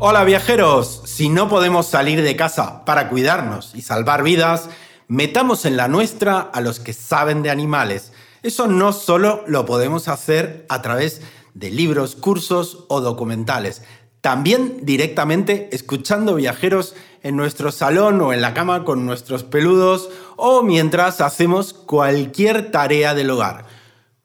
Hola 0.00 0.24
viajeros, 0.24 1.02
si 1.04 1.28
no 1.28 1.48
podemos 1.48 1.86
salir 1.86 2.20
de 2.22 2.34
casa 2.34 2.84
para 2.84 3.08
cuidarnos 3.08 3.76
y 3.76 3.82
salvar 3.82 4.24
vidas, 4.24 4.68
metamos 5.06 5.64
en 5.64 5.76
la 5.76 5.86
nuestra 5.86 6.40
a 6.40 6.60
los 6.60 6.80
que 6.80 6.92
saben 6.92 7.42
de 7.42 7.50
animales. 7.50 8.12
Eso 8.42 8.66
no 8.66 8.92
solo 8.92 9.44
lo 9.46 9.64
podemos 9.64 10.08
hacer 10.08 10.66
a 10.68 10.82
través 10.82 11.22
de 11.54 11.70
libros, 11.70 12.16
cursos 12.16 12.86
o 12.88 13.00
documentales, 13.00 13.82
también 14.20 14.80
directamente 14.82 15.68
escuchando 15.70 16.34
viajeros 16.34 16.96
en 17.22 17.36
nuestro 17.36 17.70
salón 17.70 18.20
o 18.20 18.32
en 18.32 18.42
la 18.42 18.52
cama 18.52 18.84
con 18.84 19.06
nuestros 19.06 19.44
peludos 19.44 20.10
o 20.36 20.64
mientras 20.64 21.20
hacemos 21.20 21.72
cualquier 21.72 22.72
tarea 22.72 23.14
del 23.14 23.30
hogar. 23.30 23.66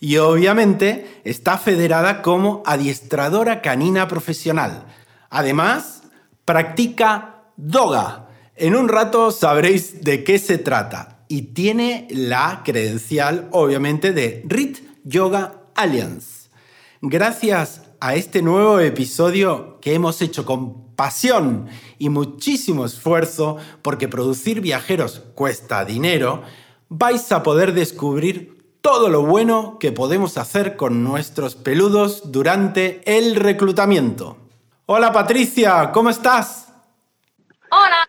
y 0.00 0.16
obviamente 0.16 1.20
está 1.24 1.58
federada 1.58 2.22
como 2.22 2.62
adiestradora 2.66 3.62
canina 3.62 4.08
profesional. 4.08 4.84
Además, 5.30 6.02
practica 6.44 7.44
doga. 7.56 8.28
En 8.56 8.76
un 8.76 8.88
rato 8.88 9.30
sabréis 9.30 10.02
de 10.02 10.24
qué 10.24 10.38
se 10.38 10.58
trata 10.58 11.24
y 11.28 11.42
tiene 11.54 12.06
la 12.10 12.62
credencial 12.64 13.48
obviamente 13.50 14.12
de 14.12 14.44
RIT 14.46 14.78
Yoga 15.04 15.62
Alliance. 15.74 16.48
Gracias 17.00 17.82
a 18.00 18.14
este 18.14 18.42
nuevo 18.42 18.80
episodio 18.80 19.78
que 19.80 19.94
hemos 19.94 20.20
hecho 20.22 20.44
con 20.44 20.94
pasión 20.94 21.66
y 21.98 22.08
muchísimo 22.08 22.84
esfuerzo, 22.84 23.56
porque 23.82 24.08
producir 24.08 24.60
viajeros 24.60 25.22
cuesta 25.34 25.84
dinero, 25.84 26.42
vais 26.88 27.30
a 27.32 27.42
poder 27.42 27.72
descubrir 27.72 28.63
todo 28.84 29.08
lo 29.08 29.22
bueno 29.22 29.78
que 29.80 29.92
podemos 29.92 30.36
hacer 30.36 30.76
con 30.76 31.02
nuestros 31.02 31.54
peludos 31.54 32.30
durante 32.30 33.00
el 33.06 33.34
reclutamiento. 33.34 34.36
Hola 34.84 35.10
Patricia, 35.10 35.90
¿cómo 35.90 36.10
estás? 36.10 36.70
Hola, 37.70 38.06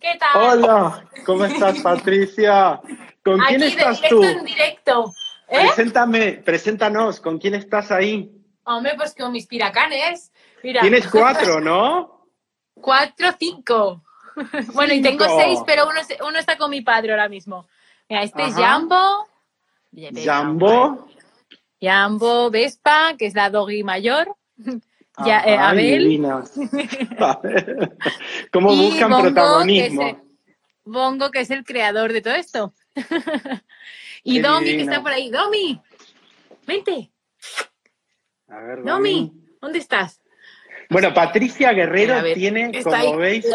¿qué 0.00 0.16
tal? 0.18 0.42
Hola, 0.42 1.04
¿cómo 1.26 1.44
estás 1.44 1.78
Patricia? 1.80 2.80
¿Con 3.22 3.38
quién 3.38 3.64
estás 3.64 4.00
directo 4.00 4.16
tú? 4.16 4.24
en 4.24 4.44
directo. 4.46 5.14
¿Eh? 5.46 5.58
Preséntame, 5.60 6.32
preséntanos, 6.42 7.20
¿con 7.20 7.38
quién 7.38 7.56
estás 7.56 7.90
ahí? 7.90 8.32
Hombre, 8.64 8.94
pues 8.96 9.14
con 9.14 9.30
mis 9.30 9.46
piracanes. 9.46 10.32
Mira. 10.62 10.80
Tienes 10.80 11.06
cuatro, 11.06 11.60
¿no? 11.60 12.30
Cuatro, 12.80 13.28
cinco. 13.38 14.02
bueno, 14.72 14.94
y 14.94 15.02
tengo 15.02 15.26
seis, 15.38 15.60
pero 15.66 15.86
uno, 15.86 16.00
uno 16.26 16.38
está 16.38 16.56
con 16.56 16.70
mi 16.70 16.80
padre 16.80 17.10
ahora 17.10 17.28
mismo. 17.28 17.66
Mira, 18.08 18.22
este 18.22 18.46
es. 18.46 18.54
Jambo. 18.54 19.28
Jambo. 20.24 21.08
Jambo 21.80 22.50
Vespa, 22.50 23.14
que 23.18 23.26
es 23.26 23.34
la 23.34 23.50
doggy 23.50 23.82
mayor. 23.84 24.34
Ya, 25.24 25.44
eh, 25.46 25.56
Abel. 25.56 26.08
¿Cómo 28.52 28.72
Y 28.72 28.76
buscan 28.82 29.10
Bongo, 29.10 29.22
que 29.22 29.30
protagonismo? 29.32 30.08
el- 30.08 30.16
Bongo, 30.84 31.30
que 31.30 31.38
es 31.40 31.50
el 31.50 31.64
creador 31.64 32.12
de 32.12 32.20
todo 32.20 32.34
esto. 32.34 32.74
y 34.24 34.34
Qué 34.34 34.42
Domi, 34.42 34.66
que 34.66 34.82
está 34.82 35.00
por 35.02 35.12
ahí. 35.12 35.30
Domi, 35.30 35.80
vente. 36.66 37.12
A 38.48 38.58
ver, 38.58 38.82
Domi, 38.82 39.28
Domi. 39.28 39.32
¿dónde 39.60 39.78
estás? 39.78 40.20
Bueno, 40.90 41.14
Patricia 41.14 41.72
Guerrero 41.72 42.20
ver, 42.20 42.34
tiene, 42.34 42.70
está 42.74 42.98
ahí, 42.98 43.06
como 43.06 43.18
veis. 43.18 43.46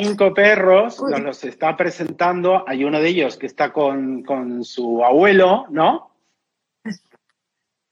Cinco 0.00 0.34
perros, 0.34 1.00
nos 1.00 1.20
los 1.20 1.44
está 1.44 1.76
presentando. 1.76 2.64
Hay 2.66 2.84
uno 2.84 3.00
de 3.00 3.08
ellos 3.08 3.36
que 3.36 3.46
está 3.46 3.72
con, 3.72 4.22
con 4.22 4.64
su 4.64 5.04
abuelo, 5.04 5.66
¿no? 5.70 6.10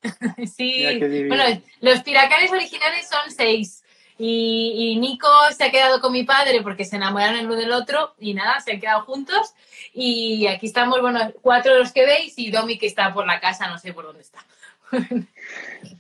Sí, 0.57 0.85
bueno, 1.27 1.45
los 1.81 2.03
piracanes 2.03 2.53
originales 2.53 3.09
son 3.09 3.31
seis. 3.31 3.83
Y, 4.19 4.95
y 4.95 5.01
Nico 5.01 5.29
se 5.55 5.65
ha 5.65 5.71
quedado 5.71 6.01
con 6.01 6.13
mi 6.13 6.25
padre 6.25 6.63
porque 6.63 6.85
se 6.85 6.97
enamoraron 6.97 7.37
el 7.37 7.47
uno 7.47 7.57
del 7.57 7.73
otro 7.73 8.15
y 8.19 8.33
nada, 8.33 8.61
se 8.61 8.73
han 8.73 8.81
quedado 8.81 9.03
juntos. 9.03 9.53
Y 9.93 10.47
aquí 10.47 10.67
estamos, 10.67 11.01
bueno, 11.01 11.33
cuatro 11.43 11.75
de 11.75 11.81
los 11.81 11.93
que 11.93 12.07
veis 12.07 12.39
y 12.39 12.51
Domi 12.51 12.79
que 12.79 12.87
está 12.87 13.13
por 13.13 13.27
la 13.27 13.41
casa, 13.41 13.67
no 13.69 13.79
sé 13.79 13.93
por 13.93 14.05
dónde 14.05 14.23
está. 14.23 14.45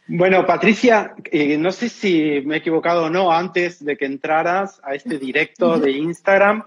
Bueno, 0.08 0.46
Patricia, 0.46 1.14
eh, 1.32 1.56
no 1.58 1.72
sé 1.72 1.88
si 1.88 2.40
me 2.44 2.54
he 2.56 2.58
equivocado 2.58 3.04
o 3.06 3.10
no, 3.10 3.32
antes 3.32 3.84
de 3.84 3.96
que 3.96 4.04
entraras 4.06 4.80
a 4.84 4.94
este 4.94 5.18
directo 5.18 5.78
de 5.78 5.90
Instagram, 5.92 6.64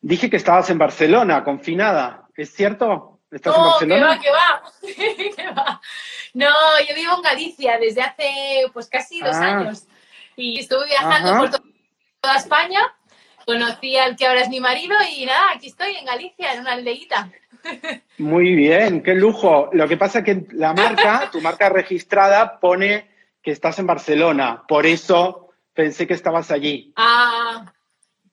dije 0.00 0.28
que 0.28 0.36
estabas 0.36 0.68
en 0.70 0.78
Barcelona, 0.78 1.42
confinada. 1.44 2.26
¿Es 2.36 2.52
cierto? 2.54 3.20
¿Estás 3.30 3.54
en 3.82 3.88
No, 3.88 3.96
que 3.98 4.00
va, 4.00 4.18
que 4.20 4.30
va, 4.30 4.62
que 5.36 5.50
va. 5.52 5.80
No, 6.34 6.48
yo 6.88 6.94
vivo 6.94 7.14
en 7.16 7.22
Galicia 7.22 7.78
desde 7.78 8.02
hace 8.02 8.64
pues 8.72 8.88
casi 8.88 9.20
dos 9.20 9.36
Ah. 9.36 9.58
años. 9.58 9.86
Y 10.36 10.60
estuve 10.60 10.86
viajando 10.86 11.30
Ajá. 11.30 11.38
por 11.40 11.50
to- 11.50 11.62
toda 12.20 12.36
España 12.36 12.80
conocí 13.46 13.96
al 13.96 14.16
que 14.16 14.26
ahora 14.26 14.42
es 14.42 14.48
mi 14.48 14.60
marido 14.60 14.94
y 15.16 15.26
nada, 15.26 15.42
aquí 15.54 15.66
estoy 15.66 15.96
en 15.96 16.04
Galicia, 16.06 16.52
en 16.54 16.60
una 16.60 16.72
aldeíta. 16.72 17.30
Muy 18.18 18.54
bien, 18.54 19.02
qué 19.02 19.14
lujo. 19.14 19.70
Lo 19.72 19.88
que 19.88 19.96
pasa 19.96 20.20
es 20.20 20.24
que 20.24 20.46
la 20.52 20.72
marca, 20.74 21.28
tu 21.32 21.40
marca 21.40 21.68
registrada, 21.68 22.60
pone 22.60 23.08
que 23.42 23.50
estás 23.50 23.78
en 23.78 23.86
Barcelona. 23.86 24.62
Por 24.66 24.86
eso 24.86 25.50
pensé 25.74 26.06
que 26.06 26.14
estabas 26.14 26.50
allí. 26.50 26.92
Ah, 26.96 27.72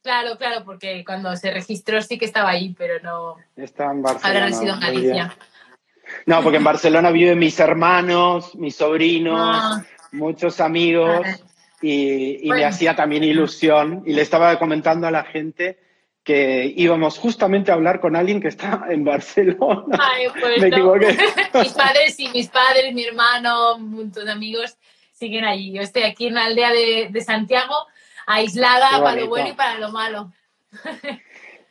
claro, 0.03 0.37
claro, 0.37 0.63
porque 0.65 1.03
cuando 1.05 1.35
se 1.35 1.51
registró 1.51 2.01
sí 2.01 2.17
que 2.17 2.25
estaba 2.25 2.49
allí, 2.49 2.75
pero 2.77 2.99
no. 3.01 3.37
Está 3.55 3.91
en 3.91 4.01
Barcelona. 4.01 4.39
Ahora 4.39 4.45
resido 4.45 4.73
en 4.73 4.79
Galicia. 4.79 5.37
No, 6.25 6.41
porque 6.41 6.57
en 6.57 6.63
Barcelona 6.63 7.11
viven 7.11 7.39
mis 7.39 7.59
hermanos, 7.59 8.55
mis 8.55 8.75
sobrinos, 8.75 9.39
Ah. 9.39 9.83
muchos 10.11 10.59
amigos 10.59 11.25
y, 11.81 12.41
me 12.49 12.65
hacía 12.65 12.95
también 12.95 13.23
ilusión. 13.23 14.03
Y 14.05 14.13
le 14.13 14.21
estaba 14.21 14.57
comentando 14.59 15.07
a 15.07 15.11
la 15.11 15.23
gente 15.23 15.77
que 16.23 16.71
íbamos 16.75 17.17
justamente 17.17 17.71
a 17.71 17.75
hablar 17.75 17.99
con 17.99 18.15
alguien 18.15 18.41
que 18.41 18.49
está 18.49 18.85
en 18.89 19.03
Barcelona. 19.03 19.97
Ay, 19.99 20.27
pues 20.39 20.61
Me 20.61 20.69
no. 20.69 20.75
equivoqué. 20.77 21.17
mis 21.55 21.73
padres 21.73 22.15
sí, 22.15 22.29
mis 22.33 22.47
padres, 22.49 22.93
mi 22.93 23.03
hermano, 23.05 23.75
un 23.75 23.91
montón 23.91 24.25
de 24.25 24.31
amigos 24.31 24.77
siguen 25.13 25.45
allí. 25.45 25.71
Yo 25.73 25.81
estoy 25.81 26.03
aquí 26.03 26.27
en 26.27 26.33
una 26.33 26.45
aldea 26.45 26.71
de, 26.71 27.07
de 27.09 27.21
Santiago, 27.21 27.75
aislada 28.27 29.01
para 29.01 29.19
lo 29.21 29.27
bueno 29.27 29.49
y 29.49 29.53
para 29.53 29.79
lo 29.79 29.91
malo. 29.91 30.31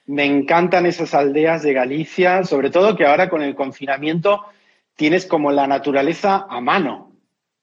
Me 0.06 0.25
encantan 0.25 0.87
esas 0.87 1.15
aldeas 1.15 1.62
de 1.62 1.73
Galicia, 1.75 2.43
sobre 2.45 2.71
todo 2.71 2.97
que 2.97 3.06
ahora 3.06 3.29
con 3.29 3.43
el 3.43 3.55
confinamiento 3.55 4.45
tienes 4.97 5.27
como 5.27 5.53
la 5.53 5.67
naturaleza 5.67 6.47
a 6.49 6.61
mano 6.61 7.12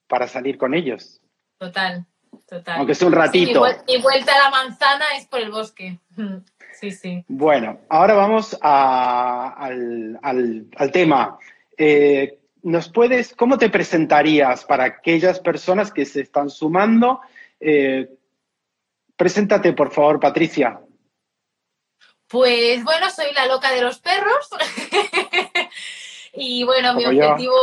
para 0.07 0.27
salir 0.27 0.57
con 0.57 0.73
ellos. 0.75 1.19
Total, 1.57 2.05
total. 2.47 2.77
Aunque 2.77 2.93
sea 2.95 3.07
un 3.07 3.13
Sí, 3.13 3.17
mi, 3.19 3.25
ratito. 3.25 3.61
vuel- 3.61 3.83
mi 3.87 3.97
vuelta 4.01 4.33
a 4.35 4.43
la 4.43 4.49
manzana 4.51 5.05
es 5.17 5.25
por 5.25 5.39
el 5.41 5.49
bosque. 5.51 5.99
Sí, 6.79 6.91
sí. 6.91 7.23
Bueno, 7.27 7.79
ahora 7.89 8.13
vamos 8.13 8.57
a- 8.61 9.53
al, 9.57 10.19
al- 10.21 10.65
al 10.75 10.91
tema. 10.91 11.37
Eh, 11.77 12.39
¿Nos 12.63 12.89
puedes, 12.89 13.35
cómo 13.35 13.57
te 13.57 13.69
presentarías 13.69 14.65
para 14.65 14.85
aquellas 14.85 15.39
personas 15.39 15.91
que 15.91 16.05
se 16.05 16.21
están 16.21 16.49
sumando? 16.49 17.21
Eh, 17.59 18.09
preséntate, 19.15 19.73
por 19.73 19.91
favor, 19.91 20.19
Patricia. 20.19 20.79
Pues 22.27 22.83
bueno, 22.83 23.09
soy 23.11 23.31
la 23.35 23.45
loca 23.45 23.71
de 23.71 23.81
los 23.81 23.99
perros. 23.99 24.49
y 26.33 26.63
bueno, 26.63 26.93
mi 26.95 27.03
Como 27.03 27.17
objetivo. 27.19 27.53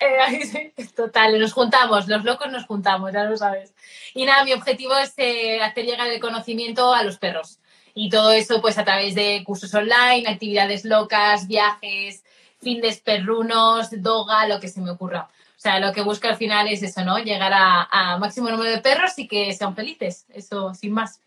eh, 0.00 0.72
total, 0.96 1.38
nos 1.40 1.52
juntamos, 1.52 2.06
los 2.08 2.24
locos 2.24 2.50
nos 2.50 2.64
juntamos, 2.66 3.12
ya 3.12 3.24
lo 3.24 3.36
sabes. 3.36 3.74
Y 4.14 4.24
nada, 4.24 4.44
mi 4.44 4.52
objetivo 4.52 4.96
es 4.96 5.12
eh, 5.16 5.60
hacer 5.60 5.84
llegar 5.84 6.06
el 6.08 6.20
conocimiento 6.20 6.94
a 6.94 7.02
los 7.02 7.18
perros. 7.18 7.58
Y 7.98 8.10
todo 8.10 8.30
eso, 8.30 8.60
pues 8.60 8.76
a 8.76 8.84
través 8.84 9.14
de 9.14 9.42
cursos 9.42 9.72
online, 9.72 10.28
actividades 10.28 10.84
locas, 10.84 11.48
viajes, 11.48 12.22
findes 12.60 13.00
perrunos, 13.00 13.88
doga, 14.02 14.46
lo 14.46 14.60
que 14.60 14.68
se 14.68 14.82
me 14.82 14.90
ocurra. 14.90 15.28
O 15.56 15.58
sea, 15.58 15.80
lo 15.80 15.94
que 15.94 16.02
busco 16.02 16.28
al 16.28 16.36
final 16.36 16.68
es 16.68 16.82
eso, 16.82 17.02
¿no? 17.02 17.18
Llegar 17.18 17.52
a, 17.54 18.18
máximo 18.18 18.50
número 18.50 18.70
de 18.70 18.82
perros 18.82 19.18
y 19.18 19.26
que 19.26 19.50
sean 19.54 19.74
felices. 19.74 20.26
Eso, 20.34 20.74
sin 20.74 20.92
más. 20.92 21.22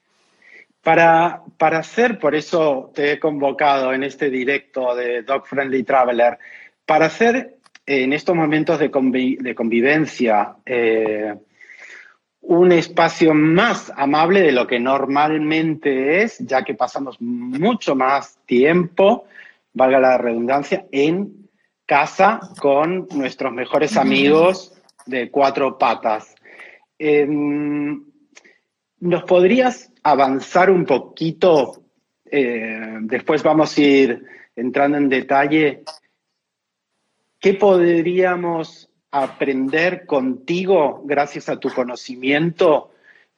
Para, 0.84 1.42
para 1.58 1.80
hacer, 1.80 2.20
por 2.20 2.36
eso 2.36 2.92
te 2.94 3.14
he 3.14 3.20
convocado 3.20 3.92
en 3.92 4.04
este 4.04 4.30
directo 4.30 4.94
de 4.94 5.24
Dog 5.24 5.48
Friendly 5.48 5.82
Traveler, 5.82 6.38
para 6.86 7.08
hacer 7.08 7.56
eh, 7.88 8.04
en 8.04 8.14
estos 8.14 8.36
momentos 8.36 8.78
de 8.78 8.92
convivencia 8.92 10.56
eh, 10.68 11.34
un 12.42 12.72
espacio 12.72 13.34
más 13.34 13.92
amable 13.96 14.42
de 14.42 14.52
lo 14.52 14.66
que 14.66 14.80
normalmente 14.80 16.24
es, 16.24 16.40
ya 16.40 16.64
que 16.64 16.74
pasamos 16.74 17.20
mucho 17.20 17.96
más 17.96 18.40
tiempo, 18.46 19.26
valga 19.74 20.00
la 20.00 20.18
redundancia, 20.18 20.86
en 20.92 21.50
casa 21.86 22.40
con 22.60 23.08
nuestros 23.12 23.54
mejores 23.54 23.98
amigos 23.98 24.74
de 25.06 25.30
cuatro 25.30 25.78
patas. 25.78 26.36
Em, 26.98 28.04
¿Nos 29.02 29.24
podrías 29.24 29.92
avanzar 30.04 30.70
un 30.70 30.86
poquito? 30.86 31.84
eh, 32.32 32.98
después 33.02 33.44
vamos 33.44 33.78
a 33.78 33.82
ir 33.82 34.26
entrando 34.56 34.98
en 34.98 35.10
detalle. 35.10 35.84
¿Qué 37.40 37.54
podríamos 37.54 38.89
aprender 39.12 40.06
contigo 40.06 41.02
gracias 41.06 41.50
a 41.50 41.60
tu 41.60 41.70
conocimiento 41.74 42.92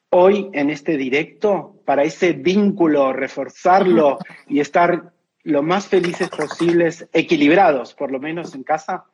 hoy 0.10 0.50
en 0.54 0.70
este 0.70 0.98
directo 0.98 1.82
para 1.86 2.04
ese 2.04 2.34
vínculo, 2.34 3.14
reforzarlo 3.14 4.20
y 4.48 4.60
estar 4.60 5.14
lo 5.44 5.64
más 5.64 5.88
felices 5.88 6.30
posibles, 6.30 7.08
equilibrados, 7.14 7.94
por 7.94 8.12
lo 8.12 8.20
menos 8.20 8.54
en 8.54 8.64
casa? 8.64 9.06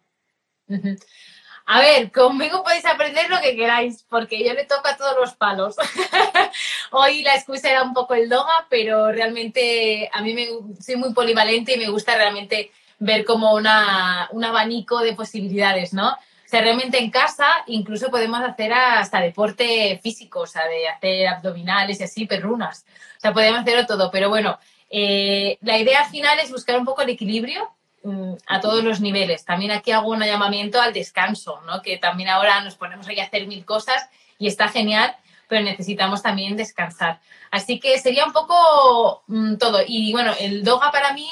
A 1.65 1.81
ver, 1.81 2.11
conmigo 2.11 2.63
podéis 2.63 2.85
aprender 2.85 3.29
lo 3.29 3.39
que 3.41 3.55
queráis, 3.55 4.03
porque 4.09 4.43
yo 4.43 4.53
le 4.53 4.65
toco 4.65 4.87
a 4.87 4.97
todos 4.97 5.15
los 5.19 5.33
palos. 5.35 5.75
Hoy 6.91 7.21
la 7.21 7.35
excusa 7.35 7.69
era 7.69 7.83
un 7.83 7.93
poco 7.93 8.13
el 8.13 8.29
doga, 8.29 8.65
pero 8.69 9.11
realmente 9.11 10.09
a 10.11 10.21
mí 10.21 10.33
me, 10.33 10.47
soy 10.81 10.95
muy 10.95 11.13
polivalente 11.13 11.75
y 11.75 11.77
me 11.77 11.89
gusta 11.89 12.15
realmente 12.15 12.71
ver 12.99 13.25
como 13.25 13.53
una, 13.53 14.29
un 14.31 14.43
abanico 14.43 14.99
de 14.99 15.13
posibilidades, 15.13 15.93
¿no? 15.93 16.15
O 16.47 16.49
sea, 16.49 16.61
realmente 16.61 16.97
en 16.97 17.11
casa 17.11 17.45
incluso 17.67 18.09
podemos 18.09 18.39
hacer 18.39 18.71
hasta 18.71 19.19
deporte 19.19 19.99
físico, 20.01 20.39
o 20.39 20.47
sea, 20.47 20.65
de 20.65 20.87
hacer 20.87 21.27
abdominales 21.27 21.99
y 21.99 22.03
así, 22.03 22.25
perrunas. 22.25 22.85
O 23.17 23.19
sea, 23.19 23.33
podemos 23.33 23.59
hacerlo 23.59 23.85
todo, 23.85 24.09
pero 24.09 24.29
bueno, 24.29 24.57
eh, 24.89 25.57
la 25.59 25.77
idea 25.77 26.05
final 26.05 26.39
es 26.39 26.49
buscar 26.49 26.79
un 26.79 26.85
poco 26.85 27.01
el 27.01 27.09
equilibrio 27.09 27.69
mm, 28.03 28.35
a 28.47 28.61
todos 28.61 28.81
los 28.81 29.01
niveles. 29.01 29.43
También 29.43 29.71
aquí 29.71 29.91
hago 29.91 30.09
un 30.09 30.21
llamamiento 30.21 30.79
al 30.79 30.93
descanso, 30.93 31.59
¿no? 31.65 31.81
que 31.81 31.97
también 31.97 32.29
ahora 32.29 32.61
nos 32.61 32.75
ponemos 32.75 33.05
ahí 33.09 33.19
a 33.19 33.25
hacer 33.25 33.45
mil 33.45 33.65
cosas 33.65 34.07
y 34.39 34.47
está 34.47 34.69
genial, 34.69 35.17
pero 35.49 35.65
necesitamos 35.65 36.23
también 36.23 36.55
descansar. 36.55 37.19
Así 37.51 37.77
que 37.77 37.99
sería 37.99 38.23
un 38.25 38.31
poco 38.31 39.23
mm, 39.27 39.57
todo. 39.57 39.81
Y 39.85 40.13
bueno, 40.13 40.31
el 40.39 40.63
doga 40.63 40.91
para 40.91 41.11
mí 41.11 41.29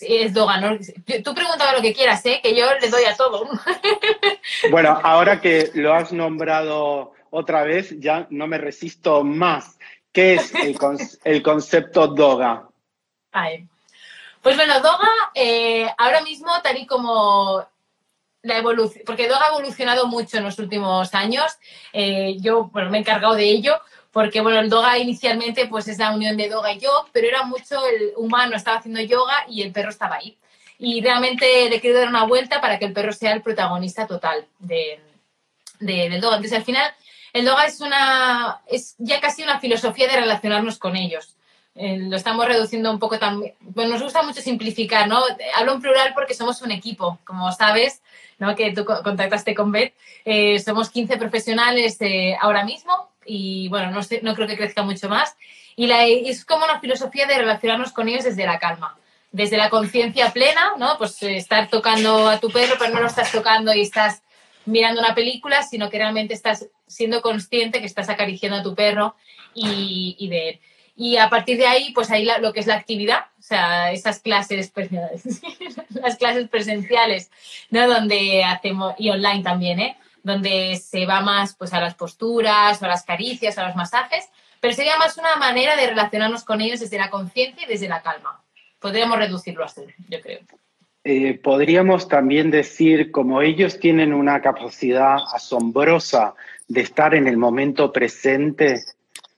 es 0.00 0.34
doga, 0.34 0.58
¿no? 0.60 0.76
Tú 1.24 1.34
pregúntame 1.34 1.72
lo 1.76 1.82
que 1.82 1.94
quieras, 1.94 2.24
¿eh? 2.26 2.40
que 2.42 2.54
yo 2.56 2.66
le 2.80 2.88
doy 2.88 3.04
a 3.04 3.16
todo. 3.16 3.48
Bueno, 4.70 4.98
ahora 5.02 5.40
que 5.40 5.70
lo 5.74 5.94
has 5.94 6.12
nombrado 6.12 7.12
otra 7.30 7.62
vez, 7.64 7.94
ya 7.98 8.26
no 8.30 8.46
me 8.46 8.58
resisto 8.58 9.22
más. 9.24 9.78
¿Qué 10.12 10.34
es 10.34 10.54
el, 10.54 10.76
con- 10.78 10.98
el 11.24 11.42
concepto 11.42 12.08
doga? 12.08 12.68
Ay. 13.32 13.66
Pues 14.42 14.56
bueno, 14.56 14.80
Doga, 14.80 15.08
eh, 15.34 15.86
ahora 15.98 16.20
mismo, 16.22 16.50
tal 16.62 16.78
y 16.78 16.86
como 16.86 17.64
la 18.42 18.56
evolución, 18.56 19.02
porque 19.06 19.28
Doga 19.28 19.46
ha 19.46 19.48
evolucionado 19.50 20.06
mucho 20.06 20.38
en 20.38 20.44
los 20.44 20.58
últimos 20.58 21.14
años, 21.14 21.44
eh, 21.92 22.36
yo 22.40 22.64
bueno, 22.72 22.90
me 22.90 22.96
he 22.98 23.00
encargado 23.00 23.34
de 23.34 23.44
ello, 23.44 23.78
porque 24.12 24.40
bueno, 24.40 24.58
el 24.60 24.68
Doga 24.70 24.98
inicialmente 24.98 25.66
pues 25.66 25.86
es 25.88 25.98
la 25.98 26.10
unión 26.12 26.36
de 26.36 26.48
Doga 26.48 26.72
y 26.72 26.78
yo, 26.80 27.06
pero 27.12 27.28
era 27.28 27.44
mucho 27.44 27.84
el 27.86 28.12
humano 28.16 28.56
estaba 28.56 28.78
haciendo 28.78 29.00
yoga 29.00 29.44
y 29.48 29.62
el 29.62 29.72
perro 29.72 29.90
estaba 29.90 30.16
ahí. 30.16 30.36
Y 30.78 31.00
realmente 31.02 31.68
le 31.68 31.80
quiero 31.80 31.98
dar 31.98 32.08
una 32.08 32.24
vuelta 32.24 32.60
para 32.60 32.78
que 32.78 32.86
el 32.86 32.92
perro 32.92 33.12
sea 33.12 33.32
el 33.32 33.42
protagonista 33.42 34.06
total 34.06 34.46
de, 34.58 34.98
de- 35.78 36.08
del 36.08 36.20
Doga. 36.20 36.36
Entonces 36.36 36.58
al 36.58 36.64
final, 36.64 36.90
el 37.32 37.44
Doga 37.44 37.66
es, 37.66 37.80
una, 37.80 38.60
es 38.66 38.94
ya 38.98 39.20
casi 39.20 39.42
una 39.42 39.60
filosofía 39.60 40.08
de 40.08 40.16
relacionarnos 40.20 40.78
con 40.78 40.96
ellos. 40.96 41.36
Eh, 41.76 41.98
lo 41.98 42.16
estamos 42.16 42.46
reduciendo 42.46 42.90
un 42.90 42.98
poco 42.98 43.18
también. 43.18 43.54
Pues 43.74 43.88
nos 43.88 44.02
gusta 44.02 44.22
mucho 44.22 44.40
simplificar, 44.40 45.06
¿no? 45.06 45.22
Hablo 45.54 45.74
en 45.74 45.80
plural 45.80 46.12
porque 46.14 46.34
somos 46.34 46.60
un 46.62 46.72
equipo, 46.72 47.18
como 47.24 47.52
sabes, 47.52 48.02
¿no? 48.38 48.56
Que 48.56 48.72
tú 48.72 48.84
co- 48.84 49.02
contactaste 49.04 49.54
con 49.54 49.70
Beth. 49.70 49.94
Eh, 50.24 50.58
somos 50.58 50.90
15 50.90 51.16
profesionales 51.18 51.96
eh, 52.00 52.36
ahora 52.40 52.64
mismo 52.64 53.09
y, 53.24 53.68
bueno, 53.68 53.90
no, 53.90 54.02
sé, 54.02 54.20
no 54.22 54.34
creo 54.34 54.48
que 54.48 54.56
crezca 54.56 54.82
mucho 54.82 55.08
más. 55.08 55.36
Y 55.76 55.86
la, 55.86 56.06
es 56.06 56.44
como 56.44 56.64
una 56.64 56.80
filosofía 56.80 57.26
de 57.26 57.38
relacionarnos 57.38 57.92
con 57.92 58.08
ellos 58.08 58.24
desde 58.24 58.46
la 58.46 58.58
calma, 58.58 58.96
desde 59.32 59.56
la 59.56 59.70
conciencia 59.70 60.30
plena, 60.32 60.72
¿no? 60.78 60.96
Pues 60.98 61.22
eh, 61.22 61.36
estar 61.36 61.68
tocando 61.68 62.28
a 62.28 62.38
tu 62.38 62.50
perro, 62.50 62.74
pero 62.78 62.92
no 62.92 63.00
lo 63.00 63.06
estás 63.06 63.30
tocando 63.32 63.72
y 63.72 63.82
estás 63.82 64.22
mirando 64.66 65.00
una 65.00 65.14
película, 65.14 65.62
sino 65.62 65.88
que 65.88 65.98
realmente 65.98 66.34
estás 66.34 66.66
siendo 66.86 67.22
consciente 67.22 67.80
que 67.80 67.86
estás 67.86 68.08
acariciando 68.08 68.58
a 68.58 68.62
tu 68.62 68.74
perro 68.74 69.16
y, 69.54 70.16
y 70.18 70.28
de 70.28 70.48
él. 70.50 70.60
Y 70.96 71.16
a 71.16 71.30
partir 71.30 71.56
de 71.56 71.66
ahí, 71.66 71.92
pues 71.94 72.10
ahí 72.10 72.28
lo 72.40 72.52
que 72.52 72.60
es 72.60 72.66
la 72.66 72.74
actividad, 72.74 73.26
o 73.38 73.42
sea, 73.42 73.90
esas 73.90 74.20
clases, 74.20 74.70
las 75.88 76.16
clases 76.16 76.48
presenciales, 76.50 77.30
¿no? 77.70 77.88
Donde 77.88 78.44
hacemos, 78.44 78.94
y 78.98 79.08
online 79.08 79.42
también, 79.42 79.80
¿eh? 79.80 79.96
Donde 80.22 80.76
se 80.76 81.06
va 81.06 81.20
más 81.20 81.54
pues 81.56 81.72
a 81.72 81.80
las 81.80 81.94
posturas, 81.94 82.82
a 82.82 82.88
las 82.88 83.04
caricias, 83.04 83.56
a 83.58 83.66
los 83.66 83.76
masajes, 83.76 84.28
pero 84.60 84.74
sería 84.74 84.98
más 84.98 85.16
una 85.16 85.36
manera 85.36 85.76
de 85.76 85.86
relacionarnos 85.86 86.44
con 86.44 86.60
ellos 86.60 86.80
desde 86.80 86.98
la 86.98 87.10
conciencia 87.10 87.64
y 87.64 87.68
desde 87.68 87.88
la 87.88 88.02
calma. 88.02 88.42
Podríamos 88.78 89.18
reducirlo 89.18 89.64
así, 89.64 89.82
yo 90.08 90.20
creo. 90.20 90.40
Eh, 91.02 91.40
podríamos 91.42 92.08
también 92.08 92.50
decir, 92.50 93.10
como 93.10 93.40
ellos 93.40 93.78
tienen 93.78 94.12
una 94.12 94.42
capacidad 94.42 95.16
asombrosa 95.32 96.34
de 96.68 96.82
estar 96.82 97.14
en 97.14 97.26
el 97.26 97.38
momento 97.38 97.90
presente, 97.90 98.84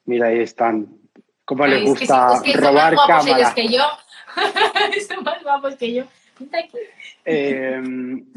mira, 0.05 0.29
ahí 0.29 0.41
están 0.41 1.03
¿Cómo 1.45 1.67
les 1.67 1.79
Es 1.79 1.83
que 1.83 1.91
gusta 1.91 2.35
es 2.35 2.43
que 2.43 2.53
son 2.53 2.63
robar 2.63 2.95
más 2.95 3.07
guapos 3.07 3.27
ellos 3.27 3.37
cámara? 3.37 3.55
que 3.55 3.69
yo. 3.69 3.85
son 5.09 5.25
más 5.25 5.43
guapos 5.43 5.77
que 5.77 5.95
yo. 5.95 6.05
Eh, 7.25 7.81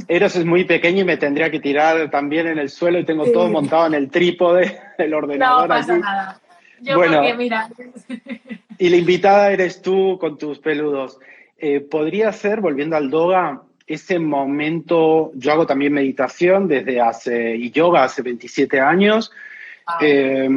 Eros 0.08 0.36
es 0.36 0.46
muy 0.46 0.64
pequeño 0.66 1.02
y 1.02 1.06
me 1.06 1.18
tendría 1.18 1.50
que 1.50 1.60
tirar 1.60 2.10
también 2.12 2.48
en 2.48 2.60
el 2.60 2.70
suelo 2.70 3.00
y 3.00 3.06
tengo 3.06 3.26
Sí. 3.26 3.34
todo 3.34 3.50
montado 3.50 3.88
en 3.88 3.94
el 3.96 4.10
trípode 4.10 4.78
del 4.98 5.12
No 5.12 5.18
ordenador. 5.18 5.68
pasa 5.68 5.94
aquí. 5.94 6.02
nada. 6.02 6.42
Yo 6.82 6.98
Bueno. 6.98 7.18
porque, 7.18 7.34
mira, 7.36 7.70
Y 8.78 8.90
la 8.90 8.98
invitada 8.98 9.52
eres 9.52 9.82
tú 9.82 10.18
con 10.20 10.38
tus 10.38 10.60
peludos. 10.60 11.18
Eh, 11.58 11.80
¿Podría 11.80 12.32
ser, 12.34 12.60
volviendo 12.60 12.98
al 12.98 13.10
yoga, 13.10 13.62
ese 13.88 14.20
momento, 14.20 15.32
yo 15.36 15.52
hago 15.54 15.66
también 15.66 15.94
meditación 15.94 16.68
desde 16.68 17.00
hace, 17.00 17.56
y 17.56 17.72
yoga 17.72 18.04
hace 18.04 18.22
27 18.24 18.80
años, 18.82 19.32
ah, 19.88 20.00
eh, 20.02 20.50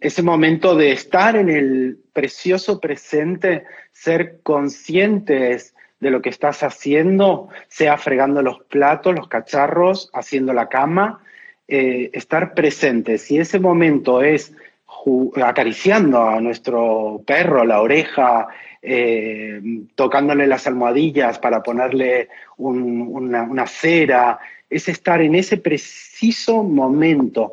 ese 0.00 0.22
momento 0.22 0.74
de 0.76 0.92
estar 0.92 1.36
en 1.36 1.48
el 1.48 1.96
precioso 2.12 2.78
presente, 2.80 3.64
ser 3.92 4.40
conscientes 4.42 5.71
de 6.02 6.10
lo 6.10 6.20
que 6.20 6.30
estás 6.30 6.64
haciendo, 6.64 7.48
sea 7.68 7.96
fregando 7.96 8.42
los 8.42 8.58
platos, 8.64 9.14
los 9.14 9.28
cacharros, 9.28 10.10
haciendo 10.12 10.52
la 10.52 10.68
cama, 10.68 11.20
eh, 11.68 12.10
estar 12.12 12.54
presentes. 12.54 13.22
Si 13.22 13.38
ese 13.38 13.60
momento 13.60 14.20
es 14.20 14.52
acariciando 15.40 16.22
a 16.28 16.40
nuestro 16.40 17.22
perro 17.24 17.64
la 17.64 17.80
oreja, 17.80 18.48
eh, 18.82 19.60
tocándole 19.94 20.48
las 20.48 20.66
almohadillas 20.66 21.38
para 21.38 21.62
ponerle 21.62 22.28
un- 22.56 23.06
una, 23.08 23.44
una 23.44 23.66
cera, 23.68 24.40
es 24.68 24.88
estar 24.88 25.22
en 25.22 25.36
ese 25.36 25.56
preciso 25.56 26.64
momento. 26.64 27.52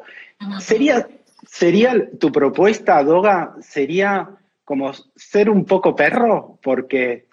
Sería, 0.60 1.08
sería 1.48 1.94
tu 2.20 2.32
propuesta, 2.32 3.04
Doga, 3.04 3.54
sería 3.62 4.28
como 4.66 4.92
ser 5.16 5.52
un 5.52 5.66
poco 5.66 5.96
perro, 5.96 6.58
porque 6.64 7.29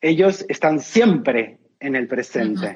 ellos 0.00 0.44
están 0.48 0.80
siempre 0.80 1.58
en 1.80 1.96
el 1.96 2.06
presente. 2.08 2.74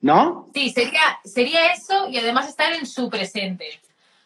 ¿no? 0.00 0.50
Sí, 0.54 0.70
sería, 0.70 1.00
sería 1.24 1.72
eso 1.72 2.08
y 2.10 2.18
además 2.18 2.48
estar 2.48 2.72
en 2.72 2.86
su 2.86 3.08
presente. 3.08 3.66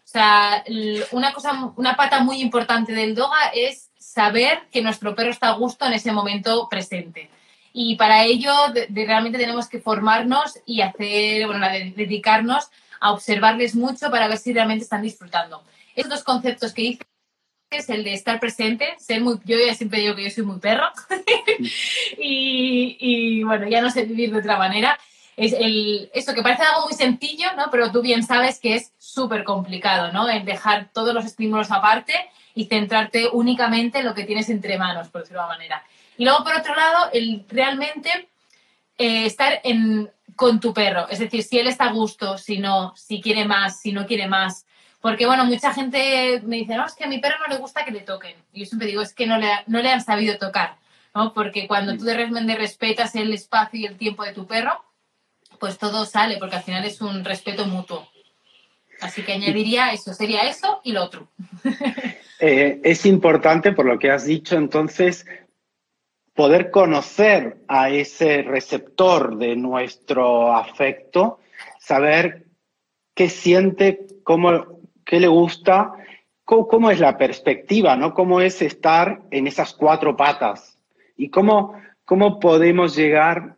O 0.04 0.10
sea, 0.10 0.64
una 1.12 1.32
cosa, 1.32 1.72
una 1.76 1.94
pata 1.96 2.20
muy 2.24 2.40
importante 2.40 2.92
del 2.92 3.14
yoga 3.14 3.50
es 3.54 3.90
saber 3.98 4.60
que 4.72 4.82
nuestro 4.82 5.14
perro 5.14 5.30
está 5.30 5.48
a 5.48 5.56
gusto 5.56 5.86
en 5.86 5.92
ese 5.92 6.10
momento 6.12 6.66
presente. 6.68 7.30
Y 7.72 7.94
para 7.96 8.24
ello 8.24 8.52
de- 8.74 8.86
de- 8.88 9.04
realmente 9.06 9.38
tenemos 9.38 9.68
que 9.68 9.80
formarnos 9.80 10.58
y 10.66 10.80
hacer, 10.80 11.46
bueno, 11.46 11.66
dedicarnos 11.94 12.68
a 13.00 13.12
observarles 13.12 13.76
mucho 13.76 14.10
para 14.10 14.26
ver 14.26 14.38
si 14.38 14.52
realmente 14.52 14.82
están 14.84 15.02
disfrutando. 15.02 15.62
Estos 15.94 16.10
dos 16.10 16.24
conceptos 16.24 16.72
que 16.72 16.82
dices, 17.70 17.90
el 17.90 18.04
de 18.04 18.14
estar 18.14 18.40
presente, 18.40 18.94
ser 18.98 19.20
muy, 19.20 19.38
yo 19.44 19.56
ya 19.58 19.74
siempre 19.74 20.00
digo 20.00 20.16
que 20.16 20.24
yo 20.24 20.30
soy 20.30 20.44
muy 20.44 20.58
perro 20.58 20.86
y, 22.18 22.96
y, 23.00 23.42
bueno, 23.44 23.68
ya 23.68 23.80
no 23.80 23.90
sé 23.90 24.04
vivir 24.04 24.32
de 24.32 24.38
otra 24.38 24.56
manera. 24.56 24.98
Es 25.36 25.52
el, 25.52 26.10
eso 26.14 26.34
que 26.34 26.42
parece 26.42 26.64
algo 26.64 26.86
muy 26.86 26.94
sencillo, 26.94 27.46
¿no? 27.56 27.66
Pero 27.70 27.92
tú 27.92 28.02
bien 28.02 28.24
sabes 28.24 28.58
que 28.58 28.74
es 28.74 28.92
súper 28.98 29.44
complicado, 29.44 30.10
¿no? 30.12 30.28
El 30.28 30.44
dejar 30.44 30.90
todos 30.92 31.14
los 31.14 31.24
estímulos 31.24 31.70
aparte 31.70 32.12
y 32.54 32.64
centrarte 32.64 33.28
únicamente 33.32 34.00
en 34.00 34.06
lo 34.06 34.14
que 34.14 34.24
tienes 34.24 34.48
entre 34.48 34.78
manos, 34.78 35.08
por 35.08 35.20
decirlo 35.20 35.40
de 35.40 35.42
alguna 35.44 35.58
manera. 35.58 35.84
Y 36.16 36.24
luego, 36.24 36.42
por 36.42 36.56
otro 36.56 36.74
lado, 36.74 37.10
el 37.12 37.44
realmente 37.48 38.28
eh, 38.98 39.26
estar 39.26 39.60
en, 39.62 40.10
con 40.34 40.58
tu 40.58 40.74
perro. 40.74 41.08
Es 41.08 41.20
decir, 41.20 41.44
si 41.44 41.58
él 41.58 41.68
está 41.68 41.84
a 41.84 41.92
gusto, 41.92 42.36
si 42.36 42.58
no, 42.58 42.92
si 42.96 43.20
quiere 43.20 43.44
más, 43.44 43.80
si 43.80 43.92
no 43.92 44.06
quiere 44.06 44.26
más. 44.26 44.66
Porque, 45.00 45.26
bueno, 45.26 45.44
mucha 45.44 45.72
gente 45.72 46.40
me 46.44 46.56
dice, 46.56 46.74
no, 46.74 46.86
es 46.86 46.94
que 46.94 47.04
a 47.04 47.08
mi 47.08 47.18
perro 47.18 47.36
no 47.40 47.54
le 47.54 47.60
gusta 47.60 47.84
que 47.84 47.92
le 47.92 48.00
toquen. 48.00 48.34
Y 48.52 48.60
yo 48.60 48.66
siempre 48.66 48.88
digo, 48.88 49.02
es 49.02 49.14
que 49.14 49.26
no 49.26 49.38
le, 49.38 49.48
no 49.66 49.80
le 49.80 49.90
han 49.90 50.02
sabido 50.02 50.38
tocar, 50.38 50.76
¿no? 51.14 51.32
Porque 51.32 51.68
cuando 51.68 51.96
tú 51.96 52.04
de 52.04 52.16
repente 52.16 52.56
respetas 52.56 53.14
el 53.14 53.32
espacio 53.32 53.78
y 53.78 53.86
el 53.86 53.96
tiempo 53.96 54.24
de 54.24 54.32
tu 54.32 54.46
perro, 54.46 54.84
pues 55.60 55.78
todo 55.78 56.04
sale, 56.04 56.38
porque 56.38 56.56
al 56.56 56.62
final 56.62 56.84
es 56.84 57.00
un 57.00 57.24
respeto 57.24 57.66
mutuo. 57.66 58.08
Así 59.00 59.22
que 59.22 59.32
añadiría 59.32 59.92
eso, 59.92 60.12
sería 60.12 60.42
eso 60.42 60.80
y 60.84 60.92
lo 60.92 61.04
otro. 61.04 61.28
Eh, 62.40 62.80
es 62.84 63.04
importante, 63.04 63.72
por 63.72 63.84
lo 63.84 63.98
que 63.98 64.12
has 64.12 64.24
dicho, 64.24 64.56
entonces, 64.56 65.26
poder 66.34 66.70
conocer 66.70 67.56
a 67.66 67.90
ese 67.90 68.42
receptor 68.42 69.38
de 69.38 69.56
nuestro 69.56 70.54
afecto, 70.54 71.40
saber 71.80 72.46
qué 73.16 73.28
siente, 73.28 74.06
cómo, 74.22 74.77
qué 75.08 75.18
le 75.18 75.26
gusta, 75.26 75.94
cómo, 76.44 76.90
es 76.90 77.00
la 77.00 77.16
perspectiva, 77.16 77.96
¿no? 77.96 78.12
Cómo 78.12 78.42
es 78.42 78.60
estar 78.60 79.22
en 79.30 79.46
esas 79.46 79.72
cuatro 79.72 80.18
patas 80.18 80.78
y 81.16 81.30
cómo, 81.30 81.80
cómo 82.04 82.38
podemos 82.38 82.94
llegar 82.94 83.56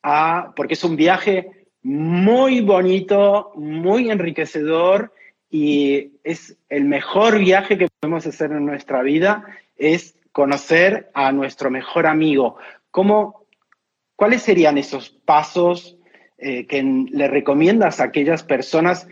a, 0.00 0.52
porque 0.54 0.74
es 0.74 0.84
un 0.84 0.94
viaje 0.94 1.66
muy 1.82 2.60
bonito, 2.60 3.50
muy 3.56 4.12
enriquecedor 4.12 5.12
y 5.50 6.12
es 6.22 6.56
el 6.68 6.84
mejor 6.84 7.40
viaje 7.40 7.76
que 7.76 7.88
podemos 7.98 8.24
hacer 8.24 8.52
en 8.52 8.64
nuestra 8.64 9.02
vida, 9.02 9.44
es 9.76 10.14
conocer 10.30 11.10
a 11.14 11.32
nuestro 11.32 11.68
mejor 11.68 12.06
amigo. 12.06 12.58
¿Cómo, 12.92 13.44
¿Cuáles 14.14 14.42
serían 14.42 14.78
esos 14.78 15.10
pasos 15.10 15.96
eh, 16.38 16.64
que 16.68 16.80
le 16.82 17.26
recomiendas 17.26 17.98
a 17.98 18.04
aquellas 18.04 18.44
personas 18.44 19.08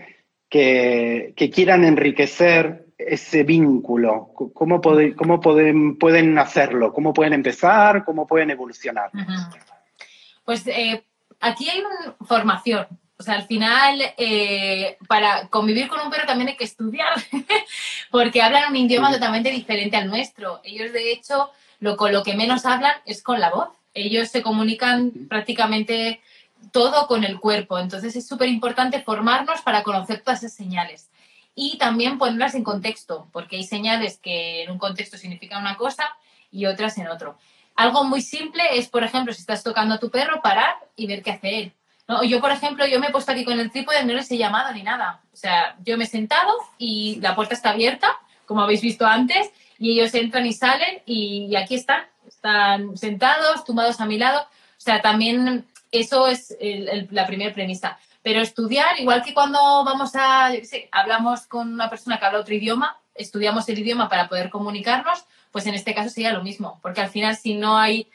que, 0.50 1.32
que 1.36 1.48
quieran 1.48 1.84
enriquecer 1.84 2.84
ese 2.98 3.44
vínculo? 3.44 4.32
¿Cómo, 4.34 4.80
cómo 5.16 5.40
pueden, 5.40 5.96
pueden 5.96 6.38
hacerlo? 6.38 6.92
¿Cómo 6.92 7.14
pueden 7.14 7.32
empezar? 7.32 8.04
¿Cómo 8.04 8.26
pueden 8.26 8.50
evolucionar? 8.50 9.10
Ujú. 9.14 9.32
Pues 10.44 10.66
eh, 10.66 11.02
aquí 11.40 11.70
hay 11.70 11.80
una 11.80 12.14
formación. 12.26 12.86
O 13.16 13.22
sea, 13.22 13.34
al 13.34 13.42
final, 13.46 14.00
eh, 14.16 14.96
para 15.06 15.48
convivir 15.48 15.88
con 15.88 16.00
un 16.00 16.10
perro 16.10 16.26
también 16.26 16.48
hay 16.48 16.56
que 16.56 16.64
estudiar, 16.64 17.12
porque 18.10 18.42
hablan 18.42 18.70
un 18.70 18.76
idioma 18.76 19.08
Sí. 19.08 19.14
totalmente 19.14 19.50
diferente 19.50 19.96
al 19.96 20.08
nuestro. 20.08 20.60
Ellos, 20.64 20.92
de 20.92 21.12
hecho, 21.12 21.50
lo, 21.80 21.96
con 21.96 22.12
lo 22.12 22.22
que 22.22 22.34
menos 22.34 22.64
hablan 22.66 22.94
es 23.04 23.22
con 23.22 23.38
la 23.38 23.50
voz. 23.50 23.68
Ellos 23.92 24.28
se 24.28 24.42
comunican 24.42 25.12
prácticamente 25.28 26.20
todo 26.72 27.06
con 27.06 27.24
el 27.24 27.40
cuerpo. 27.40 27.78
Entonces 27.78 28.16
es 28.16 28.26
súper 28.26 28.48
importante 28.48 29.02
formarnos 29.02 29.62
para 29.62 29.82
conocer 29.82 30.22
todas 30.22 30.42
esas 30.42 30.56
señales. 30.56 31.10
Y 31.54 31.78
también 31.78 32.18
ponerlas 32.18 32.54
en 32.54 32.64
contexto, 32.64 33.28
porque 33.32 33.56
hay 33.56 33.64
señales 33.64 34.18
que 34.18 34.62
en 34.62 34.70
un 34.70 34.78
contexto 34.78 35.18
significan 35.18 35.60
una 35.60 35.76
cosa 35.76 36.08
y 36.50 36.66
otras 36.66 36.96
en 36.98 37.08
otro. 37.08 37.36
Algo 37.76 38.04
muy 38.04 38.22
simple 38.22 38.62
es, 38.72 38.88
por 38.88 39.04
ejemplo, 39.04 39.32
si 39.32 39.40
estás 39.40 39.62
tocando 39.62 39.94
a 39.94 39.98
tu 39.98 40.10
perro, 40.10 40.42
parar 40.42 40.74
y 40.96 41.06
ver 41.06 41.22
qué 41.22 41.32
hace 41.32 41.58
él. 41.58 41.72
¿no? 42.08 42.22
Yo, 42.24 42.40
por 42.40 42.50
ejemplo, 42.50 42.86
yo 42.86 43.00
me 43.00 43.06
he 43.06 43.10
puesto 43.10 43.32
aquí 43.32 43.44
con 43.44 43.58
el 43.58 43.70
trípode, 43.70 44.04
no 44.04 44.12
les 44.12 44.30
he 44.30 44.36
llamado 44.36 44.72
ni 44.72 44.82
nada. 44.82 45.22
O 45.32 45.36
sea, 45.36 45.76
yo 45.84 45.96
me 45.96 46.04
he 46.04 46.06
sentado 46.06 46.52
y 46.76 47.20
la 47.20 47.34
puerta 47.34 47.54
está 47.54 47.70
abierta, 47.70 48.18
como 48.46 48.62
habéis 48.62 48.82
visto 48.82 49.06
antes, 49.06 49.50
y 49.78 49.92
ellos 49.92 50.12
entran 50.14 50.44
y 50.46 50.52
salen 50.52 51.02
y, 51.06 51.54
aquí 51.56 51.74
están. 51.74 52.04
Están 52.26 52.96
sentados, 52.96 53.64
tumbados 53.64 54.00
a 54.00 54.06
mi 54.06 54.16
lado. 54.16 54.40
O 54.40 54.80
sea, 54.80 55.02
también 55.02 55.66
eso 55.92 56.26
es 56.28 56.56
el- 56.60 57.08
la 57.10 57.26
primera 57.26 57.52
premisa. 57.52 57.98
Pero 58.22 58.40
estudiar, 58.40 59.00
igual 59.00 59.22
que 59.22 59.32
cuando 59.34 59.58
vamos 59.84 60.14
a, 60.14 60.50
hablamos 60.92 61.46
con 61.46 61.72
una 61.72 61.88
persona 61.88 62.18
que 62.18 62.26
habla 62.26 62.40
otro 62.40 62.54
idioma, 62.54 62.98
estudiamos 63.14 63.68
el 63.68 63.78
idioma 63.78 64.08
para 64.08 64.28
poder 64.28 64.50
comunicarnos, 64.50 65.24
pues 65.50 65.66
en 65.66 65.74
este 65.74 65.94
caso 65.94 66.10
sería 66.10 66.32
lo 66.32 66.42
mismo, 66.42 66.78
porque 66.82 67.00
al 67.00 67.08
final 67.10 67.36
si 67.36 67.54
no 67.54 67.76
hay 67.78 68.08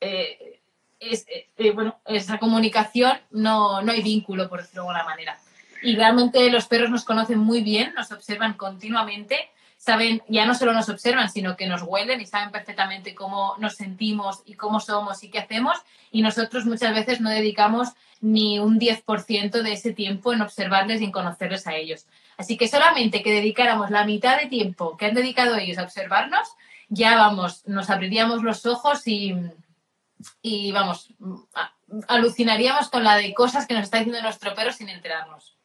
eh, 0.00 0.60
es- 1.00 1.26
eh, 1.28 1.48
eh, 1.58 1.70
bueno, 1.72 1.98
esa 2.06 2.38
comunicación, 2.38 3.18
no, 3.30 3.82
no 3.82 3.92
hay 3.92 4.02
vínculo, 4.02 4.48
por 4.48 4.60
decirlo 4.60 4.82
de 4.82 4.88
alguna 4.90 5.04
manera. 5.04 5.38
Y 5.82 5.94
realmente 5.96 6.50
los 6.50 6.66
perros 6.66 6.90
nos 6.90 7.04
conocen 7.04 7.38
muy 7.38 7.62
bien, 7.62 7.94
nos 7.94 8.10
observan 8.12 8.54
continuamente, 8.54 9.50
saben, 9.88 10.22
ya 10.28 10.44
no 10.44 10.54
solo 10.54 10.74
nos 10.74 10.90
observan, 10.90 11.30
sino 11.30 11.56
que 11.56 11.66
nos 11.66 11.82
huelen 11.82 12.20
y 12.20 12.26
saben 12.26 12.50
perfectamente 12.50 13.14
cómo 13.14 13.54
nos 13.58 13.74
sentimos 13.76 14.42
y 14.44 14.52
cómo 14.52 14.80
somos 14.80 15.24
y 15.24 15.30
qué 15.30 15.38
hacemos. 15.38 15.78
Y 16.10 16.20
nosotros 16.20 16.66
muchas 16.66 16.92
veces 16.92 17.22
no 17.22 17.30
dedicamos 17.30 17.88
ni 18.20 18.58
un 18.58 18.78
10% 18.78 19.62
de 19.62 19.72
ese 19.72 19.94
tiempo 19.94 20.34
en 20.34 20.42
observarles 20.42 21.00
y 21.00 21.04
en 21.04 21.10
conocerles 21.12 21.66
a 21.66 21.74
ellos. 21.74 22.06
Así 22.36 22.58
que 22.58 22.68
solamente 22.68 23.22
que 23.22 23.32
dedicáramos 23.32 23.90
la 23.90 24.04
mitad 24.04 24.38
de 24.38 24.48
tiempo 24.48 24.98
que 24.98 25.06
han 25.06 25.14
dedicado 25.14 25.56
ellos 25.56 25.78
a 25.78 25.84
observarnos, 25.84 26.46
ya 26.90 27.16
vamos, 27.16 27.66
nos 27.66 27.88
abriríamos 27.88 28.42
los 28.42 28.66
ojos 28.66 29.06
y, 29.06 29.34
y 30.42 30.70
vamos, 30.72 31.14
alucinaríamos 32.08 32.90
con 32.90 33.04
la 33.04 33.16
de 33.16 33.32
cosas 33.32 33.66
que 33.66 33.72
nos 33.72 33.84
está 33.84 33.98
diciendo 33.98 34.20
nuestro 34.20 34.54
perro 34.54 34.72
sin 34.72 34.90
enterarnos. 34.90 35.57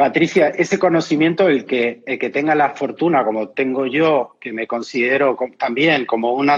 Patricia, 0.00 0.48
ese 0.48 0.78
conocimiento, 0.78 1.46
el 1.46 1.66
que, 1.66 2.02
el 2.06 2.18
que 2.18 2.30
tenga 2.30 2.54
la 2.54 2.70
fortuna, 2.70 3.22
como 3.22 3.50
tengo 3.50 3.84
yo, 3.84 4.38
que 4.40 4.50
me 4.50 4.66
considero 4.66 5.36
también 5.58 6.06
como 6.06 6.32
un 6.32 6.48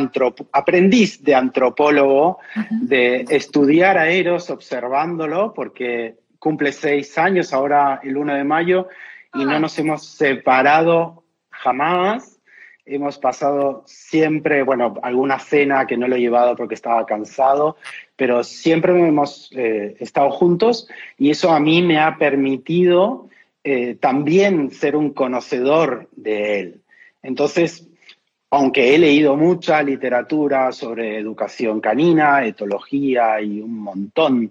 aprendiz 0.53 1.25
de 1.25 1.35
antropólogo, 1.35 2.39
de 2.71 3.25
estudiar 3.31 3.99
a 3.99 4.09
Eros 4.11 4.49
observándolo, 4.49 5.53
porque 5.55 6.19
cumple 6.39 6.71
seis 6.71 7.19
años 7.19 7.53
ahora 7.53 7.99
el 8.05 8.17
1 8.17 8.33
de 8.33 8.45
mayo 8.45 8.87
y 9.35 9.45
no 9.45 9.57
Ah. 9.57 9.59
nos 9.59 9.77
hemos 9.77 10.07
separado 10.07 11.25
jamás. 11.51 12.39
Hemos 12.87 13.19
pasado 13.19 13.83
siempre, 13.87 14.63
bueno, 14.63 14.95
alguna 15.03 15.41
cena 15.41 15.85
que 15.85 15.97
no 15.97 16.07
lo 16.07 16.15
he 16.15 16.21
llevado 16.21 16.55
porque 16.55 16.75
estaba 16.75 17.05
cansado, 17.07 17.77
pero 18.15 18.45
siempre 18.45 18.93
hemos 18.93 19.51
eh, 19.57 19.97
estado 19.99 20.31
juntos 20.31 20.87
y 21.19 21.31
eso 21.31 21.51
a 21.51 21.59
mí 21.59 21.83
me 21.83 21.99
ha 21.99 22.19
permitido 22.19 23.29
eh, 23.65 23.95
también 23.95 24.71
ser 24.71 24.97
un 24.97 25.13
conocedor 25.13 26.09
de 26.17 26.61
él. 26.61 26.81
Entonces, 27.23 27.89
aunque 28.51 28.95
he 28.95 28.99
leído 28.99 29.37
mucha 29.37 29.83
literatura 29.83 30.73
sobre 30.73 31.19
educación 31.19 31.81
canina, 31.81 32.45
etología 32.45 33.41
y 33.41 33.61
un 33.61 33.79
montón 33.79 34.51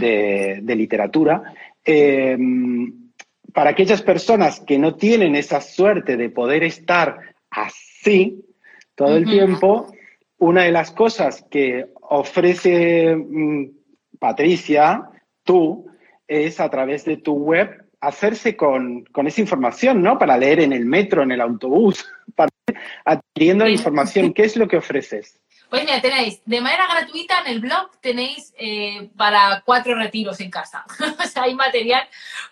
de, 0.00 0.62
literatura, 0.64 1.54
eh, 1.84 2.38
para 3.52 3.70
aquellas 3.70 4.02
personas 4.02 4.60
que 4.60 4.78
no 4.78 4.94
tienen 4.94 5.34
esa 5.34 5.60
suerte 5.60 6.16
de 6.16 6.30
poder 6.30 6.62
estar 6.62 7.18
así 7.50 8.44
todo 8.94 9.16
el 9.16 9.24
tiempo, 9.24 9.92
una 10.38 10.62
de 10.62 10.72
las 10.72 10.90
cosas 10.90 11.44
que 11.50 11.86
ofrece 12.02 13.16
mm, 13.16 13.70
Patricia, 14.18 15.08
tú, 15.42 15.86
es 16.28 16.60
a 16.60 16.70
través 16.70 17.04
de 17.04 17.16
tu 17.16 17.34
web 17.34 17.81
hacerse 18.02 18.56
con, 18.56 19.06
esa 19.26 19.40
información, 19.40 20.02
¿no? 20.02 20.18
Para 20.18 20.36
leer 20.36 20.60
en 20.60 20.72
el 20.72 20.84
metro, 20.84 21.22
en 21.22 21.32
el 21.32 21.40
autobús, 21.40 22.04
para, 22.36 22.50
adquiriendo 23.04 23.66
información. 23.66 24.34
¿Qué 24.34 24.42
es 24.42 24.56
lo 24.56 24.68
que 24.68 24.76
ofreces? 24.76 25.38
Pues 25.70 25.84
mira, 25.84 26.02
tenéis 26.02 26.42
de 26.44 26.60
manera 26.60 26.84
gratuita 26.86 27.36
en 27.46 27.52
el 27.52 27.60
blog, 27.60 27.92
tenéis 28.02 28.52
eh, 28.58 29.08
para 29.16 29.62
cuatro 29.64 29.94
retiros 29.94 30.38
en 30.40 30.50
casa. 30.50 30.84
o 31.18 31.26
sea, 31.26 31.44
hay 31.44 31.54
material 31.54 32.02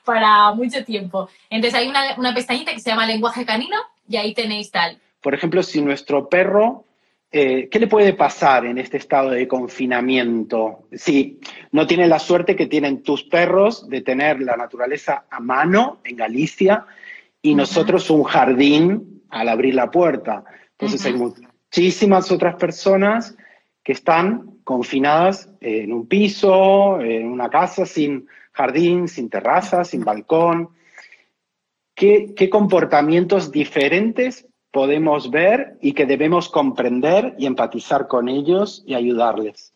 para 0.04 0.52
mucho 0.52 0.82
tiempo. 0.84 1.28
Entonces 1.50 1.78
hay 1.78 1.88
una, 1.88 2.14
una 2.16 2.32
pestañita 2.32 2.72
que 2.72 2.80
se 2.80 2.88
llama 2.88 3.04
lenguaje 3.04 3.44
canino 3.44 3.76
y 4.08 4.16
ahí 4.16 4.32
tenéis 4.32 4.70
tal. 4.70 4.98
Por 5.20 5.34
ejemplo, 5.34 5.62
si 5.62 5.82
nuestro 5.82 6.30
perro, 6.30 6.86
eh, 7.32 7.68
¿qué 7.70 7.78
le 7.78 7.86
puede 7.86 8.12
pasar 8.14 8.66
en 8.66 8.78
este 8.78 8.96
estado 8.96 9.30
de 9.30 9.46
confinamiento? 9.46 10.88
Si 10.92 11.38
no 11.72 11.86
tiene 11.86 12.06
la 12.08 12.18
suerte 12.18 12.56
que 12.56 12.66
tienen 12.66 13.02
tus 13.02 13.22
perros 13.22 13.88
de 13.88 14.00
tener 14.00 14.40
la 14.40 14.56
naturaleza 14.56 15.26
a 15.30 15.38
mano 15.38 16.00
en 16.04 16.16
Galicia 16.16 16.86
y 17.40 17.54
nosotros 17.54 18.10
un 18.10 18.24
jardín 18.24 19.22
al 19.30 19.48
abrir 19.48 19.74
la 19.74 19.90
puerta. 19.90 20.44
Entonces 20.72 21.04
hay 21.06 21.14
muchísimas 21.14 22.32
otras 22.32 22.56
personas 22.56 23.36
que 23.82 23.92
están 23.92 24.58
confinadas 24.64 25.48
en 25.60 25.92
un 25.92 26.06
piso, 26.06 27.00
en 27.00 27.26
una 27.28 27.48
casa 27.48 27.86
sin 27.86 28.26
jardín, 28.52 29.08
sin 29.08 29.30
terraza, 29.30 29.84
sin 29.84 30.04
balcón. 30.04 30.70
¿Qué, 31.94 32.48
comportamientos 32.50 33.52
diferentes 33.52 34.46
podemos 34.70 35.30
ver 35.30 35.78
y 35.80 35.92
que 35.92 36.06
debemos 36.06 36.48
comprender 36.48 37.34
y 37.38 37.46
empatizar 37.46 38.08
con 38.08 38.28
ellos 38.28 38.82
y 38.86 38.94
ayudarles? 38.94 39.74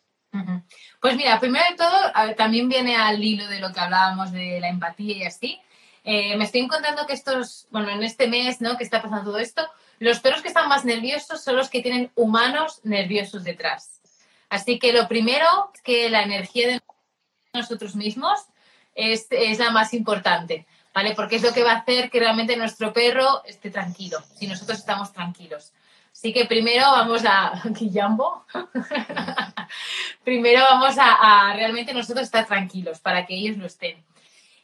Pues 0.99 1.15
mira, 1.15 1.39
primero 1.39 1.63
de 1.69 1.77
todo, 1.77 2.35
también 2.35 2.67
viene 2.67 2.95
al 2.95 3.23
hilo 3.23 3.47
de 3.47 3.59
lo 3.59 3.71
que 3.71 3.79
hablábamos 3.79 4.31
de 4.31 4.59
la 4.59 4.69
empatía 4.69 5.17
y 5.17 5.23
así. 5.23 5.59
Eh, 6.03 6.35
me 6.37 6.43
estoy 6.43 6.61
encontrando 6.61 7.05
que 7.07 7.13
estos, 7.13 7.67
bueno, 7.71 7.89
en 7.89 8.03
este 8.03 8.27
mes, 8.27 8.61
¿no? 8.61 8.77
Que 8.77 8.83
está 8.83 9.01
pasando 9.01 9.31
todo 9.31 9.39
esto, 9.39 9.67
los 9.99 10.19
perros 10.19 10.41
que 10.41 10.49
están 10.49 10.69
más 10.69 10.85
nerviosos 10.85 11.41
son 11.41 11.55
los 11.55 11.69
que 11.69 11.81
tienen 11.81 12.11
humanos 12.15 12.81
nerviosos 12.83 13.43
detrás. 13.43 14.01
Así 14.49 14.77
que 14.77 14.93
lo 14.93 15.07
primero 15.07 15.45
es 15.73 15.81
que 15.81 16.09
la 16.09 16.21
energía 16.23 16.67
de 16.67 16.81
nosotros 17.53 17.95
mismos 17.95 18.39
es, 18.93 19.27
es 19.31 19.57
la 19.57 19.71
más 19.71 19.93
importante. 19.93 20.67
¿Vale? 20.95 21.13
Porque 21.13 21.35
es 21.35 21.43
lo 21.43 21.51
que 21.51 21.61
va 21.61 21.73
a 21.73 21.77
hacer 21.79 22.09
que 22.09 22.19
realmente 22.19 22.55
nuestro 22.55 22.93
perro 22.93 23.43
esté 23.43 23.69
tranquilo, 23.69 24.17
si 24.33 24.47
nosotros 24.47 24.79
estamos 24.79 25.11
tranquilos. 25.11 25.73
Así 26.13 26.31
que 26.31 26.45
primero 26.45 26.85
vamos 26.85 27.23
a... 27.25 27.61
Guillambo. 27.65 28.45
primero 30.23 30.61
vamos 30.61 30.95
a, 30.97 31.53
realmente 31.53 31.93
nosotros 31.93 32.23
estar 32.23 32.47
tranquilos 32.47 33.01
para 33.01 33.25
que 33.25 33.35
ellos 33.35 33.57
lo 33.57 33.65
estén. 33.65 34.01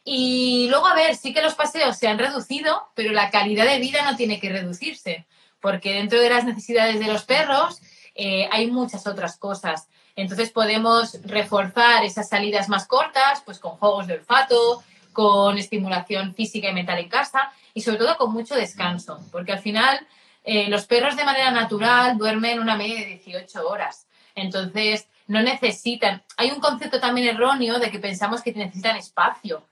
Y 0.04 0.68
luego, 0.70 0.86
a 0.86 0.94
ver, 0.94 1.14
sí 1.14 1.34
que 1.34 1.42
los 1.42 1.54
paseos 1.54 1.98
se 1.98 2.08
han 2.08 2.18
reducido, 2.18 2.88
pero 2.94 3.12
la 3.12 3.30
calidad 3.30 3.66
de 3.66 3.78
vida 3.78 4.02
no 4.10 4.16
tiene 4.16 4.40
que 4.40 4.48
reducirse, 4.48 5.26
porque 5.60 5.92
dentro 5.92 6.18
de 6.18 6.30
las 6.30 6.44
necesidades 6.44 6.98
de 6.98 7.12
los 7.12 7.24
perros 7.24 7.82
eh, 8.14 8.48
hay 8.50 8.70
muchas 8.70 9.06
otras 9.06 9.36
cosas. 9.36 9.88
Entonces 10.16 10.50
podemos 10.50 11.18
reforzar 11.24 12.04
esas 12.04 12.30
salidas 12.30 12.70
más 12.70 12.86
cortas, 12.86 13.42
pues 13.44 13.58
con 13.58 13.72
juegos 13.72 14.06
de 14.06 14.14
olfato, 14.14 14.82
con 15.12 15.58
estimulación 15.58 16.34
física 16.34 16.68
y 16.68 16.74
mental 16.74 16.98
en 16.98 17.08
casa 17.08 17.52
y 17.74 17.82
sobre 17.82 17.98
todo 17.98 18.16
con 18.16 18.32
mucho 18.32 18.54
descanso, 18.54 19.20
porque 19.30 19.52
al 19.52 19.60
final 19.60 20.06
eh, 20.44 20.68
los 20.68 20.86
perros 20.86 21.16
de 21.16 21.24
manera 21.24 21.50
natural 21.50 22.18
duermen 22.18 22.60
una 22.60 22.76
media 22.76 23.00
de 23.00 23.06
18 23.06 23.68
horas. 23.68 24.06
Entonces, 24.34 25.08
no 25.26 25.42
necesitan. 25.42 26.22
Hay 26.36 26.50
un 26.50 26.60
concepto 26.60 27.00
también 27.00 27.28
erróneo 27.28 27.78
de 27.78 27.90
que 27.90 27.98
pensamos 27.98 28.42
que 28.42 28.52
necesitan 28.52 28.96
espacio. 28.96 29.64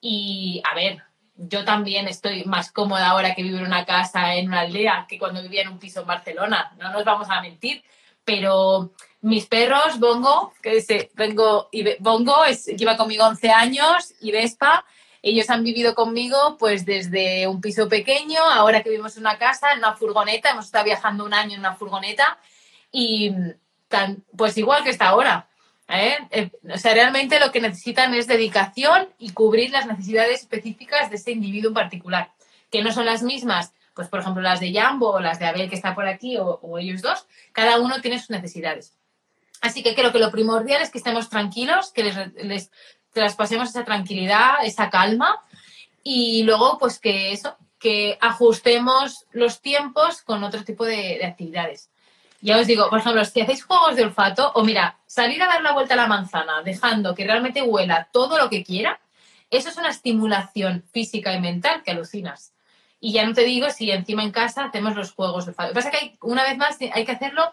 Y, 0.00 0.62
a 0.70 0.74
ver, 0.74 1.02
yo 1.36 1.64
también 1.64 2.08
estoy 2.08 2.44
más 2.44 2.72
cómoda 2.72 3.08
ahora 3.08 3.34
que 3.34 3.42
vivo 3.42 3.58
en 3.58 3.66
una 3.66 3.84
casa 3.84 4.34
en 4.34 4.48
una 4.48 4.60
aldea 4.60 5.06
que 5.08 5.18
cuando 5.18 5.42
vivía 5.42 5.62
en 5.62 5.68
un 5.68 5.78
piso 5.78 6.00
en 6.00 6.06
Barcelona. 6.06 6.72
No 6.78 6.92
nos 6.92 7.04
vamos 7.04 7.28
a 7.30 7.40
mentir. 7.40 7.82
Pero 8.28 8.92
mis 9.22 9.46
perros, 9.46 9.98
Bongo, 9.98 10.52
que 10.62 10.74
dice, 10.74 11.10
vengo, 11.14 11.70
y 11.72 11.96
Bongo 11.98 12.44
es, 12.44 12.66
lleva 12.66 12.98
conmigo 12.98 13.24
11 13.24 13.50
años 13.50 14.12
y 14.20 14.32
Vespa, 14.32 14.84
ellos 15.22 15.48
han 15.48 15.64
vivido 15.64 15.94
conmigo 15.94 16.58
pues 16.58 16.84
desde 16.84 17.46
un 17.46 17.62
piso 17.62 17.88
pequeño, 17.88 18.42
ahora 18.42 18.82
que 18.82 18.90
vivimos 18.90 19.16
en 19.16 19.22
una 19.22 19.38
casa, 19.38 19.72
en 19.72 19.78
una 19.78 19.94
furgoneta, 19.94 20.50
hemos 20.50 20.66
estado 20.66 20.84
viajando 20.84 21.24
un 21.24 21.32
año 21.32 21.54
en 21.54 21.60
una 21.60 21.74
furgoneta 21.74 22.36
y 22.92 23.32
tan, 23.88 24.22
pues 24.36 24.58
igual 24.58 24.84
que 24.84 24.90
está 24.90 25.08
ahora. 25.08 25.48
¿eh? 25.88 26.18
Eh, 26.30 26.50
o 26.70 26.76
sea, 26.76 26.92
realmente 26.92 27.40
lo 27.40 27.50
que 27.50 27.62
necesitan 27.62 28.12
es 28.12 28.26
dedicación 28.26 29.08
y 29.18 29.30
cubrir 29.30 29.70
las 29.70 29.86
necesidades 29.86 30.42
específicas 30.42 31.08
de 31.08 31.16
ese 31.16 31.30
individuo 31.30 31.70
en 31.70 31.74
particular, 31.74 32.30
que 32.70 32.82
no 32.82 32.92
son 32.92 33.06
las 33.06 33.22
mismas, 33.22 33.72
pues 33.98 34.08
por 34.08 34.20
ejemplo 34.20 34.40
las 34.40 34.60
de 34.60 34.72
Jambo 34.72 35.10
o 35.10 35.18
las 35.18 35.40
de 35.40 35.46
Abel 35.46 35.68
que 35.68 35.74
está 35.74 35.92
por 35.92 36.06
aquí 36.06 36.36
o, 36.38 36.78
ellos 36.78 37.02
dos, 37.02 37.26
cada 37.50 37.80
uno 37.80 38.00
tiene 38.00 38.20
sus 38.20 38.30
necesidades. 38.30 38.96
Así 39.60 39.82
que 39.82 39.96
creo 39.96 40.12
que 40.12 40.20
lo 40.20 40.30
primordial 40.30 40.80
es 40.80 40.90
que 40.90 40.98
estemos 40.98 41.28
tranquilos, 41.28 41.90
que 41.90 42.04
les, 42.04 42.70
traspasemos 43.12 43.70
esa 43.70 43.84
tranquilidad, 43.84 44.52
esa 44.62 44.88
calma 44.88 45.42
y 46.04 46.44
luego 46.44 46.78
pues 46.78 47.00
que 47.00 47.32
eso, 47.32 47.56
que 47.80 48.16
ajustemos 48.20 49.26
los 49.32 49.60
tiempos 49.60 50.22
con 50.22 50.44
otro 50.44 50.62
tipo 50.62 50.84
de, 50.84 51.18
actividades. 51.26 51.90
Ya 52.40 52.56
os 52.58 52.68
digo, 52.68 52.88
por 52.90 53.00
ejemplo, 53.00 53.24
si 53.24 53.40
hacéis 53.40 53.64
juegos 53.64 53.96
de 53.96 54.04
olfato 54.04 54.52
o 54.54 54.62
mira, 54.62 54.96
salir 55.08 55.42
a 55.42 55.48
dar 55.48 55.60
la 55.60 55.72
vuelta 55.72 55.94
a 55.94 55.96
la 55.96 56.06
manzana 56.06 56.62
dejando 56.62 57.16
que 57.16 57.24
realmente 57.24 57.62
huela 57.62 58.08
todo 58.12 58.38
lo 58.38 58.48
que 58.48 58.62
quiera, 58.62 59.00
eso 59.50 59.70
es 59.70 59.76
una 59.76 59.88
estimulación 59.88 60.84
física 60.92 61.34
y 61.34 61.40
mental 61.40 61.82
que 61.82 61.90
alucinas. 61.90 62.52
Y 63.00 63.12
ya 63.12 63.24
no 63.26 63.34
te 63.34 63.44
digo 63.44 63.70
si 63.70 63.90
encima 63.90 64.22
en 64.22 64.32
casa 64.32 64.64
hacemos 64.64 64.96
los 64.96 65.12
juegos. 65.12 65.46
Lo 65.46 65.52
que 65.52 65.56
pasa 65.56 65.88
es 65.88 65.90
que 65.90 66.04
hay, 66.04 66.18
una 66.20 66.42
vez 66.42 66.56
más 66.56 66.78
hay 66.80 67.04
que 67.04 67.12
hacerlo 67.12 67.52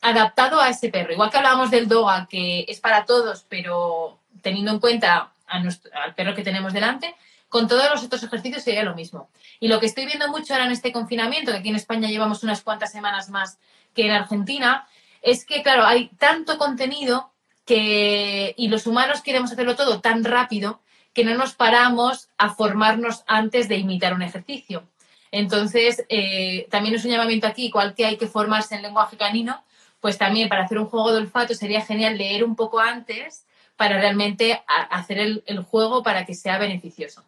adaptado 0.00 0.60
a 0.60 0.68
ese 0.68 0.90
perro. 0.90 1.12
Igual 1.12 1.30
que 1.30 1.38
hablábamos 1.38 1.70
del 1.70 1.88
doga, 1.88 2.26
que 2.28 2.64
es 2.68 2.80
para 2.80 3.04
todos, 3.04 3.44
pero 3.48 4.18
teniendo 4.42 4.72
en 4.72 4.78
cuenta 4.78 5.32
al 5.46 6.14
perro 6.14 6.34
que 6.34 6.42
tenemos 6.42 6.72
delante, 6.72 7.14
con 7.48 7.68
todos 7.68 7.88
los 7.90 8.02
otros 8.02 8.22
ejercicios 8.22 8.62
sería 8.62 8.82
lo 8.82 8.94
mismo. 8.94 9.28
Y 9.60 9.68
lo 9.68 9.80
que 9.80 9.86
estoy 9.86 10.06
viendo 10.06 10.28
mucho 10.28 10.52
ahora 10.52 10.66
en 10.66 10.72
este 10.72 10.92
confinamiento, 10.92 11.52
que 11.52 11.58
aquí 11.58 11.68
en 11.68 11.76
España 11.76 12.08
llevamos 12.08 12.42
unas 12.42 12.62
cuantas 12.62 12.92
semanas 12.92 13.30
más 13.30 13.58
que 13.94 14.06
en 14.06 14.10
Argentina, 14.10 14.86
es 15.22 15.44
que, 15.46 15.62
claro, 15.62 15.86
hay 15.86 16.08
tanto 16.18 16.58
contenido 16.58 17.30
que, 17.64 18.54
y 18.56 18.68
los 18.68 18.86
humanos 18.86 19.22
queremos 19.22 19.52
hacerlo 19.52 19.76
todo 19.76 20.00
tan 20.00 20.24
rápido 20.24 20.80
que 21.14 21.24
no 21.24 21.34
nos 21.34 21.54
paramos 21.54 22.28
a 22.36 22.52
formarnos 22.52 23.22
antes 23.26 23.68
de 23.68 23.76
imitar 23.76 24.12
un 24.12 24.22
ejercicio. 24.22 24.84
Entonces, 25.30 26.04
eh, 26.08 26.66
también 26.70 26.94
es 26.94 27.04
un 27.04 27.10
llamamiento 27.10 27.46
aquí, 27.46 27.66
igual 27.66 27.94
que 27.94 28.04
hay 28.04 28.16
que 28.16 28.26
formarse 28.26 28.74
en 28.74 28.82
lenguaje 28.82 29.16
canino, 29.16 29.64
pues 30.00 30.18
también 30.18 30.48
para 30.48 30.64
hacer 30.64 30.78
un 30.78 30.86
juego 30.86 31.12
de 31.12 31.18
olfato 31.18 31.54
sería 31.54 31.80
genial 31.80 32.18
leer 32.18 32.44
un 32.44 32.56
poco 32.56 32.78
antes 32.78 33.46
para 33.76 33.98
realmente 33.98 34.62
hacer 34.90 35.18
el, 35.18 35.64
juego 35.70 36.02
para 36.02 36.24
que 36.24 36.34
sea 36.34 36.58
beneficioso. 36.58 37.24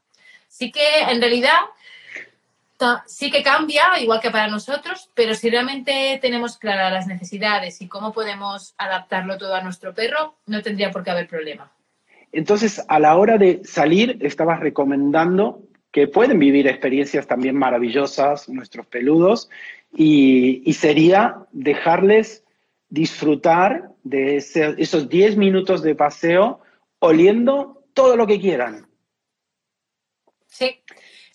Sí 0.48 0.70
que 0.70 1.00
en 1.00 1.20
realidad 1.20 1.58
sí 3.06 3.30
que 3.30 3.42
cambia, 3.42 3.98
igual 3.98 4.20
que 4.20 4.30
para 4.30 4.48
nosotros, 4.48 5.08
pero 5.14 5.34
si 5.34 5.50
realmente 5.50 6.18
tenemos 6.20 6.58
claras 6.58 6.92
las 6.92 7.06
necesidades 7.06 7.80
y 7.80 7.88
cómo 7.88 8.12
podemos 8.12 8.74
adaptarlo 8.78 9.38
todo 9.38 9.54
a 9.54 9.62
nuestro 9.62 9.94
perro, 9.94 10.36
no 10.46 10.62
tendría 10.62 10.90
por 10.90 11.02
qué 11.02 11.10
haber 11.10 11.28
problema. 11.28 11.72
Entonces, 12.32 12.84
a 12.88 12.98
la 12.98 13.16
hora 13.16 13.38
de 13.38 13.62
salir, 13.64 14.18
estabas 14.20 14.60
recomendando 14.60 15.62
que 15.92 16.08
pueden 16.08 16.38
vivir 16.38 16.66
experiencias 16.66 17.26
también 17.26 17.56
maravillosas, 17.56 18.48
nuestros 18.48 18.86
peludos, 18.86 19.48
y, 19.94 20.72
sería 20.74 21.46
dejarles 21.52 22.44
disfrutar 22.88 23.90
de 24.04 24.36
esos 24.36 25.08
10 25.08 25.36
minutos 25.36 25.82
de 25.82 25.94
paseo 25.94 26.60
oliendo 26.98 27.82
todo 27.94 28.16
lo 28.16 28.26
que 28.26 28.38
quieran. 28.38 28.86
Sí, 30.46 30.82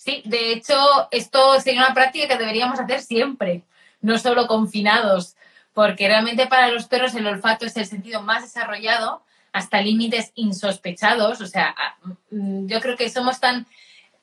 Sí, 0.03 0.23
de 0.25 0.51
hecho, 0.51 0.73
esto 1.11 1.59
sería 1.59 1.85
una 1.85 1.93
práctica 1.93 2.27
que 2.27 2.39
deberíamos 2.39 2.79
hacer 2.79 3.01
siempre, 3.03 3.61
no 4.01 4.17
solo 4.17 4.47
confinados, 4.47 5.35
porque 5.73 6.07
realmente 6.07 6.47
para 6.47 6.69
los 6.69 6.87
perros 6.87 7.13
el 7.13 7.27
olfato 7.27 7.67
es 7.67 7.77
el 7.77 7.85
sentido 7.85 8.23
más 8.23 8.41
desarrollado 8.41 9.23
hasta 9.51 9.81
límites 9.81 10.31
insospechados. 10.35 11.41
O 11.41 11.47
sea, 11.47 11.75
mm, 12.31 12.67
yo 12.67 12.79
creo 12.79 12.95
que 12.95 13.09
somos 13.09 13.39
tan 13.39 13.67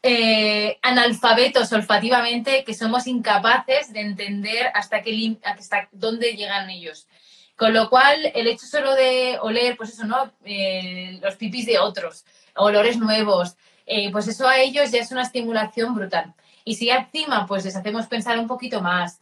eh, 0.02 0.78
analfabetos 0.82 1.72
olfativamente 1.72 2.62
que 2.62 2.72
somos 2.72 3.08
incapaces 3.08 3.92
de 3.92 4.00
entender 4.00 4.70
hasta, 4.74 5.02
qué, 5.02 5.36
hasta 5.42 5.88
dónde 5.92 6.36
llegan 6.36 6.70
ellos. 6.70 7.08
Con 7.56 7.74
lo 7.74 7.90
cual, 7.90 8.30
el 8.34 8.46
hecho 8.46 8.66
solo 8.66 8.94
de 8.94 9.38
oler, 9.42 9.76
pues 9.76 9.90
eso, 9.90 10.04
¿no? 10.04 10.32
Eh, 10.44 11.18
los 11.20 11.34
pipis 11.34 11.66
de 11.66 11.80
otros, 11.80 12.24
olores 12.54 12.98
nuevos, 12.98 13.56
eh, 13.86 14.12
pues 14.12 14.28
eso 14.28 14.46
a 14.46 14.58
ellos 14.58 14.92
ya 14.92 15.00
es 15.00 15.10
una 15.10 15.22
estimulación 15.22 15.94
brutal. 15.94 16.32
Y 16.64 16.76
si 16.76 16.90
encima, 16.90 17.46
pues 17.46 17.64
les 17.64 17.74
hacemos 17.74 18.06
pensar 18.06 18.38
un 18.38 18.46
poquito 18.46 18.80
más, 18.80 19.20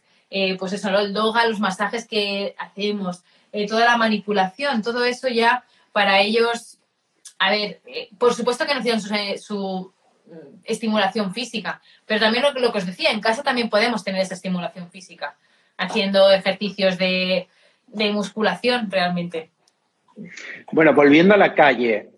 pues 0.59 0.73
eso, 0.73 0.89
el 0.89 1.13
yoga, 1.13 1.47
los 1.47 1.59
masajes 1.59 2.05
que 2.05 2.53
hacemos, 2.59 3.23
toda 3.67 3.85
la 3.85 3.97
manipulación, 3.97 4.81
todo 4.81 5.05
eso 5.05 5.29
ya 5.29 5.63
para 5.97 6.21
ellos, 6.21 6.79
a 7.39 7.49
ver, 7.49 7.81
por 8.19 8.35
supuesto 8.35 8.67
que 8.67 8.75
necesitan 8.75 9.39
su 9.39 9.91
Mm, 10.27 10.59
estimulación 10.65 11.33
física. 11.33 11.81
Pero 12.05 12.19
también 12.19 12.43
lo, 12.43 12.51
lo, 12.51 12.71
que 12.73 12.79
os 12.79 12.85
decía, 12.85 13.11
en 13.11 13.21
casa 13.21 13.43
también 13.43 13.69
podemos 13.69 14.03
tener 14.03 14.21
esa 14.21 14.33
estimulación 14.33 14.89
física, 14.89 15.37
haciendo 15.77 16.29
ejercicios 16.31 16.97
de, 16.97 17.47
musculación 18.11 18.91
realmente. 18.91 19.51
Bueno, 20.73 20.93
volviendo 20.93 21.33
a 21.33 21.37
la 21.37 21.55
calle, 21.55 22.09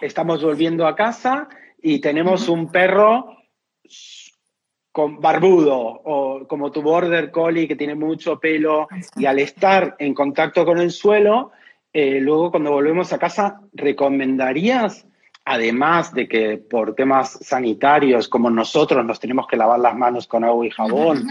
estamos 0.00 0.42
volviendo 0.42 0.86
a 0.86 0.96
casa 0.96 1.48
y 1.82 1.98
tenemos 1.98 2.48
un 2.48 2.72
perro 2.72 3.36
con 4.90 5.20
barbudo 5.20 5.76
o 5.76 6.46
como 6.48 6.72
tu 6.72 6.80
border 6.80 7.30
collie 7.30 7.68
que 7.68 7.76
tiene 7.76 7.94
mucho 7.94 8.40
pelo 8.40 8.88
y 9.16 9.26
al 9.26 9.40
estar 9.40 9.96
en 9.98 10.14
contacto 10.14 10.64
con 10.64 10.78
el 10.78 10.90
suelo, 10.90 11.52
eh, 11.94 12.20
luego 12.20 12.50
cuando 12.50 12.72
volvemos 12.72 13.12
a 13.12 13.18
casa, 13.18 13.60
¿recomendarías 13.72 15.06
además 15.44 16.12
de 16.14 16.26
que 16.26 16.58
por 16.58 16.94
temas 16.94 17.38
sanitarios, 17.42 18.28
como 18.28 18.50
nosotros 18.50 19.04
nos 19.04 19.20
tenemos 19.20 19.46
que 19.46 19.56
lavar 19.56 19.78
las 19.78 19.94
manos 19.94 20.26
con 20.26 20.44
agua 20.44 20.66
y 20.66 20.70
jabón, 20.70 21.28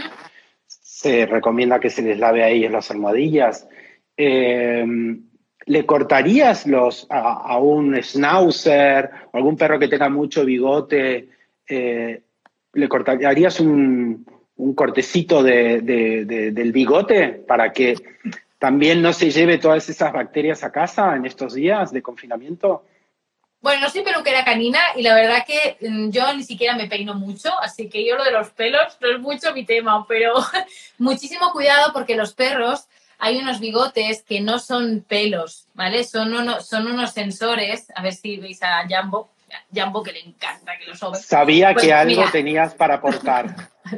se 0.66 1.26
recomienda 1.26 1.80
que 1.80 1.90
se 1.90 2.02
les 2.02 2.18
lave 2.18 2.42
a 2.42 2.48
ellos 2.48 2.70
las 2.70 2.90
almohadillas. 2.90 3.68
Eh, 4.16 4.86
¿Le 5.66 5.86
cortarías 5.86 6.66
los, 6.66 7.06
a, 7.10 7.58
un 7.58 8.00
schnauzer 8.02 9.10
o 9.32 9.36
algún 9.36 9.56
perro 9.56 9.78
que 9.78 9.88
tenga 9.88 10.08
mucho 10.08 10.44
bigote? 10.44 11.28
Eh, 11.68 12.22
¿Le 12.74 12.88
cortarías 12.88 13.60
un, 13.60 14.26
cortecito 14.76 15.42
del 15.42 16.72
bigote 16.72 17.28
para 17.46 17.72
que 17.72 17.96
también 18.64 19.02
no 19.02 19.12
se 19.12 19.30
lleve 19.30 19.58
todas 19.58 19.86
esas 19.90 20.10
bacterias 20.10 20.64
a 20.64 20.72
casa 20.72 21.14
en 21.16 21.26
estos 21.26 21.52
días 21.52 21.92
de 21.92 22.00
confinamiento? 22.00 22.82
Bueno, 23.60 23.82
no 23.82 23.90
soy 23.90 24.00
peluquera 24.00 24.42
canina 24.42 24.80
y 24.96 25.02
la 25.02 25.14
verdad 25.14 25.44
que 25.46 25.76
mm, 25.86 26.08
yo 26.08 26.32
ni 26.32 26.44
siquiera 26.44 26.74
me 26.74 26.86
peino 26.86 27.12
mucho, 27.12 27.50
así 27.60 27.90
que 27.90 28.06
yo 28.06 28.16
lo 28.16 28.24
de 28.24 28.30
los 28.30 28.48
pelos 28.52 28.96
no 29.02 29.10
es 29.10 29.20
mucho 29.20 29.52
mi 29.52 29.66
tema, 29.66 30.06
pero 30.08 30.32
muchísimo 30.98 31.52
cuidado 31.52 31.92
porque 31.92 32.16
los 32.16 32.32
perros 32.32 32.86
hay 33.18 33.36
unos 33.36 33.60
bigotes 33.60 34.22
que 34.22 34.40
no 34.40 34.58
son 34.58 35.04
pelos, 35.06 35.66
¿vale? 35.74 36.02
Son, 36.02 36.32
son 36.62 36.86
unos 36.86 37.12
sensores, 37.12 37.88
a 37.94 38.00
ver 38.00 38.14
si 38.14 38.38
veis 38.38 38.62
a 38.62 38.88
Jambo, 38.88 39.28
Jambo 39.74 40.02
que 40.02 40.12
le 40.12 40.20
encanta 40.20 40.78
que 40.78 40.86
los 40.86 40.98
sobre. 40.98 41.20
Sabía 41.20 41.74
que 41.74 41.88
pues 41.88 41.92
algo 41.92 42.24
tenías 42.32 42.72
para 42.72 42.94
aportar. 42.94 43.54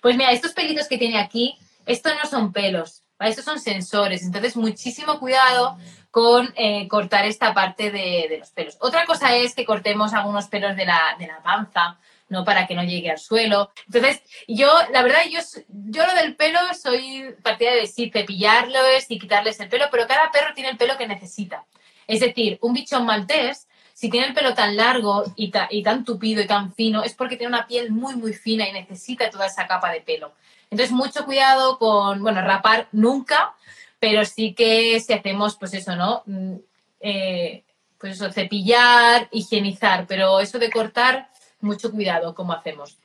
pues 0.00 0.16
mira, 0.16 0.32
estos 0.32 0.54
pelitos 0.54 0.88
que 0.88 0.96
tiene 0.96 1.18
aquí, 1.18 1.58
estos 1.84 2.14
no 2.14 2.26
son 2.30 2.50
pelos, 2.50 3.02
Estos 3.28 3.44
son 3.44 3.58
sensores, 3.60 4.22
entonces 4.22 4.56
muchísimo 4.56 5.18
cuidado 5.18 5.78
con 6.10 6.52
eh, 6.56 6.86
cortar 6.88 7.24
esta 7.24 7.54
parte 7.54 7.90
de, 7.90 8.36
los 8.38 8.50
pelos. 8.50 8.76
Otra 8.80 9.06
cosa 9.06 9.34
es 9.34 9.54
que 9.54 9.64
cortemos 9.64 10.12
algunos 10.12 10.46
pelos 10.46 10.76
de 10.76 10.84
la, 10.84 11.16
panza, 11.42 11.98
¿no? 12.28 12.44
Para 12.44 12.66
que 12.66 12.74
no 12.74 12.84
llegue 12.84 13.10
al 13.10 13.18
suelo. 13.18 13.70
Entonces, 13.86 14.22
yo, 14.46 14.70
la 14.92 15.02
verdad, 15.02 15.20
yo, 15.30 15.40
yo 15.68 16.06
lo 16.06 16.14
del 16.14 16.36
pelo 16.36 16.58
soy 16.80 17.34
partida 17.42 17.72
de 17.72 17.86
sí, 17.86 18.10
cepillarlos 18.12 19.06
y 19.08 19.18
quitarles 19.18 19.58
el 19.60 19.70
pelo, 19.70 19.86
pero 19.90 20.06
cada 20.06 20.30
perro 20.30 20.52
tiene 20.54 20.68
el 20.68 20.76
pelo 20.76 20.98
que 20.98 21.06
necesita. 21.06 21.64
Es 22.06 22.20
decir, 22.20 22.58
un 22.60 22.74
bichón 22.74 23.06
maltés, 23.06 23.66
si 23.94 24.10
tiene 24.10 24.26
el 24.26 24.34
pelo 24.34 24.52
tan 24.52 24.76
largo 24.76 25.24
y 25.36 25.50
tan 25.50 26.04
tupido 26.04 26.42
y 26.42 26.46
tan 26.46 26.74
fino, 26.74 27.02
es 27.02 27.14
porque 27.14 27.36
tiene 27.36 27.54
una 27.54 27.66
piel 27.66 27.90
muy, 27.90 28.16
muy 28.16 28.34
fina 28.34 28.68
y 28.68 28.72
necesita 28.72 29.30
toda 29.30 29.46
esa 29.46 29.66
capa 29.66 29.90
de 29.90 30.02
pelo. 30.02 30.34
Entonces, 30.72 30.90
mucho 30.90 31.26
cuidado 31.26 31.78
con, 31.78 32.22
bueno, 32.22 32.40
rapar 32.40 32.88
nunca, 32.92 33.52
pero 34.00 34.24
sí 34.24 34.54
que 34.54 34.98
si 35.00 35.12
hacemos, 35.12 35.56
pues 35.56 35.74
eso, 35.74 35.94
¿no? 35.96 36.22
Mm, 36.24 36.54
eh, 37.00 37.62
pues 37.98 38.14
eso, 38.14 38.32
cepillar, 38.32 39.28
higienizar, 39.32 40.06
pero 40.08 40.40
eso 40.40 40.58
de 40.58 40.70
cortar, 40.70 41.28
mucho 41.60 41.92
cuidado 41.92 42.34
cómo 42.34 42.54
hacemos. 42.54 42.96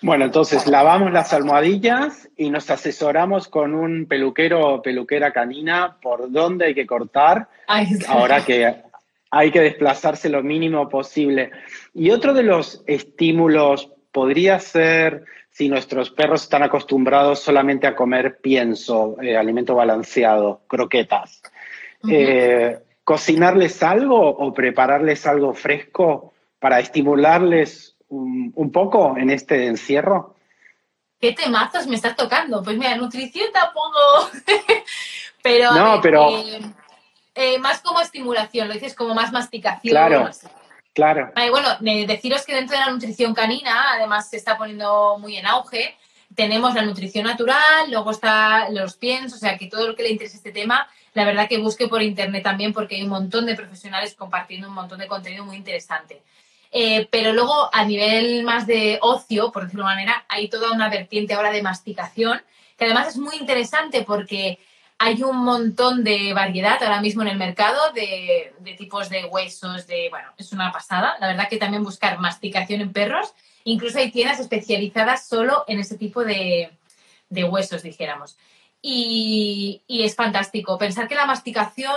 Bueno, 0.00 0.26
entonces 0.26 0.68
lavamos 0.68 1.10
las 1.12 1.32
almohadillas 1.32 2.28
y 2.36 2.50
nos 2.50 2.70
asesoramos 2.70 3.48
con 3.48 3.74
un 3.74 4.06
peluquero 4.06 4.74
o 4.74 4.80
peluquera 4.80 5.32
canina 5.32 5.96
por 6.00 6.30
dónde 6.30 6.66
hay 6.66 6.74
que 6.76 6.86
cortar. 6.86 7.48
Ahora 8.06 8.44
que 8.44 8.76
hay 9.32 9.50
que 9.50 9.60
desplazarse 9.60 10.28
lo 10.28 10.44
mínimo 10.44 10.88
posible. 10.88 11.50
Y 11.94 12.12
otro 12.12 12.32
de 12.32 12.44
los 12.44 12.84
estímulos 12.86 13.90
podría 14.12 14.60
ser 14.60 15.24
si 15.50 15.68
nuestros 15.68 16.10
perros 16.10 16.42
están 16.42 16.62
acostumbrados 16.62 17.40
solamente 17.40 17.86
a 17.86 17.96
comer 17.96 18.38
pienso, 18.40 19.16
eh, 19.20 19.36
alimento 19.36 19.74
balanceado, 19.74 20.62
croquetas. 20.66 21.42
Eh, 22.08 22.78
¿Cocinarles 23.04 23.82
algo 23.82 24.20
o 24.20 24.54
prepararles 24.54 25.26
algo 25.26 25.52
fresco 25.52 26.32
para 26.58 26.78
estimularles 26.80 27.96
un, 28.08 28.70
poco 28.72 29.16
en 29.16 29.30
este 29.30 29.66
encierro? 29.66 30.36
¿Qué 31.20 31.32
temazos 31.32 31.86
me 31.86 31.96
estás 31.96 32.16
tocando? 32.16 32.62
Pues 32.62 32.78
mira, 32.78 32.96
nutrición 32.96 33.52
tampoco. 33.52 34.30
pero. 35.42 35.72
No, 35.72 36.00
pero. 36.00 36.28
Eh, 37.34 37.58
más 37.58 37.80
como 37.80 38.00
estimulación, 38.00 38.68
lo 38.68 38.74
dices 38.74 38.94
como 38.94 39.14
más 39.14 39.32
masticación. 39.32 39.92
Claro. 39.92 40.30
Claro. 41.00 41.32
bueno, 41.50 41.68
deciros 41.80 42.44
que 42.44 42.54
dentro 42.54 42.76
de 42.76 42.84
la 42.84 42.92
nutrición 42.92 43.32
canina, 43.32 43.94
además 43.94 44.28
se 44.28 44.36
está 44.36 44.58
poniendo 44.58 45.16
muy 45.18 45.38
en 45.38 45.46
auge, 45.46 45.96
tenemos 46.34 46.74
la 46.74 46.82
nutrición 46.82 47.24
natural, 47.24 47.90
luego 47.90 48.10
está 48.10 48.68
los 48.68 48.96
piensos, 48.96 49.38
o 49.38 49.40
sea 49.40 49.56
que 49.56 49.66
todo 49.66 49.88
lo 49.88 49.96
que 49.96 50.02
le 50.02 50.10
interese 50.10 50.36
este 50.36 50.52
tema, 50.52 50.86
la 51.14 51.24
verdad 51.24 51.48
que 51.48 51.56
busque 51.56 51.88
por 51.88 52.02
internet 52.02 52.42
también 52.42 52.74
porque 52.74 52.96
hay 52.96 53.02
un 53.02 53.08
montón 53.08 53.46
de 53.46 53.54
profesionales 53.54 54.14
compartiendo 54.14 54.68
un 54.68 54.74
montón 54.74 54.98
de 54.98 55.06
contenido 55.06 55.42
muy 55.44 55.56
interesante. 55.56 56.20
Eh, 56.70 57.08
pero 57.10 57.32
luego 57.32 57.70
a 57.72 57.84
nivel 57.84 58.44
más 58.44 58.66
de 58.66 58.98
ocio, 59.00 59.50
por 59.50 59.64
decirlo 59.64 59.84
de 59.84 59.94
manera, 59.94 60.26
hay 60.28 60.48
toda 60.48 60.70
una 60.70 60.90
vertiente 60.90 61.32
ahora 61.32 61.50
de 61.50 61.62
masticación, 61.62 62.42
que 62.76 62.84
además 62.84 63.08
es 63.08 63.16
muy 63.16 63.36
interesante 63.36 64.02
porque 64.02 64.58
hay 65.02 65.22
un 65.22 65.38
montón 65.38 66.04
de 66.04 66.34
variedad 66.34 66.76
ahora 66.82 67.00
mismo 67.00 67.22
en 67.22 67.28
el 67.28 67.38
mercado 67.38 67.90
de, 67.94 68.52
tipos 68.76 69.08
de 69.08 69.24
huesos, 69.24 69.86
de, 69.86 70.10
bueno, 70.10 70.28
es 70.36 70.52
una 70.52 70.70
pasada. 70.70 71.16
La 71.20 71.28
verdad 71.28 71.48
que 71.48 71.56
también 71.56 71.82
buscar 71.82 72.18
masticación 72.18 72.82
en 72.82 72.92
perros, 72.92 73.32
incluso 73.64 73.98
hay 73.98 74.10
tiendas 74.10 74.40
especializadas 74.40 75.26
solo 75.26 75.64
en 75.68 75.80
ese 75.80 75.96
tipo 75.96 76.22
de, 76.22 76.70
huesos, 77.30 77.82
dijéramos. 77.82 78.36
Y, 78.82 79.80
es 79.88 80.14
fantástico. 80.14 80.76
Pensar 80.76 81.08
que 81.08 81.14
la 81.14 81.24
masticación 81.24 81.96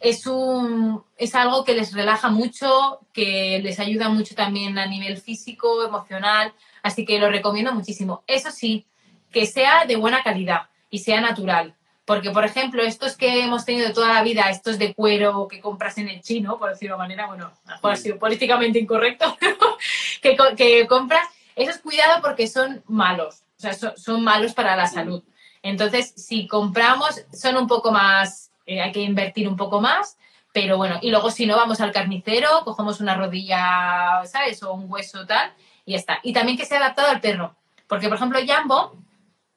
es, 0.00 0.26
un, 0.26 1.04
es 1.18 1.34
algo 1.34 1.64
que 1.64 1.74
les 1.74 1.92
relaja 1.92 2.30
mucho, 2.30 3.00
que 3.12 3.60
les 3.62 3.78
ayuda 3.78 4.08
mucho 4.08 4.34
también 4.34 4.78
a 4.78 4.86
nivel 4.86 5.18
físico, 5.18 5.84
emocional, 5.84 6.54
así 6.82 7.04
que 7.04 7.18
lo 7.18 7.28
recomiendo 7.28 7.74
muchísimo. 7.74 8.24
Eso 8.26 8.50
sí, 8.50 8.86
que 9.30 9.44
sea 9.44 9.84
de 9.84 9.96
buena 9.96 10.22
calidad 10.22 10.70
y 10.88 11.00
sea 11.00 11.20
natural 11.20 11.74
porque, 12.08 12.30
por 12.30 12.42
ejemplo, 12.42 12.82
estos 12.82 13.18
que 13.18 13.44
hemos 13.44 13.66
tenido 13.66 13.92
toda 13.92 14.14
la 14.14 14.22
vida, 14.22 14.48
estos 14.48 14.78
de 14.78 14.94
cuero 14.94 15.46
que 15.46 15.60
compras 15.60 15.98
en 15.98 16.08
el 16.08 16.22
chino, 16.22 16.58
por 16.58 16.70
decirlo 16.70 16.94
de 16.94 17.00
manera, 17.00 17.26
bueno, 17.26 17.52
ha 17.66 17.96
sido 17.96 18.18
políticamente 18.18 18.78
incorrecto, 18.78 19.36
que, 20.22 20.34
que, 20.56 20.86
compras, 20.86 21.28
esos 21.54 21.76
cuidado 21.82 22.22
porque 22.22 22.46
son 22.46 22.82
malos, 22.86 23.42
o 23.58 23.60
sea, 23.60 23.74
son, 23.74 24.24
malos 24.24 24.54
para 24.54 24.74
la 24.74 24.86
salud. 24.86 25.22
Entonces, 25.62 26.14
si 26.16 26.46
compramos, 26.46 27.26
son 27.30 27.58
un 27.58 27.66
poco 27.66 27.92
más, 27.92 28.52
eh, 28.64 28.80
hay 28.80 28.90
que 28.90 29.02
invertir 29.02 29.46
un 29.46 29.58
poco 29.58 29.82
más, 29.82 30.16
pero 30.50 30.78
bueno, 30.78 30.98
y 31.02 31.10
luego 31.10 31.30
si 31.30 31.44
no, 31.44 31.56
vamos 31.56 31.82
al 31.82 31.92
carnicero, 31.92 32.62
cogemos 32.64 33.02
una 33.02 33.16
rodilla, 33.16 34.22
¿sabes? 34.24 34.62
O 34.62 34.72
un 34.72 34.90
hueso 34.90 35.26
tal, 35.26 35.52
y 35.84 35.92
ya 35.92 35.98
está. 35.98 36.20
Y 36.22 36.32
también 36.32 36.56
que 36.56 36.64
sea 36.64 36.78
adaptado 36.78 37.10
al 37.10 37.20
perro, 37.20 37.54
porque, 37.86 38.08
por 38.08 38.16
ejemplo, 38.16 38.40
Jambo, 38.46 38.96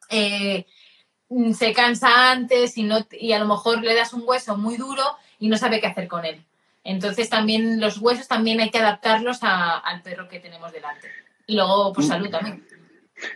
eh, 0.09 0.65
se 1.53 1.73
cansa 1.73 2.31
antes 2.31 2.77
y, 2.77 2.83
no, 2.83 2.99
y 3.11 3.31
a 3.31 3.39
lo 3.39 3.45
mejor 3.45 3.81
le 3.81 3.95
das 3.95 4.13
un 4.13 4.23
hueso 4.25 4.57
muy 4.57 4.77
duro 4.77 5.03
y 5.39 5.47
no 5.47 5.57
sabe 5.57 5.79
qué 5.79 5.87
hacer 5.87 6.07
con 6.07 6.25
él. 6.25 6.43
Entonces 6.83 7.29
también 7.29 7.79
los 7.79 7.99
huesos 7.99 8.27
también 8.27 8.59
hay 8.59 8.69
que 8.69 8.79
adaptarlos 8.79 9.39
al 9.41 10.01
perro 10.01 10.27
que 10.27 10.39
tenemos 10.39 10.71
delante. 10.71 11.07
Y 11.47 11.55
luego, 11.55 11.93
pues 11.93 12.07
salud 12.07 12.29
también. 12.29 12.65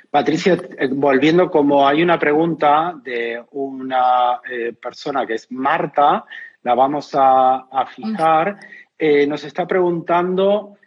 Patricia, 0.09 0.57
eh, 0.77 0.87
volviendo 0.91 1.49
como 1.49 1.87
hay 1.87 2.01
una 2.01 2.17
pregunta 2.17 2.95
de 3.03 3.43
una 3.51 4.41
eh, 4.49 4.73
persona 4.73 5.25
que 5.25 5.35
es 5.35 5.51
Marta, 5.51 6.25
la 6.63 6.73
vamos 6.73 7.11
a, 7.13 7.67
fijar, 7.95 8.57
eh, 8.97 9.27
nos 9.27 9.43
está 9.43 9.67
preguntando 9.67 10.77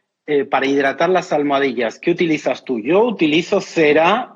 para 0.51 0.67
hidratar 0.67 1.09
las 1.09 1.33
almohadillas, 1.33 1.99
¿qué 1.99 2.11
utilizas 2.11 2.63
tú? 2.63 2.79
Yo 2.81 3.03
utilizo 3.05 3.63
cera 3.63 4.35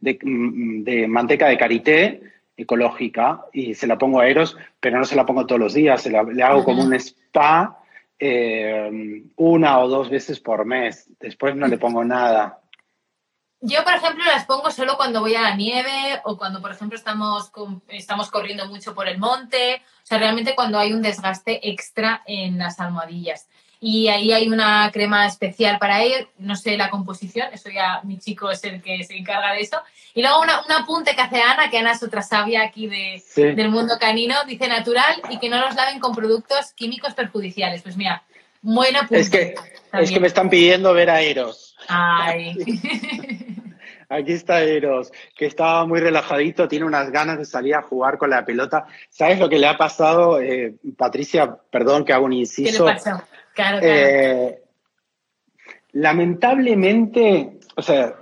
de, 0.00 0.18
mm, 0.22 0.82
de, 0.84 1.08
manteca 1.08 1.48
de 1.48 1.58
karité 1.58 2.22
ecológica 2.56 3.44
y 3.52 3.74
se 3.74 3.86
la 3.86 3.98
pongo 3.98 4.20
a 4.20 4.26
Eros, 4.26 4.56
pero 4.80 4.98
no 4.98 5.04
se 5.04 5.16
la 5.16 5.24
pongo 5.24 5.46
todos 5.46 5.60
los 5.60 5.74
días, 5.74 6.04
le 6.06 6.42
hago 6.42 6.64
como 6.64 6.82
un 6.82 6.94
spa 6.94 7.78
una 9.36 9.78
o 9.78 9.88
dos 9.88 10.10
veces 10.10 10.40
por 10.40 10.64
mes, 10.64 11.08
después 11.20 11.54
no 11.54 11.68
le 11.68 11.78
pongo 11.78 12.04
nada. 12.04 12.60
Yo, 13.60 13.82
por 13.82 13.92
ejemplo, 13.92 14.24
las 14.24 14.44
pongo 14.44 14.70
solo 14.70 14.96
cuando 14.96 15.20
voy 15.20 15.34
a 15.34 15.42
la 15.42 15.56
nieve 15.56 16.20
o 16.24 16.38
cuando, 16.38 16.60
por 16.60 16.70
ejemplo, 16.70 16.96
estamos, 16.96 17.50
estamos 17.88 18.30
corriendo 18.30 18.66
mucho 18.68 18.94
por 18.94 19.08
el 19.08 19.18
monte. 19.18 19.82
O 20.02 20.06
sea, 20.06 20.18
realmente 20.18 20.54
cuando 20.54 20.78
hay 20.78 20.92
un 20.92 21.02
desgaste 21.02 21.68
extra 21.68 22.22
en 22.26 22.58
las 22.58 22.78
almohadillas. 22.78 23.48
Y 23.80 24.08
ahí 24.08 24.32
hay 24.32 24.48
una 24.48 24.90
crema 24.92 25.26
especial 25.26 25.78
para 25.78 26.02
ello. 26.02 26.16
No 26.38 26.56
sé 26.56 26.76
la 26.76 26.90
composición, 26.90 27.48
eso 27.52 27.70
ya 27.70 28.00
mi 28.02 28.18
chico 28.18 28.50
es 28.50 28.64
el 28.64 28.82
que 28.82 29.04
se 29.04 29.16
encarga 29.16 29.52
de 29.52 29.60
eso. 29.60 29.78
Y 30.14 30.22
luego 30.22 30.40
una, 30.40 30.62
un 30.64 30.72
apunte 30.72 31.14
que 31.14 31.20
hace 31.20 31.40
Ana, 31.40 31.70
que 31.70 31.78
Ana 31.78 31.92
es 31.92 32.02
otra 32.02 32.22
sabia 32.22 32.62
aquí 32.62 32.88
de, 32.88 33.22
del 33.36 33.68
mundo 33.70 33.94
canino, 34.00 34.34
dice 34.46 34.66
natural 34.66 35.22
y 35.30 35.38
que 35.38 35.48
no 35.48 35.60
los 35.60 35.74
laven 35.76 36.00
con 36.00 36.14
productos 36.14 36.72
químicos 36.74 37.14
perjudiciales. 37.14 37.82
Pues 37.82 37.96
mira, 37.96 38.24
buena 38.62 39.00
apunte. 39.00 39.20
Es 39.20 39.30
que, 39.30 39.54
es 39.92 40.10
que 40.10 40.20
me 40.20 40.26
están 40.26 40.50
pidiendo 40.50 40.92
ver 40.92 41.10
a 41.10 41.20
Eros. 41.20 41.76
Ay. 41.88 42.56
Aquí 44.10 44.32
está 44.32 44.62
Eros, 44.62 45.12
que 45.36 45.44
estaba 45.44 45.84
muy 45.84 46.00
relajadito, 46.00 46.66
tiene 46.66 46.86
unas 46.86 47.10
ganas 47.10 47.38
de 47.38 47.44
salir 47.44 47.74
a 47.74 47.82
jugar 47.82 48.16
con 48.16 48.30
la 48.30 48.44
pelota. 48.44 48.86
¿Sabes 49.10 49.38
lo 49.38 49.50
que 49.50 49.58
le 49.58 49.66
ha 49.66 49.76
pasado, 49.76 50.40
eh, 50.40 50.76
Patricia? 50.96 51.58
Perdón 51.70 52.06
que 52.06 52.14
hago 52.14 52.24
un 52.24 52.32
inciso. 52.32 52.86
¿Qué 52.86 52.90
le 52.90 52.96
pasó? 52.96 53.22
Claro, 53.58 53.80
claro. 53.80 53.92
Eh, 53.92 54.62
lamentablemente, 55.94 57.58
o 57.74 57.82
sea, 57.82 58.14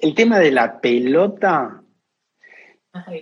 el 0.00 0.14
tema 0.14 0.38
de 0.38 0.50
la 0.50 0.80
pelota, 0.80 1.82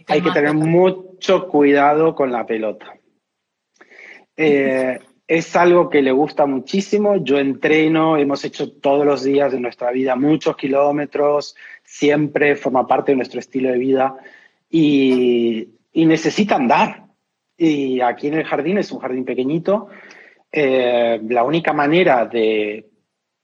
hay 0.07 0.23
que 0.23 0.31
tener 0.31 0.55
mucho 0.55 1.49
cuidado 1.49 2.15
con 2.15 2.31
la 2.31 2.47
pelota. 2.47 2.87
Eh, 4.37 4.99
es 5.29 5.55
algo 5.55 5.89
que 5.89 6.03
le 6.03 6.11
gusta 6.11 6.45
muchísimo. 6.45 7.19
Yo 7.19 7.39
entreno, 7.39 8.17
hemos 8.17 8.45
hecho 8.45 8.73
todos 8.73 9.07
los 9.07 9.23
días 9.23 9.53
de 9.53 9.61
nuestra 9.61 9.93
vida 9.93 10.17
muchos 10.17 10.57
kilómetros, 10.57 11.55
siempre 11.85 12.57
forma 12.57 12.85
parte 12.89 13.13
de 13.13 13.17
nuestro 13.17 13.39
estilo 13.39 13.71
de 13.71 13.79
vida 13.79 14.17
y, 14.69 15.69
necesita 15.93 16.57
andar. 16.57 17.05
Y 17.57 18.01
aquí 18.01 18.27
en 18.27 18.35
el 18.35 18.45
jardín 18.45 18.79
es 18.79 18.91
un 18.91 18.99
jardín 18.99 19.25
pequeñito. 19.25 19.87
Eh, 20.57 21.21
la 21.31 21.43
única 21.43 21.73
manera 21.73 22.27
de 22.27 22.89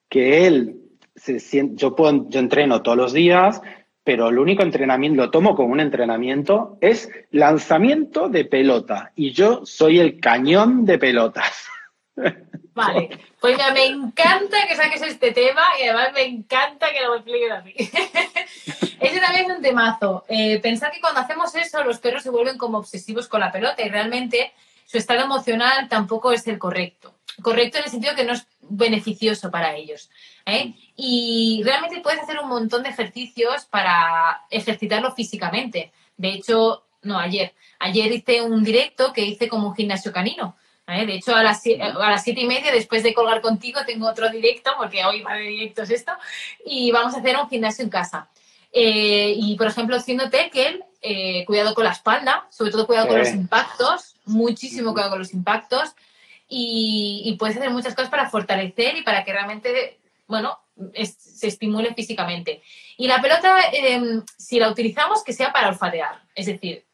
que 0.08 0.46
él 0.46 0.76
se 1.16 1.40
sienta, 1.40 1.74
yo, 1.74 1.96
puedo, 1.96 2.28
yo 2.28 2.38
entreno 2.38 2.82
todos 2.82 2.96
los 2.96 3.12
días, 3.12 3.60
pero 4.04 4.28
el 4.28 4.38
único 4.38 4.62
entrenamiento, 4.62 5.24
lo 5.24 5.30
tomo 5.32 5.56
como 5.56 5.72
un 5.72 5.80
entrenamiento, 5.80 6.78
es 6.80 7.10
lanzamiento 7.32 8.28
de 8.28 8.44
pelota. 8.44 9.10
Y 9.16 9.32
yo 9.32 9.66
soy 9.66 9.98
el 9.98 10.20
cañón 10.20 10.84
de 10.84 10.98
pelotas. 10.98 11.66
Vale, 12.74 13.10
pues 13.40 13.58
ya 13.58 13.72
me 13.72 13.86
encanta 13.86 14.56
que 14.68 14.76
saques 14.76 15.02
este 15.02 15.32
tema 15.32 15.62
y 15.80 15.88
además 15.88 16.12
me 16.14 16.22
encanta 16.22 16.86
que 16.92 17.00
lo 17.04 17.16
expliques 17.16 17.50
así. 17.50 17.74
Ese 19.00 19.18
también 19.18 19.50
es 19.50 19.56
un 19.56 19.62
temazo. 19.62 20.24
Eh, 20.28 20.60
pensar 20.60 20.92
que 20.92 21.00
cuando 21.00 21.18
hacemos 21.18 21.52
eso 21.56 21.82
los 21.82 21.98
perros 21.98 22.22
se 22.22 22.30
vuelven 22.30 22.56
como 22.56 22.78
obsesivos 22.78 23.26
con 23.26 23.40
la 23.40 23.50
pelota 23.50 23.82
y 23.84 23.88
realmente 23.88 24.52
su 24.90 24.98
estado 24.98 25.20
emocional 25.20 25.88
tampoco 25.88 26.32
es 26.32 26.46
el 26.48 26.58
correcto. 26.58 27.14
Correcto 27.42 27.78
en 27.78 27.84
el 27.84 27.90
sentido 27.90 28.16
que 28.16 28.24
no 28.24 28.32
es 28.32 28.46
beneficioso 28.60 29.48
para 29.48 29.76
ellos. 29.76 30.10
¿eh? 30.44 30.74
Y 30.96 31.62
realmente 31.64 32.00
puedes 32.00 32.20
hacer 32.20 32.40
un 32.40 32.48
montón 32.48 32.82
de 32.82 32.88
ejercicios 32.88 33.66
para 33.66 34.42
ejercitarlo 34.50 35.12
físicamente. 35.12 35.92
De 36.16 36.30
hecho, 36.30 36.82
no, 37.02 37.20
ayer. 37.20 37.54
Ayer 37.78 38.10
hice 38.10 38.42
un 38.42 38.64
directo 38.64 39.12
que 39.12 39.22
hice 39.22 39.48
como 39.48 39.68
un 39.68 39.76
gimnasio 39.76 40.12
canino 40.12 40.56
¿eh? 40.88 41.06
De 41.06 41.14
hecho, 41.14 41.36
a 41.36 41.44
las, 41.44 41.62
a 41.80 42.10
las 42.10 42.24
siete 42.24 42.40
y 42.40 42.46
media, 42.48 42.72
después 42.72 43.04
de 43.04 43.14
colgar 43.14 43.40
contigo, 43.40 43.80
tengo 43.86 44.08
otro 44.08 44.28
directo, 44.28 44.72
porque 44.76 45.04
hoy 45.04 45.22
va 45.22 45.34
de 45.34 45.42
directos 45.42 45.88
esto, 45.90 46.12
y 46.66 46.90
vamos 46.90 47.14
a 47.14 47.18
hacer 47.18 47.36
un 47.36 47.48
gimnasio 47.48 47.84
en 47.84 47.90
casa. 47.90 48.28
Eh, 48.72 49.34
y, 49.36 49.56
por 49.56 49.68
ejemplo, 49.68 49.94
haciendo 49.94 50.30
tekel, 50.30 50.82
eh, 51.02 51.44
cuidado 51.46 51.74
con 51.74 51.84
la 51.84 51.92
espalda, 51.92 52.46
sobre 52.50 52.70
todo 52.70 52.86
cuidado 52.86 53.08
con 53.08 53.18
los 53.18 53.30
impactos, 53.30 54.16
muchísimo 54.26 54.92
cuidado 54.92 55.10
con 55.10 55.18
los 55.20 55.32
impactos, 55.32 55.94
y, 56.48 57.36
puedes 57.38 57.56
hacer 57.56 57.70
muchas 57.70 57.94
cosas 57.94 58.10
para 58.10 58.28
fortalecer 58.28 58.96
y 58.96 59.02
para 59.02 59.24
que 59.24 59.32
realmente, 59.32 60.00
bueno, 60.26 60.58
se 60.94 61.46
estimule 61.46 61.94
físicamente. 61.94 62.62
Y 62.96 63.06
la 63.06 63.20
pelota, 63.22 63.56
em, 63.72 64.22
si 64.36 64.58
la 64.58 64.68
utilizamos, 64.68 65.22
que 65.22 65.32
sea 65.32 65.52
para 65.52 65.68
olfatear. 65.68 66.22
Es 66.34 66.46
decir, 66.46 66.84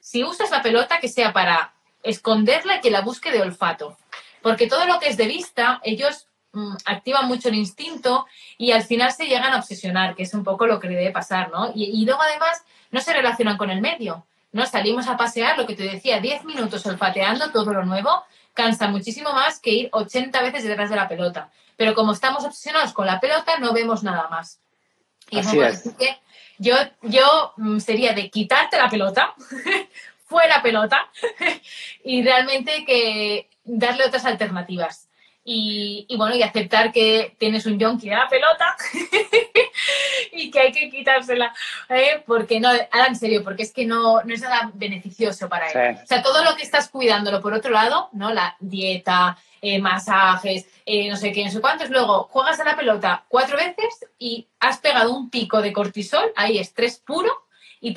si 0.00 0.24
usas 0.24 0.50
la 0.50 0.62
pelota, 0.62 0.98
que 0.98 1.08
sea 1.08 1.32
para 1.32 1.72
esconderla 2.02 2.76
y 2.76 2.80
que 2.80 2.90
la 2.90 3.02
busque 3.02 3.30
de 3.30 3.40
olfato. 3.40 3.96
Porque 4.42 4.66
todo 4.66 4.84
lo 4.86 4.98
que 4.98 5.08
es 5.08 5.16
de 5.16 5.26
vista, 5.26 5.80
ellos 5.84 6.26
mm, 6.54 6.76
activan 6.86 7.28
mucho 7.28 7.48
el 7.48 7.56
instinto 7.56 8.26
y 8.56 8.72
al 8.72 8.82
final 8.82 9.12
se 9.12 9.26
llegan 9.26 9.52
a 9.52 9.58
obsesionar, 9.58 10.14
que 10.14 10.22
es 10.22 10.32
un 10.34 10.44
poco 10.44 10.66
lo 10.66 10.80
que 10.80 10.88
le 10.88 10.96
debe 10.96 11.10
pasar, 11.10 11.50
¿no? 11.50 11.72
Y, 11.74 12.04
luego 12.04 12.22
además 12.22 12.64
no 12.90 13.00
se 13.00 13.12
relacionan 13.12 13.56
con 13.56 13.70
el 13.70 13.80
medio, 13.80 14.26
¿no? 14.52 14.64
Salimos 14.66 15.08
a 15.08 15.16
pasear, 15.16 15.58
lo 15.58 15.66
que 15.66 15.74
te 15.74 15.82
decía, 15.82 16.20
10 16.20 16.44
minutos 16.44 16.86
olfateando 16.86 17.50
todo 17.50 17.74
lo 17.74 17.84
nuevo, 17.84 18.24
cansa 18.54 18.88
muchísimo 18.88 19.32
más 19.32 19.60
que 19.60 19.70
ir 19.70 19.88
80 19.92 20.40
veces 20.42 20.64
detrás 20.64 20.90
de 20.90 20.96
la 20.96 21.08
pelota. 21.08 21.50
Pero 21.76 21.94
como 21.94 22.12
estamos 22.12 22.44
obsesionados 22.44 22.92
con 22.92 23.06
la 23.06 23.20
pelota, 23.20 23.58
no 23.58 23.72
vemos 23.72 24.02
nada 24.02 24.28
más. 24.28 24.60
Y 25.30 25.40
Así 25.40 25.58
es. 25.58 25.90
que 25.98 26.18
yo, 26.58 26.76
yo 27.02 27.52
mm, 27.56 27.78
sería 27.80 28.12
de 28.12 28.30
quitarte 28.30 28.76
la 28.76 28.88
pelota, 28.88 29.34
fuera 30.26 30.62
pelota 30.62 31.10
y 32.04 32.22
realmente 32.22 32.84
que 32.84 33.48
darle 33.64 34.04
otras 34.06 34.24
alternativas. 34.24 35.08
Y, 35.46 36.06
bueno, 36.16 36.34
y 36.34 36.42
aceptar 36.42 36.90
que 36.90 37.36
tienes 37.38 37.66
un 37.66 37.78
yonki 37.78 38.08
de 38.08 38.16
la 38.16 38.28
pelota 38.28 38.76
y 40.32 40.50
que 40.50 40.58
hay 40.58 40.72
que 40.72 40.88
quitársela. 40.88 41.54
¿eh? 41.90 42.22
Porque 42.26 42.60
no, 42.60 42.68
ahora 42.68 43.08
en 43.08 43.16
serio, 43.16 43.44
porque 43.44 43.64
es 43.64 43.72
que 43.72 43.84
no, 43.84 44.22
no 44.22 44.32
es 44.32 44.40
nada 44.40 44.70
beneficioso 44.72 45.48
para 45.48 45.68
él. 45.68 45.98
O 46.02 46.06
sea, 46.06 46.22
todo 46.22 46.42
lo 46.44 46.56
que 46.56 46.62
estás 46.62 46.88
cuidándolo 46.88 47.42
por 47.42 47.52
otro 47.52 47.72
lado, 47.72 48.08
¿no? 48.12 48.32
La 48.32 48.56
dieta, 48.58 49.36
eh, 49.60 49.78
masajes, 49.78 50.66
eh, 50.86 51.10
no 51.10 51.16
sé 51.16 51.30
qué, 51.30 51.44
no 51.44 51.50
sé 51.50 51.60
cuántos. 51.60 51.90
Luego 51.90 52.24
juegas 52.30 52.58
a 52.60 52.64
la 52.64 52.76
pelota 52.76 53.24
cuatro 53.28 53.58
veces 53.58 54.06
y 54.18 54.48
has 54.60 54.78
pegado 54.78 55.12
un 55.14 55.28
pico 55.28 55.60
de 55.60 55.74
cortisol, 55.74 56.32
ahí 56.36 56.58
estrés 56.58 56.98
puro, 56.98 57.30
y, 57.80 57.94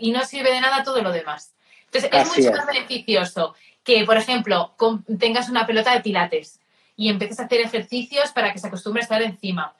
y 0.00 0.12
no 0.12 0.24
sirve 0.24 0.52
de 0.52 0.60
nada 0.60 0.84
todo 0.84 1.02
lo 1.02 1.10
demás. 1.10 1.52
Entonces, 1.86 2.10
es 2.12 2.28
mucho 2.28 2.56
más 2.56 2.66
beneficioso 2.66 3.56
que, 3.82 4.04
por 4.04 4.16
ejemplo, 4.16 4.74
tengas 5.18 5.48
una 5.48 5.66
pelota 5.66 5.92
de 5.92 6.00
pilates 6.00 6.60
y 6.96 7.10
empieces 7.10 7.38
a 7.38 7.44
hacer 7.44 7.60
ejercicios 7.60 8.32
para 8.32 8.52
que 8.52 8.58
se 8.58 8.66
acostumbre 8.66 9.02
a 9.02 9.04
estar 9.04 9.22
encima. 9.22 9.74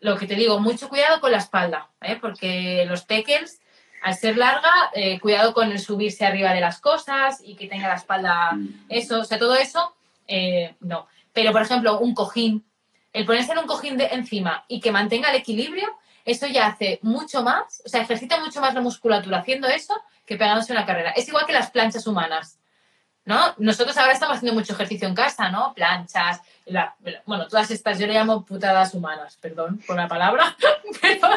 Lo 0.00 0.16
que 0.16 0.26
te 0.26 0.34
digo, 0.34 0.58
mucho 0.58 0.88
cuidado 0.88 1.20
con 1.20 1.30
la 1.30 1.38
espalda, 1.38 1.90
¿eh? 2.00 2.18
porque 2.20 2.84
los 2.88 3.06
teckels, 3.06 3.60
al 4.02 4.14
ser 4.14 4.36
larga, 4.36 4.72
eh, 4.94 5.20
cuidado 5.20 5.54
con 5.54 5.70
el 5.70 5.78
subirse 5.78 6.24
arriba 6.24 6.52
de 6.52 6.60
las 6.60 6.80
cosas 6.80 7.40
y 7.44 7.54
que 7.54 7.68
tenga 7.68 7.88
la 7.88 7.94
espalda, 7.94 8.52
mm. 8.52 8.86
eso, 8.88 9.20
o 9.20 9.24
sea, 9.24 9.38
todo 9.38 9.54
eso, 9.54 9.94
eh, 10.26 10.74
no. 10.80 11.06
Pero, 11.32 11.52
por 11.52 11.62
ejemplo, 11.62 12.00
un 12.00 12.14
cojín, 12.14 12.64
el 13.12 13.26
ponerse 13.26 13.52
en 13.52 13.58
un 13.58 13.66
cojín 13.66 13.96
de 13.96 14.06
encima 14.06 14.64
y 14.66 14.80
que 14.80 14.90
mantenga 14.90 15.30
el 15.30 15.36
equilibrio, 15.36 15.88
eso 16.24 16.46
ya 16.46 16.68
hace 16.68 16.98
mucho 17.02 17.42
más, 17.42 17.82
o 17.84 17.88
sea, 17.88 18.02
ejercita 18.02 18.40
mucho 18.40 18.60
más 18.60 18.74
la 18.74 18.80
musculatura 18.80 19.38
haciendo 19.38 19.68
eso 19.68 19.94
que 20.24 20.36
pegándose 20.36 20.72
una 20.72 20.86
carrera. 20.86 21.10
Es 21.10 21.28
igual 21.28 21.46
que 21.46 21.52
las 21.52 21.70
planchas 21.70 22.06
humanas, 22.06 22.58
¿no? 23.24 23.54
Nosotros 23.58 23.96
ahora 23.96 24.12
estamos 24.12 24.36
haciendo 24.36 24.58
mucho 24.58 24.72
ejercicio 24.72 25.06
en 25.06 25.14
casa, 25.14 25.50
¿no? 25.50 25.72
Planchas, 25.74 26.40
bueno, 27.26 27.46
todas 27.48 27.70
estas 27.70 27.98
yo 27.98 28.06
le 28.06 28.14
llamo 28.14 28.44
putadas 28.44 28.94
humanas, 28.94 29.36
perdón 29.40 29.80
por 29.86 29.96
la 29.96 30.08
palabra, 30.08 30.56
pero 31.00 31.28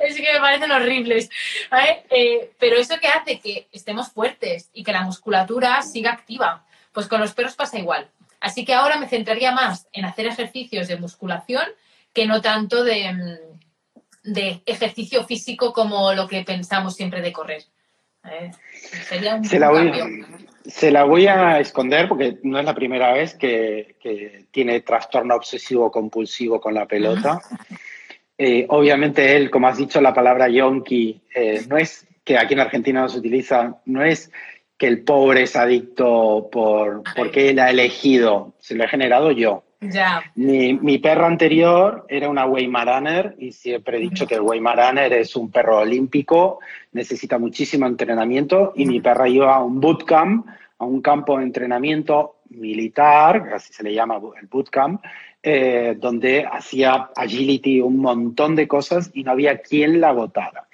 es 0.00 0.16
que 0.16 0.32
me 0.32 0.40
parecen 0.40 0.70
horribles. 0.70 1.30
Eh, 2.10 2.52
pero 2.58 2.76
eso 2.76 2.98
que 3.00 3.08
hace 3.08 3.40
que 3.40 3.68
estemos 3.72 4.10
fuertes 4.10 4.70
y 4.72 4.82
que 4.82 4.92
la 4.92 5.02
musculatura 5.02 5.82
siga 5.82 6.12
activa, 6.12 6.64
pues 6.92 7.06
con 7.06 7.20
los 7.20 7.32
perros 7.32 7.54
pasa 7.54 7.78
igual. 7.78 8.08
Así 8.40 8.64
que 8.64 8.74
ahora 8.74 8.98
me 8.98 9.08
centraría 9.08 9.52
más 9.52 9.88
en 9.92 10.04
hacer 10.04 10.26
ejercicios 10.26 10.88
de 10.88 10.96
musculación 10.96 11.64
que 12.12 12.26
no 12.26 12.40
tanto 12.40 12.84
de, 12.84 13.38
de 14.22 14.62
ejercicio 14.66 15.24
físico 15.24 15.72
como 15.72 16.12
lo 16.12 16.28
que 16.28 16.42
pensamos 16.42 16.94
siempre 16.94 17.20
de 17.20 17.32
correr. 17.32 17.64
Sería 19.08 19.34
un 19.36 19.44
Se 19.44 19.58
la, 19.58 19.70
voy, 19.70 19.90
cambio. 19.90 20.26
Se 20.68 20.90
la 20.90 21.04
voy 21.04 21.26
a 21.26 21.58
esconder 21.58 22.08
porque 22.08 22.38
no 22.42 22.58
es 22.58 22.64
la 22.64 22.74
primera 22.74 23.12
vez 23.12 23.34
que, 23.34 23.96
que 24.00 24.44
tiene 24.50 24.80
trastorno 24.82 25.34
obsesivo 25.34 25.90
compulsivo 25.90 26.60
con 26.60 26.74
la 26.74 26.86
pelota. 26.86 27.40
Eh, 28.40 28.66
obviamente 28.68 29.34
él, 29.34 29.50
como 29.50 29.66
has 29.66 29.78
dicho, 29.78 30.00
la 30.00 30.14
palabra 30.14 30.46
yonki 30.48 31.20
eh, 31.34 31.62
no 31.68 31.76
es 31.76 32.06
que 32.22 32.38
aquí 32.38 32.54
en 32.54 32.60
Argentina 32.60 33.00
no 33.00 33.08
se 33.08 33.18
utiliza, 33.18 33.80
no 33.84 34.04
es 34.04 34.30
que 34.76 34.86
el 34.86 35.02
pobre 35.02 35.42
es 35.42 35.56
adicto 35.56 36.48
por, 36.52 37.02
porque 37.16 37.50
él 37.50 37.58
ha 37.58 37.68
elegido, 37.68 38.54
se 38.60 38.76
lo 38.76 38.84
he 38.84 38.88
generado 38.88 39.32
yo. 39.32 39.64
Ya. 39.80 40.22
Mi, 40.34 40.74
mi 40.74 40.98
perro 40.98 41.26
anterior 41.26 42.04
era 42.08 42.28
una 42.28 42.46
Weimaraner 42.46 43.36
y 43.38 43.52
siempre 43.52 43.98
he 43.98 44.00
dicho 44.00 44.26
que 44.26 44.34
el 44.34 44.40
Weimaraner 44.40 45.12
es 45.12 45.36
un 45.36 45.50
perro 45.50 45.78
olímpico, 45.78 46.58
necesita 46.92 47.38
muchísimo 47.38 47.86
entrenamiento 47.86 48.72
y 48.74 48.86
mi 48.86 49.00
perra 49.00 49.28
iba 49.28 49.54
a 49.54 49.62
un 49.62 49.80
bootcamp, 49.80 50.48
a 50.78 50.84
un 50.84 51.00
campo 51.00 51.38
de 51.38 51.44
entrenamiento 51.44 52.40
militar, 52.50 53.50
así 53.54 53.72
se 53.72 53.84
le 53.84 53.94
llama 53.94 54.20
el 54.40 54.48
bootcamp, 54.48 55.00
eh, 55.40 55.96
donde 55.96 56.44
hacía 56.44 57.10
agility, 57.14 57.80
un 57.80 57.98
montón 57.98 58.56
de 58.56 58.66
cosas 58.66 59.10
y 59.14 59.22
no 59.22 59.30
había 59.30 59.58
quien 59.58 60.00
la 60.00 60.10
votara. 60.10 60.66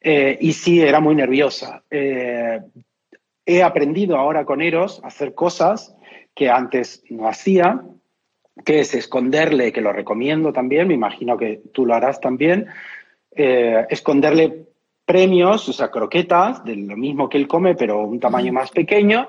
Eh, 0.00 0.36
y 0.40 0.52
sí, 0.52 0.80
era 0.80 1.00
muy 1.00 1.14
nerviosa. 1.14 1.82
Eh, 1.90 2.60
he 3.46 3.62
aprendido 3.62 4.16
ahora 4.16 4.44
con 4.44 4.60
Eros 4.60 5.00
a 5.02 5.06
hacer 5.06 5.34
cosas 5.34 5.96
que 6.34 6.50
antes 6.50 7.02
no 7.08 7.28
hacía, 7.28 7.82
que 8.64 8.80
es 8.80 8.94
esconderle, 8.94 9.72
que 9.72 9.80
lo 9.80 9.92
recomiendo 9.92 10.52
también, 10.52 10.88
me 10.88 10.94
imagino 10.94 11.36
que 11.36 11.62
tú 11.72 11.86
lo 11.86 11.94
harás 11.94 12.20
también, 12.20 12.66
eh, 13.34 13.86
esconderle 13.88 14.66
premios, 15.04 15.68
o 15.68 15.72
sea, 15.72 15.90
croquetas, 15.90 16.64
de 16.64 16.76
lo 16.76 16.96
mismo 16.96 17.28
que 17.28 17.38
él 17.38 17.48
come, 17.48 17.74
pero 17.74 18.02
un 18.02 18.20
tamaño 18.20 18.52
más 18.52 18.70
pequeño, 18.70 19.28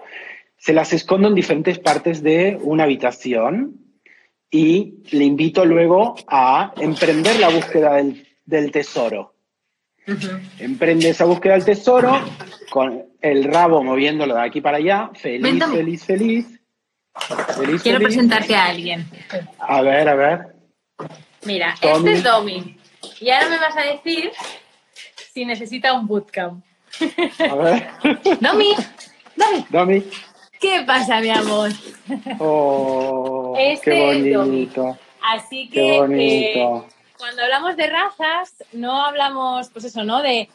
se 0.57 0.73
las 0.73 0.93
escondo 0.93 1.27
en 1.27 1.35
diferentes 1.35 1.79
partes 1.79 2.21
de 2.21 2.57
una 2.61 2.83
habitación 2.83 3.79
y 4.49 4.99
le 5.11 5.25
invito 5.25 5.65
luego 5.65 6.15
a 6.27 6.73
emprender 6.77 7.39
la 7.39 7.49
búsqueda 7.49 7.95
del, 7.95 8.27
del 8.45 8.71
tesoro. 8.71 9.33
Emprende 10.59 11.09
esa 11.09 11.25
búsqueda 11.25 11.53
del 11.53 11.65
tesoro 11.65 12.19
con 12.69 13.03
el 13.21 13.45
rabo 13.45 13.83
moviéndolo 13.83 14.35
de 14.35 14.41
aquí 14.41 14.61
para 14.61 14.77
allá, 14.77 15.09
feliz, 15.15 15.41
Véntame. 15.41 15.77
feliz, 15.77 16.05
feliz. 16.05 16.61
Feliz, 17.55 17.81
Quiero 17.83 17.99
feliz. 17.99 18.15
presentarte 18.15 18.55
a 18.55 18.65
alguien. 18.65 19.07
A 19.59 19.81
ver, 19.81 20.09
a 20.09 20.15
ver. 20.15 20.55
Mira, 21.43 21.75
este 21.81 22.13
es 22.13 22.23
Domi. 22.23 22.77
Y 23.19 23.29
ahora 23.29 23.49
me 23.49 23.59
vas 23.59 23.75
a 23.77 23.81
decir 23.81 24.31
si 25.33 25.45
necesita 25.45 25.93
un 25.93 26.07
bootcamp. 26.07 26.63
A 27.49 27.55
ver. 27.55 27.89
Domi, 28.39 28.73
Domi, 29.35 29.65
Domi. 29.69 30.03
¿qué 30.59 30.83
pasa, 30.87 31.19
mi 31.19 31.29
amor? 31.29 31.69
Oh, 32.39 33.53
Este 33.57 33.91
qué 33.91 34.11
es 34.29 34.37
bonito. 34.37 34.97
Así 35.21 35.69
Qué 35.69 35.79
que 35.81 35.99
bonito. 35.99 36.17
eh, 36.19 36.83
cuando 37.17 37.43
hablamos 37.43 37.77
de 37.77 37.87
razas, 37.87 38.55
no 38.73 39.05
hablamos, 39.05 39.69
pues 39.69 39.85
eso, 39.85 40.03
¿no? 40.03 40.21
De 40.21 40.49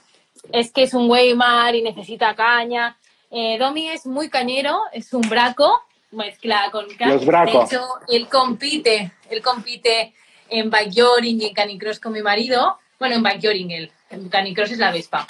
es 0.53 0.71
que 0.73 0.83
es 0.85 0.94
un 0.94 1.11
Weimar 1.11 1.75
y 1.75 1.83
necesita 1.83 2.35
caña. 2.35 2.97
Eh, 3.31 3.57
Domi 3.59 3.88
es 3.88 4.07
muy 4.07 4.29
cañero, 4.31 4.81
es 4.92 5.12
un 5.12 5.23
braco, 5.23 5.83
mezcla 6.11 6.68
con 6.71 6.87
ca- 6.97 7.07
Los 7.09 7.25
bracos. 7.27 7.68
De 7.71 7.77
hecho, 7.77 7.87
él 8.09 8.29
compite, 8.29 9.12
él 9.31 9.42
compite 9.42 10.14
en 10.49 10.71
backyarding 10.71 11.42
y 11.42 11.47
en 11.47 11.55
canicross 11.55 12.01
con 12.01 12.12
mi 12.12 12.23
marido. 12.23 12.79
Bueno, 12.99 13.16
en 13.16 13.23
backyarding 13.23 13.71
él, 13.71 13.92
en 14.11 14.29
canicross 14.29 14.71
es 14.71 14.79
la 14.79 14.90
Vespa. 14.90 15.27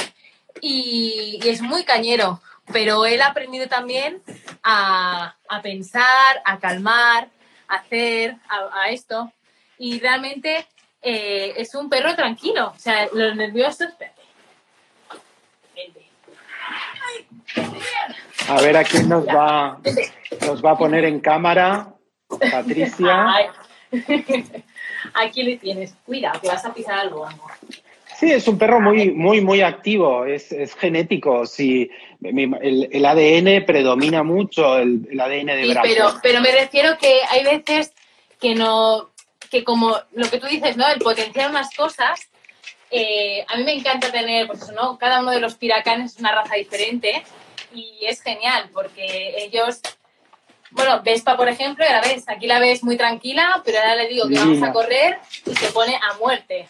Y, 0.60 1.38
y 1.42 1.48
es 1.48 1.60
muy 1.62 1.84
cañero, 1.84 2.40
pero 2.72 3.04
él 3.06 3.20
ha 3.22 3.26
aprendido 3.28 3.66
también 3.68 4.22
a, 4.62 5.34
a 5.48 5.62
pensar, 5.62 6.42
a 6.44 6.58
calmar, 6.58 7.28
a 7.68 7.74
hacer, 7.76 8.36
a, 8.48 8.82
a 8.82 8.90
esto. 8.90 9.30
Y 9.78 10.00
realmente 10.00 10.66
eh, 11.02 11.54
es 11.56 11.74
un 11.74 11.88
perro 11.88 12.14
tranquilo. 12.16 12.72
O 12.74 12.78
sea, 12.78 13.08
los 13.12 13.36
nerviosos... 13.36 13.88
A 18.48 18.60
ver 18.62 18.76
a 18.76 18.84
quién 18.84 19.08
nos 19.08 19.26
va, 19.26 19.78
nos 20.48 20.64
va 20.64 20.72
a 20.72 20.78
poner 20.78 21.04
en 21.04 21.20
cámara. 21.20 21.94
Patricia. 22.50 23.26
Ay. 23.34 23.46
Aquí 25.14 25.42
le 25.42 25.56
tienes. 25.58 25.94
Cuidado, 26.04 26.40
que 26.40 26.48
vas 26.48 26.64
a 26.64 26.74
pisar 26.74 26.98
algo, 26.98 27.26
amor. 27.26 27.50
Sí, 28.18 28.32
es 28.32 28.48
un 28.48 28.58
perro 28.58 28.80
muy, 28.80 29.12
muy, 29.12 29.40
muy 29.40 29.60
activo, 29.60 30.24
es, 30.24 30.50
es 30.50 30.74
genético. 30.74 31.46
Sí, 31.46 31.88
el, 32.22 32.88
el 32.90 33.06
ADN 33.06 33.64
predomina 33.64 34.22
mucho, 34.24 34.76
el, 34.78 35.06
el 35.10 35.20
ADN 35.20 35.46
de 35.46 35.62
Sí, 35.64 35.70
brazo. 35.72 35.88
pero, 35.88 36.10
pero 36.22 36.40
me 36.40 36.50
refiero 36.50 36.98
que 36.98 37.20
hay 37.30 37.44
veces 37.44 37.92
que 38.40 38.54
no, 38.56 39.10
que 39.50 39.62
como 39.62 39.96
lo 40.12 40.28
que 40.28 40.38
tú 40.38 40.48
dices, 40.48 40.76
¿no? 40.76 40.88
El 40.88 40.98
potenciar 40.98 41.48
unas 41.50 41.72
cosas. 41.76 42.20
eh, 42.90 43.44
a 43.46 43.56
mí 43.56 43.62
me 43.64 43.74
encanta 43.74 44.10
tener, 44.10 44.48
pues 44.48 44.62
eso, 44.62 44.72
¿no? 44.72 44.98
Cada 44.98 45.20
uno 45.20 45.30
de 45.30 45.40
los 45.40 45.54
piracanes 45.54 46.14
es 46.14 46.18
una 46.20 46.34
raza 46.34 46.56
diferente 46.56 47.22
y 47.72 47.98
es 48.02 48.20
genial 48.22 48.70
porque 48.72 49.34
ellos, 49.44 49.80
bueno, 50.70 51.00
Vespa, 51.02 51.36
por 51.36 51.48
ejemplo, 51.48 51.84
ya 51.84 52.00
la 52.00 52.00
ves, 52.02 52.24
aquí 52.28 52.46
la 52.46 52.58
ves 52.58 52.82
muy 52.84 52.96
tranquila, 52.96 53.62
pero 53.64 53.78
ahora 53.78 53.96
le 53.96 54.08
digo 54.08 54.28
que 54.28 54.34
vamos 54.38 54.62
a 54.62 54.72
correr 54.72 55.18
y 55.46 55.54
se 55.54 55.68
pone 55.72 55.96
a 55.96 56.14
muerte, 56.18 56.66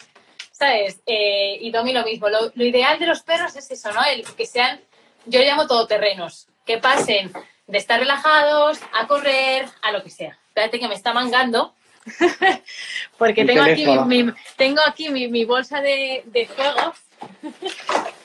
¿sabes? 0.51 0.99
Eh, 1.05 1.57
y 1.61 1.71
Domi 1.71 1.91
lo 1.93 2.03
mismo. 2.03 2.29
Lo, 2.29 2.51
lo 2.53 2.63
ideal 2.65 2.97
de 2.99 3.05
los 3.07 3.21
perros 3.23 3.55
es 3.55 3.69
eso, 3.71 3.91
¿no? 3.91 4.01
El 4.05 4.23
que 4.23 4.45
sean, 4.45 4.79
yo 5.25 5.39
le 5.39 5.45
llamo 5.45 5.67
todoterrenos, 5.67 6.47
que 6.65 6.77
pasen 6.77 7.31
de 7.67 7.77
estar 7.77 7.99
relajados 7.99 8.79
a 8.93 9.05
correr, 9.07 9.67
a 9.81 9.91
lo 9.91 10.01
que 10.03 10.09
sea. 10.09 10.37
Espérate 10.47 10.79
que 10.79 10.87
me 10.87 10.95
está 10.95 11.13
mangando. 11.13 11.73
Porque 13.17 13.45
tengo 13.45 13.61
aquí, 13.63 13.85
mi, 14.05 14.23
mi- 14.23 14.33
tengo 14.55 14.81
aquí 14.85 15.09
mi, 15.09 15.27
mi 15.27 15.45
bolsa 15.45 15.81
de, 15.81 16.23
de 16.25 16.47
juegos. 16.47 16.97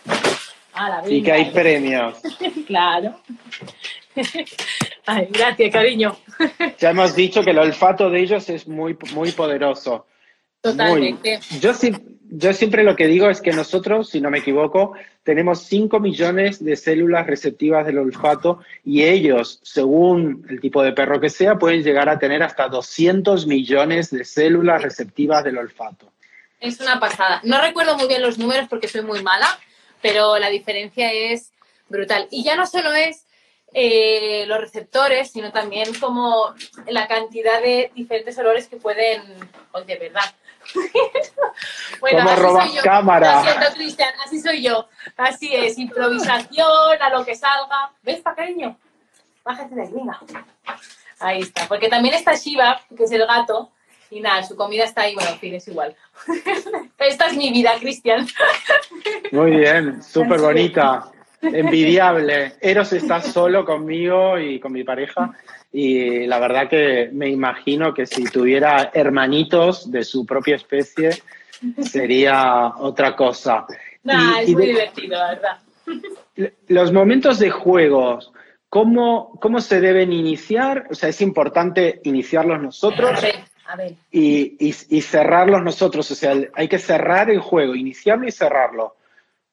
A 0.76 0.88
la 0.88 1.02
Y 1.08 1.22
que 1.22 1.30
hay 1.32 1.44
premios. 1.52 2.16
Claro. 2.66 3.20
Ay, 5.06 5.28
gracias, 5.30 5.72
cariño. 5.72 6.16
Ya 6.78 6.90
hemos 6.90 7.14
dicho 7.14 7.42
que 7.42 7.50
el 7.50 7.58
olfato 7.58 8.10
de 8.10 8.20
ellos 8.20 8.48
es 8.50 8.66
muy, 8.66 8.96
muy 9.14 9.32
poderoso. 9.32 10.06
Totalmente. 10.60 11.40
Muy. 11.50 11.60
Yo, 11.60 11.72
yo 12.30 12.52
siempre 12.52 12.82
lo 12.82 12.96
que 12.96 13.06
digo 13.06 13.30
es 13.30 13.40
que 13.40 13.52
nosotros, 13.52 14.10
si 14.10 14.20
no 14.20 14.30
me 14.30 14.38
equivoco, 14.38 14.94
tenemos 15.22 15.62
5 15.64 16.00
millones 16.00 16.64
de 16.64 16.76
células 16.76 17.26
receptivas 17.26 17.86
del 17.86 17.98
olfato 17.98 18.60
y 18.84 19.04
ellos, 19.04 19.60
según 19.62 20.46
el 20.48 20.60
tipo 20.60 20.82
de 20.82 20.92
perro 20.92 21.20
que 21.20 21.30
sea, 21.30 21.56
pueden 21.56 21.82
llegar 21.82 22.08
a 22.08 22.18
tener 22.18 22.42
hasta 22.42 22.68
200 22.68 23.46
millones 23.46 24.10
de 24.10 24.24
células 24.24 24.82
receptivas 24.82 25.44
del 25.44 25.58
olfato. 25.58 26.12
Es 26.60 26.80
una 26.80 26.98
pasada. 26.98 27.40
No 27.44 27.60
recuerdo 27.60 27.96
muy 27.96 28.08
bien 28.08 28.22
los 28.22 28.38
números 28.38 28.66
porque 28.68 28.88
soy 28.88 29.02
muy 29.02 29.22
mala, 29.22 29.46
pero 30.00 30.38
la 30.38 30.48
diferencia 30.48 31.12
es 31.12 31.52
brutal. 31.88 32.26
Y 32.30 32.42
ya 32.42 32.56
no 32.56 32.66
solo 32.66 32.92
es 32.92 33.26
eh, 33.74 34.44
los 34.46 34.60
receptores, 34.60 35.30
sino 35.30 35.52
también 35.52 35.92
como 35.98 36.54
la 36.86 37.06
cantidad 37.06 37.60
de 37.60 37.90
diferentes 37.94 38.38
olores 38.38 38.68
que 38.68 38.76
pueden... 38.76 39.22
Hoy 39.72 39.84
de 39.84 39.98
verdad. 39.98 40.34
¿Cómo 42.00 42.30
así 42.30 42.40
robas 42.40 42.66
soy 42.68 42.76
yo. 42.76 42.82
cámara? 42.82 43.34
Lo 43.34 43.42
siento, 43.42 43.66
Cristian, 43.74 44.14
así 44.24 44.40
soy 44.40 44.62
yo. 44.62 44.88
Así 45.16 45.54
es, 45.54 45.76
improvisación, 45.78 47.02
a 47.02 47.10
lo 47.10 47.24
que 47.24 47.34
salga. 47.34 47.90
¿Ves, 48.02 48.20
pa 48.20 48.34
cariño? 48.34 48.78
Bájate 49.44 49.74
de 49.74 49.82
ahí, 49.82 49.92
venga. 49.92 50.20
Ahí 51.18 51.40
está. 51.40 51.66
Porque 51.66 51.88
también 51.88 52.14
está 52.14 52.34
Shiva, 52.34 52.80
que 52.96 53.04
es 53.04 53.12
el 53.12 53.26
gato, 53.26 53.70
y 54.10 54.20
nada, 54.20 54.42
su 54.42 54.56
comida 54.56 54.84
está 54.84 55.02
ahí, 55.02 55.14
bueno, 55.14 55.30
en 55.30 55.38
fin, 55.38 55.54
es 55.54 55.66
igual. 55.68 55.96
Esta 56.98 57.26
es 57.26 57.36
mi 57.36 57.50
vida, 57.50 57.72
Cristian. 57.80 58.26
Muy 59.32 59.56
bien, 59.56 60.02
súper 60.04 60.40
bonita, 60.40 61.10
envidiable. 61.52 62.52
Eros 62.60 62.92
está 62.92 63.20
solo 63.20 63.64
conmigo 63.64 64.38
y 64.38 64.58
con 64.60 64.72
mi 64.72 64.84
pareja 64.84 65.30
y 65.72 66.26
la 66.26 66.38
verdad 66.38 66.68
que 66.68 67.10
me 67.12 67.28
imagino 67.28 67.92
que 67.92 68.06
si 68.06 68.24
tuviera 68.24 68.90
hermanitos 68.94 69.90
de 69.90 70.04
su 70.04 70.24
propia 70.24 70.56
especie 70.56 71.10
sería 71.82 72.74
otra 72.78 73.14
cosa. 73.16 73.66
Nah, 74.02 74.40
Y- 74.40 74.42
es 74.42 74.48
y 74.50 74.52
muy 74.54 74.62
de- 74.66 74.72
divertido, 74.72 75.16
la 75.18 75.28
verdad. 75.30 75.58
los 76.68 76.92
momentos 76.92 77.38
de 77.38 77.50
juegos, 77.50 78.32
¿cómo, 78.68 79.38
¿cómo 79.40 79.60
se 79.60 79.80
deben 79.80 80.12
iniciar? 80.12 80.86
O 80.90 80.94
sea, 80.94 81.08
es 81.08 81.20
importante 81.20 82.00
iniciarlos 82.04 82.60
nosotros 82.60 83.10
a 83.66 83.76
ver. 83.76 83.94
y, 84.10 84.56
y- 84.58 84.74
y 84.90 85.00
cerrarlos 85.00 85.62
nosotros. 85.62 86.10
O 86.10 86.14
sea, 86.14 86.34
hay 86.54 86.68
que 86.68 86.78
cerrar 86.78 87.30
el 87.30 87.40
juego, 87.40 87.74
iniciarlo 87.74 88.26
y 88.28 88.32
cerrarlo. 88.32 88.96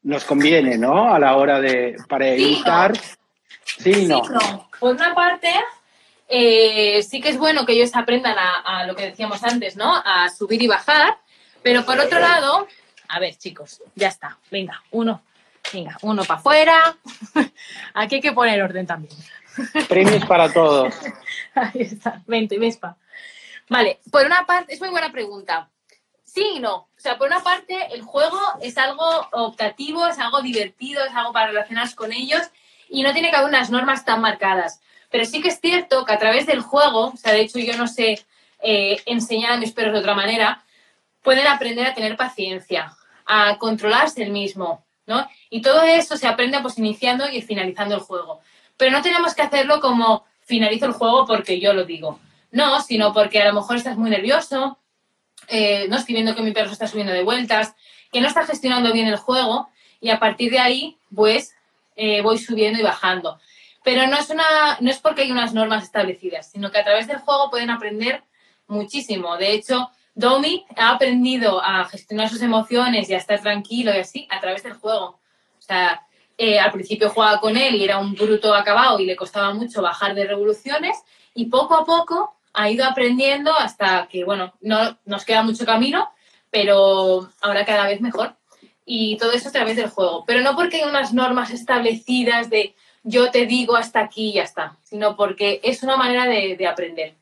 Nos 0.03 0.23
conviene, 0.23 0.77
¿no? 0.77 1.13
A 1.13 1.19
la 1.19 1.35
hora 1.35 1.59
de, 1.59 1.95
para 2.07 2.27
evitar. 2.27 2.97
Sí, 3.63 4.05
no. 4.07 4.23
Sí, 4.23 4.31
no. 4.31 4.69
Por 4.79 4.95
una 4.95 5.13
parte, 5.13 5.53
eh, 6.27 7.03
sí 7.03 7.21
que 7.21 7.29
es 7.29 7.37
bueno 7.37 7.65
que 7.65 7.73
ellos 7.73 7.91
aprendan 7.93 8.37
a, 8.37 8.59
a 8.59 8.85
lo 8.85 8.95
que 8.95 9.05
decíamos 9.05 9.43
antes, 9.43 9.75
¿no? 9.75 9.95
A 10.03 10.29
subir 10.29 10.61
y 10.61 10.67
bajar. 10.67 11.17
Pero 11.61 11.85
por 11.85 11.99
otro 11.99 12.19
lado, 12.19 12.67
a 13.07 13.19
ver, 13.19 13.35
chicos, 13.35 13.81
ya 13.95 14.07
está. 14.07 14.37
Venga, 14.49 14.81
uno. 14.91 15.21
Venga, 15.73 15.97
uno 16.01 16.23
para 16.23 16.39
afuera. 16.39 16.97
Aquí 17.93 18.15
hay 18.15 18.21
que 18.21 18.31
poner 18.31 18.61
orden 18.61 18.87
también. 18.87 19.13
Premios 19.87 20.25
para 20.25 20.51
todos. 20.51 20.93
Ahí 21.55 21.81
está, 21.81 22.21
20, 22.25 22.57
Vespa. 22.57 22.97
Vale, 23.69 23.99
por 24.09 24.25
una 24.25 24.45
parte, 24.45 24.73
es 24.73 24.79
muy 24.79 24.89
buena 24.89 25.11
pregunta. 25.11 25.69
Sí 26.33 26.45
y 26.55 26.59
no. 26.61 26.75
O 26.75 26.89
sea, 26.95 27.17
por 27.17 27.27
una 27.27 27.43
parte, 27.43 27.93
el 27.93 28.03
juego 28.03 28.39
es 28.61 28.77
algo 28.77 29.05
optativo, 29.33 30.07
es 30.07 30.17
algo 30.17 30.41
divertido, 30.41 31.03
es 31.03 31.13
algo 31.13 31.33
para 31.33 31.47
relacionarse 31.47 31.93
con 31.93 32.13
ellos 32.13 32.43
y 32.87 33.03
no 33.03 33.11
tiene 33.11 33.29
que 33.29 33.35
haber 33.35 33.49
unas 33.49 33.69
normas 33.69 34.05
tan 34.05 34.21
marcadas. 34.21 34.79
Pero 35.09 35.25
sí 35.25 35.41
que 35.41 35.49
es 35.49 35.59
cierto 35.59 36.05
que 36.05 36.13
a 36.13 36.19
través 36.19 36.45
del 36.45 36.61
juego, 36.61 37.07
o 37.07 37.17
sea, 37.17 37.33
de 37.33 37.41
hecho 37.41 37.59
yo 37.59 37.75
no 37.75 37.85
sé 37.85 38.25
eh, 38.63 39.01
enseñar 39.07 39.51
a 39.51 39.57
mis 39.57 39.73
perros 39.73 39.91
de 39.91 39.99
otra 39.99 40.15
manera, 40.15 40.63
pueden 41.21 41.47
aprender 41.47 41.85
a 41.85 41.93
tener 41.93 42.15
paciencia, 42.15 42.95
a 43.25 43.57
controlarse 43.57 44.23
el 44.23 44.31
mismo, 44.31 44.85
¿no? 45.07 45.27
Y 45.49 45.61
todo 45.61 45.81
eso 45.81 46.15
se 46.15 46.29
aprende 46.29 46.61
pues 46.61 46.77
iniciando 46.77 47.27
y 47.29 47.41
finalizando 47.41 47.95
el 47.95 48.01
juego. 48.01 48.39
Pero 48.77 48.91
no 48.91 49.01
tenemos 49.01 49.35
que 49.35 49.41
hacerlo 49.41 49.81
como 49.81 50.23
finalizo 50.45 50.85
el 50.85 50.93
juego 50.93 51.25
porque 51.25 51.59
yo 51.59 51.73
lo 51.73 51.83
digo. 51.83 52.21
No, 52.51 52.81
sino 52.81 53.11
porque 53.11 53.41
a 53.41 53.47
lo 53.47 53.53
mejor 53.53 53.75
estás 53.75 53.97
muy 53.97 54.09
nervioso, 54.09 54.77
eh, 55.51 55.85
no 55.89 55.97
estoy 55.97 56.15
viendo 56.15 56.33
que 56.33 56.41
mi 56.41 56.53
perro 56.53 56.69
se 56.69 56.73
está 56.73 56.87
subiendo 56.87 57.11
de 57.11 57.23
vueltas, 57.23 57.75
que 58.11 58.21
no 58.21 58.27
está 58.27 58.45
gestionando 58.45 58.93
bien 58.93 59.07
el 59.07 59.17
juego 59.17 59.67
y 59.99 60.09
a 60.09 60.17
partir 60.17 60.49
de 60.49 60.59
ahí, 60.59 60.97
pues, 61.13 61.53
eh, 61.97 62.21
voy 62.21 62.37
subiendo 62.37 62.79
y 62.79 62.83
bajando. 62.83 63.37
Pero 63.83 64.07
no 64.07 64.17
es, 64.17 64.29
una, 64.29 64.77
no 64.79 64.89
es 64.89 64.99
porque 64.99 65.23
hay 65.23 65.31
unas 65.31 65.53
normas 65.53 65.83
establecidas, 65.83 66.49
sino 66.49 66.71
que 66.71 66.79
a 66.79 66.83
través 66.85 67.05
del 67.07 67.17
juego 67.17 67.49
pueden 67.49 67.69
aprender 67.69 68.23
muchísimo. 68.67 69.35
De 69.35 69.51
hecho, 69.51 69.89
Domi 70.15 70.65
ha 70.77 70.91
aprendido 70.91 71.61
a 71.61 71.83
gestionar 71.83 72.29
sus 72.29 72.41
emociones 72.41 73.09
y 73.09 73.13
a 73.13 73.17
estar 73.17 73.41
tranquilo 73.41 73.93
y 73.93 73.99
así 73.99 74.27
a 74.31 74.39
través 74.39 74.63
del 74.63 74.73
juego. 74.73 75.19
O 75.59 75.61
sea, 75.61 76.07
eh, 76.37 76.59
al 76.59 76.71
principio 76.71 77.09
jugaba 77.09 77.41
con 77.41 77.57
él 77.57 77.75
y 77.75 77.83
era 77.83 77.97
un 77.97 78.15
bruto 78.15 78.55
acabado 78.55 78.99
y 78.99 79.05
le 79.05 79.17
costaba 79.17 79.53
mucho 79.53 79.81
bajar 79.81 80.15
de 80.15 80.25
revoluciones 80.25 80.97
y 81.33 81.47
poco 81.47 81.75
a 81.75 81.83
poco 81.83 82.35
ha 82.53 82.69
ido 82.69 82.85
aprendiendo 82.85 83.53
hasta 83.53 84.07
que, 84.07 84.23
bueno, 84.23 84.53
no 84.61 84.97
nos 85.05 85.25
queda 85.25 85.43
mucho 85.43 85.65
camino, 85.65 86.09
pero 86.49 87.29
ahora 87.41 87.65
cada 87.65 87.87
vez 87.87 88.01
mejor. 88.01 88.35
Y 88.85 89.17
todo 89.17 89.31
eso 89.31 89.49
a 89.49 89.51
través 89.51 89.75
del 89.75 89.89
juego. 89.89 90.23
Pero 90.25 90.41
no 90.41 90.55
porque 90.55 90.77
hay 90.77 90.89
unas 90.89 91.13
normas 91.13 91.51
establecidas 91.51 92.49
de 92.49 92.75
yo 93.03 93.31
te 93.31 93.45
digo 93.45 93.75
hasta 93.75 93.99
aquí 93.99 94.29
y 94.29 94.33
ya 94.33 94.43
está, 94.43 94.77
sino 94.83 95.15
porque 95.15 95.59
es 95.63 95.81
una 95.83 95.97
manera 95.97 96.25
de, 96.25 96.67
aprender. 96.67 97.15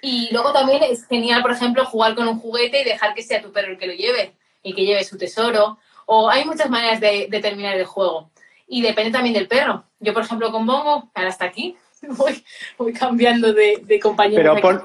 Y 0.00 0.28
luego 0.32 0.52
también 0.52 0.82
es 0.82 1.06
genial, 1.06 1.42
por 1.42 1.52
ejemplo, 1.52 1.84
jugar 1.84 2.14
con 2.14 2.28
un 2.28 2.38
juguete 2.38 2.80
y 2.80 2.84
dejar 2.84 3.14
que 3.14 3.22
sea 3.22 3.42
tu 3.42 3.52
perro 3.52 3.72
el 3.72 3.78
que 3.78 3.86
lo 3.86 3.94
lleve 3.94 4.34
y 4.62 4.74
que 4.74 4.84
lleve 4.84 5.04
su 5.04 5.18
tesoro. 5.18 5.78
O 6.06 6.28
hay 6.28 6.44
muchas 6.44 6.70
maneras 6.70 7.00
de, 7.00 7.28
terminar 7.40 7.76
el 7.76 7.84
juego. 7.84 8.30
Y 8.66 8.82
depende 8.82 9.12
también 9.12 9.34
del 9.34 9.48
perro. 9.48 9.84
Yo, 10.00 10.12
por 10.12 10.24
ejemplo, 10.24 10.50
con 10.50 10.66
Bongo, 10.66 11.10
ahora 11.14 11.28
hasta 11.28 11.44
aquí, 11.44 11.76
voy, 12.78 12.92
cambiando 12.92 13.52
de, 13.52 13.82
de 13.84 14.00
compañero. 14.00 14.54
Pero 14.54 14.84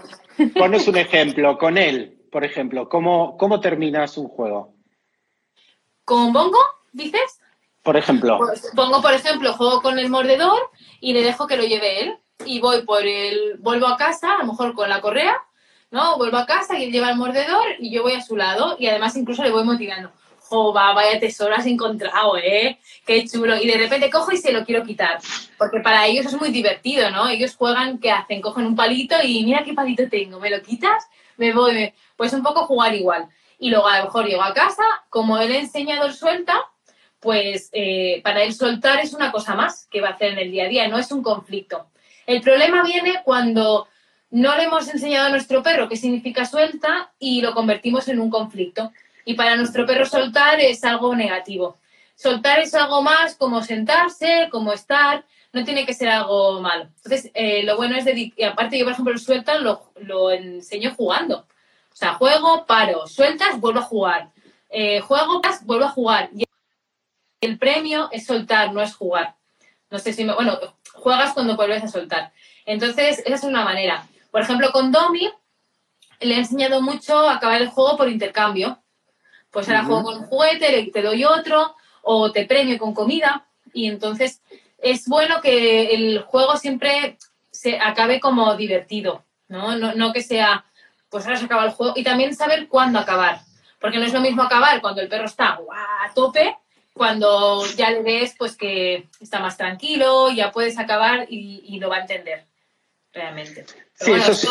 pones 0.55 0.87
un 0.87 0.97
ejemplo, 0.97 1.57
con 1.57 1.77
él, 1.77 2.17
por 2.31 2.43
ejemplo, 2.43 2.87
¿cómo, 2.87 3.37
¿cómo 3.37 3.59
terminas 3.59 4.17
un 4.17 4.27
juego? 4.27 4.73
¿Con 6.05 6.31
Bongo, 6.31 6.59
dices? 6.91 7.39
Por 7.83 7.97
ejemplo. 7.97 8.37
Pues 8.37 8.71
pongo, 8.75 9.01
por 9.01 9.13
ejemplo, 9.13 9.53
juego 9.53 9.81
con 9.81 9.97
el 9.97 10.09
mordedor 10.09 10.59
y 10.99 11.13
le 11.13 11.23
dejo 11.23 11.47
que 11.47 11.57
lo 11.57 11.63
lleve 11.63 12.03
él. 12.03 12.17
Y 12.45 12.59
voy 12.59 12.83
por 12.83 13.05
el. 13.05 13.57
Vuelvo 13.59 13.87
a 13.87 13.97
casa, 13.97 14.35
a 14.35 14.37
lo 14.39 14.45
mejor 14.45 14.75
con 14.75 14.89
la 14.89 15.01
correa, 15.01 15.41
¿no? 15.89 16.17
Vuelvo 16.17 16.37
a 16.37 16.45
casa 16.45 16.77
y 16.77 16.83
él 16.83 16.91
lleva 16.91 17.09
el 17.09 17.17
mordedor 17.17 17.65
y 17.79 17.89
yo 17.91 18.03
voy 18.03 18.13
a 18.13 18.21
su 18.21 18.35
lado 18.35 18.75
y 18.77 18.87
además 18.87 19.15
incluso 19.15 19.41
le 19.43 19.51
voy 19.51 19.63
motivando 19.63 20.11
va, 20.51 20.93
vaya 20.93 21.19
tesoro 21.19 21.55
has 21.55 21.65
encontrado, 21.65 22.37
¿eh? 22.37 22.79
Qué 23.05 23.27
chulo. 23.27 23.55
Y 23.57 23.67
de 23.67 23.77
repente 23.77 24.09
cojo 24.09 24.31
y 24.31 24.37
se 24.37 24.51
lo 24.51 24.65
quiero 24.65 24.83
quitar. 24.83 25.19
Porque 25.57 25.79
para 25.79 26.05
ellos 26.05 26.25
es 26.25 26.39
muy 26.39 26.49
divertido, 26.49 27.09
¿no? 27.11 27.27
Ellos 27.27 27.55
juegan, 27.55 27.99
¿qué 27.99 28.11
hacen? 28.11 28.41
Cogen 28.41 28.65
un 28.65 28.75
palito 28.75 29.15
y 29.23 29.43
mira 29.43 29.63
qué 29.63 29.73
palito 29.73 30.07
tengo, 30.09 30.39
¿me 30.39 30.49
lo 30.49 30.61
quitas? 30.61 31.07
Me 31.37 31.53
voy. 31.53 31.93
Pues 32.15 32.33
un 32.33 32.43
poco 32.43 32.65
jugar 32.65 32.93
igual. 32.95 33.27
Y 33.59 33.69
luego 33.69 33.87
a 33.87 33.99
lo 33.99 34.05
mejor 34.05 34.25
llego 34.25 34.43
a 34.43 34.53
casa, 34.53 34.83
como 35.09 35.37
él 35.39 35.51
enseñador 35.55 36.13
suelta, 36.13 36.59
pues 37.19 37.69
eh, 37.73 38.21
para 38.23 38.43
él 38.43 38.53
soltar 38.53 38.99
es 38.99 39.13
una 39.13 39.31
cosa 39.31 39.55
más 39.55 39.87
que 39.89 40.01
va 40.01 40.09
a 40.09 40.11
hacer 40.11 40.33
en 40.33 40.39
el 40.39 40.51
día 40.51 40.65
a 40.65 40.69
día, 40.69 40.87
no 40.87 40.97
es 40.97 41.11
un 41.11 41.23
conflicto. 41.23 41.87
El 42.25 42.41
problema 42.41 42.83
viene 42.83 43.21
cuando 43.23 43.87
no 44.29 44.55
le 44.57 44.63
hemos 44.63 44.87
enseñado 44.89 45.27
a 45.27 45.29
nuestro 45.29 45.63
perro 45.63 45.87
qué 45.87 45.95
significa 45.95 46.45
suelta 46.45 47.11
y 47.17 47.41
lo 47.41 47.53
convertimos 47.53 48.07
en 48.09 48.19
un 48.19 48.29
conflicto. 48.29 48.91
Y 49.27 49.33
para 49.33 49.57
nuestro 49.57 49.85
perro 49.85 50.05
soltar 50.05 50.57
es 50.61 50.85
algo 50.85 51.13
negativo. 51.13 51.75
Soltar 52.15 52.59
es 52.59 52.73
algo 52.73 53.01
más 53.01 53.35
como 53.35 53.61
sentarse, 53.61 54.47
como 54.49 54.71
estar, 54.71 55.25
no 55.51 55.65
tiene 55.65 55.85
que 55.85 55.93
ser 55.93 56.07
algo 56.07 56.61
malo. 56.61 56.83
Entonces, 56.95 57.29
eh, 57.33 57.61
lo 57.63 57.75
bueno 57.75 57.97
es 57.97 58.07
y 58.07 58.41
aparte 58.41 58.79
yo, 58.79 58.85
por 58.85 58.93
ejemplo, 58.93 59.13
el 59.13 59.19
sueltan 59.19 59.65
lo, 59.65 60.31
enseño 60.31 60.93
jugando. 60.95 61.39
O 61.39 61.95
sea, 61.95 62.13
juego, 62.13 62.65
paro, 62.65 63.05
sueltas, 63.05 63.59
vuelvo 63.59 63.79
a 63.79 63.83
jugar. 63.83 64.29
Eh, 64.69 65.01
juego, 65.01 65.41
vuelvo 65.63 65.83
a 65.83 65.89
jugar. 65.89 66.29
Y 66.33 66.45
el 67.41 67.57
premio 67.57 68.07
es 68.13 68.25
soltar, 68.25 68.71
no 68.71 68.81
es 68.81 68.95
jugar. 68.95 69.35
No 69.89 69.99
sé 69.99 70.13
si 70.13 70.23
me, 70.23 70.35
bueno, 70.35 70.57
juegas 70.93 71.33
cuando 71.33 71.57
vuelves 71.57 71.83
a 71.83 71.89
soltar. 71.89 72.31
Entonces, 72.65 73.21
esa 73.25 73.35
es 73.35 73.43
una 73.43 73.65
manera. 73.65 74.07
Por 74.31 74.41
ejemplo, 74.41 74.71
con 74.71 74.93
Domi 74.93 75.29
le 76.21 76.33
he 76.33 76.37
enseñado 76.37 76.81
mucho 76.81 77.27
a 77.27 77.33
acabar 77.33 77.61
el 77.61 77.67
juego 77.67 77.97
por 77.97 78.07
intercambio. 78.07 78.81
Pues 79.57 79.69
ahora 79.69 79.85
juego 79.85 80.03
con 80.03 80.17
un 80.19 80.27
juguete, 80.27 80.91
te 80.93 81.01
doy 81.01 81.23
otro, 81.23 81.75
o 82.03 82.31
te 82.31 82.45
premio 82.45 82.77
con 82.77 82.93
comida. 82.93 83.47
Y 83.73 83.87
entonces 83.87 84.39
es 84.77 85.07
bueno 85.07 85.41
que 85.41 85.95
el 85.95 86.19
juego 86.19 86.57
siempre 86.57 87.17
se 87.49 87.79
acabe 87.79 88.19
como 88.19 88.55
divertido, 88.55 89.23
¿no? 89.47 89.75
No, 89.75 90.13
que 90.13 90.21
sea, 90.21 90.63
pues 91.09 91.25
ahora 91.25 91.39
se 91.39 91.45
acaba 91.45 91.65
el 91.65 91.71
juego. 91.71 91.93
Y 91.95 92.03
también 92.03 92.35
saber 92.35 92.67
cuándo 92.67 92.99
acabar. 92.99 93.39
Porque 93.81 93.97
no 93.97 94.05
es 94.05 94.13
lo 94.13 94.21
mismo 94.21 94.43
acabar 94.43 94.79
cuando 94.79 95.01
el 95.01 95.09
perro 95.09 95.25
está 95.25 95.57
a 95.57 96.13
tope, 96.13 96.55
cuando 96.93 97.65
ya 97.65 97.89
le 97.89 98.03
ves 98.03 98.35
pues 98.37 98.55
que 98.55 99.07
está 99.19 99.39
más 99.39 99.57
tranquilo, 99.57 100.29
ya 100.29 100.51
puedes 100.51 100.77
acabar 100.77 101.25
y, 101.31 101.79
lo 101.79 101.89
va 101.89 101.95
a 101.95 102.01
entender 102.01 102.45
realmente. 103.17 103.65
sí, 103.93 104.11
eso 104.11 104.31
es 104.31 104.47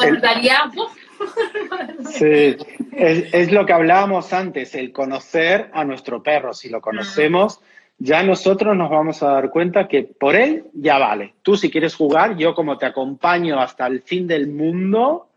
Sí, 2.11 2.57
es, 2.93 3.53
lo 3.53 3.65
que 3.65 3.73
hablábamos 3.73 4.33
antes, 4.33 4.75
el 4.75 4.93
conocer 4.93 5.71
a 5.73 5.85
nuestro 5.85 6.23
perro. 6.23 6.53
Si 6.53 6.69
lo 6.69 6.81
conocemos, 6.81 7.61
ya 7.99 8.23
nosotros 8.23 8.77
nos 8.77 8.91
vamos 8.91 9.23
a 9.23 9.31
dar 9.31 9.51
cuenta 9.51 9.89
que 9.89 10.03
por 10.03 10.37
él 10.37 10.65
ya 10.75 10.99
vale. 10.99 11.35
Tú 11.43 11.57
si 11.57 11.71
quieres 11.71 11.95
jugar, 11.95 12.37
yo 12.37 12.55
como 12.55 12.77
te 12.77 12.87
acompaño 12.87 13.59
hasta 13.59 13.87
el 13.87 14.03
fin 14.03 14.27
del 14.27 14.49
mundo, 14.49 15.29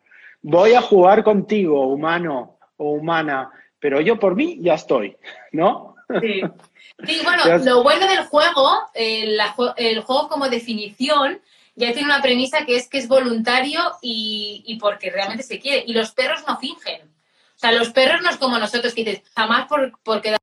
voy 0.41 0.73
a 0.73 0.81
jugar 0.81 1.23
contigo, 1.23 1.87
humano 1.87 2.57
o 2.77 2.91
humana, 2.91 3.51
pero 3.79 4.01
yo 4.01 4.19
por 4.19 4.35
mí 4.35 4.57
ya 4.59 4.73
estoy, 4.73 5.15
¿no? 5.51 5.95
Sí. 6.21 6.41
bueno, 7.23 7.57
lo 7.63 7.83
bueno 7.83 8.07
del 8.07 8.25
juego, 8.25 8.69
el 8.93 10.01
juego 10.01 10.27
como 10.27 10.49
definición, 10.49 11.39
ya 11.79 11.93
tiene 11.93 12.07
una 12.09 12.21
premisa 12.21 12.65
que 12.65 12.75
es 12.75 12.89
que 12.89 12.97
es 12.97 13.07
voluntario 13.07 13.79
y, 14.01 14.77
porque 14.81 15.09
realmente 15.09 15.43
se 15.43 15.59
quiere. 15.59 15.85
Y 15.87 15.93
los 15.93 16.11
perros 16.11 16.43
no 16.45 16.59
fingen. 16.59 17.03
O 17.03 17.59
sea, 17.59 17.71
los 17.71 17.89
perros 17.91 18.21
no 18.21 18.29
es 18.29 18.35
como 18.35 18.59
nosotros 18.59 18.93
que 18.93 19.05
dices, 19.05 19.23
jamás 19.33 19.67
por, 19.67 19.97
por 20.01 20.21
quedar 20.21 20.39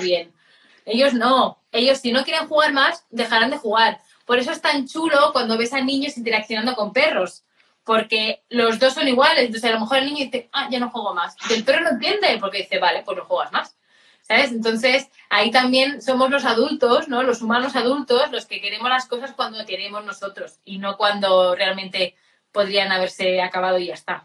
bien. 0.00 0.30
Ellos 0.84 1.14
no. 1.14 1.62
Ellos 1.72 1.98
si 1.98 2.12
no 2.12 2.22
quieren 2.22 2.48
jugar 2.48 2.74
más, 2.74 3.06
dejarán 3.08 3.50
de 3.50 3.56
jugar. 3.56 4.00
Por 4.26 4.38
eso 4.38 4.52
es 4.52 4.60
tan 4.60 4.86
chulo 4.86 5.32
cuando 5.32 5.56
ves 5.56 5.72
a 5.72 5.80
niños 5.80 6.18
interaccionando 6.18 6.74
con 6.74 6.92
perros. 6.92 7.44
Porque 7.82 8.42
los 8.50 8.78
dos 8.78 8.92
son 8.92 9.08
iguales. 9.08 9.46
Entonces 9.46 9.70
a 9.70 9.72
lo 9.72 9.80
mejor 9.80 9.98
el 9.98 10.04
niño 10.04 10.26
dice, 10.26 10.50
ah, 10.52 10.68
ya 10.70 10.80
no 10.80 10.90
juego 10.90 11.14
más. 11.14 11.34
Y 11.48 11.54
el 11.54 11.64
perro 11.64 11.80
no 11.80 11.90
entiende 11.90 12.36
porque 12.38 12.58
dice, 12.58 12.78
vale, 12.78 13.02
pues 13.04 13.16
no 13.16 13.24
juegas 13.24 13.52
más. 13.52 13.74
Entonces, 14.40 15.10
ahí 15.28 15.50
también 15.50 16.00
somos 16.00 16.30
los 16.30 16.44
adultos, 16.44 17.08
¿no? 17.08 17.22
Los 17.22 17.42
humanos 17.42 17.76
adultos, 17.76 18.30
los 18.30 18.46
que 18.46 18.60
queremos 18.60 18.88
las 18.88 19.06
cosas 19.06 19.32
cuando 19.32 19.64
queremos 19.66 20.04
nosotros 20.04 20.58
y 20.64 20.78
no 20.78 20.96
cuando 20.96 21.54
realmente 21.54 22.14
podrían 22.52 22.92
haberse 22.92 23.42
acabado 23.42 23.78
y 23.78 23.86
ya 23.86 23.94
está. 23.94 24.24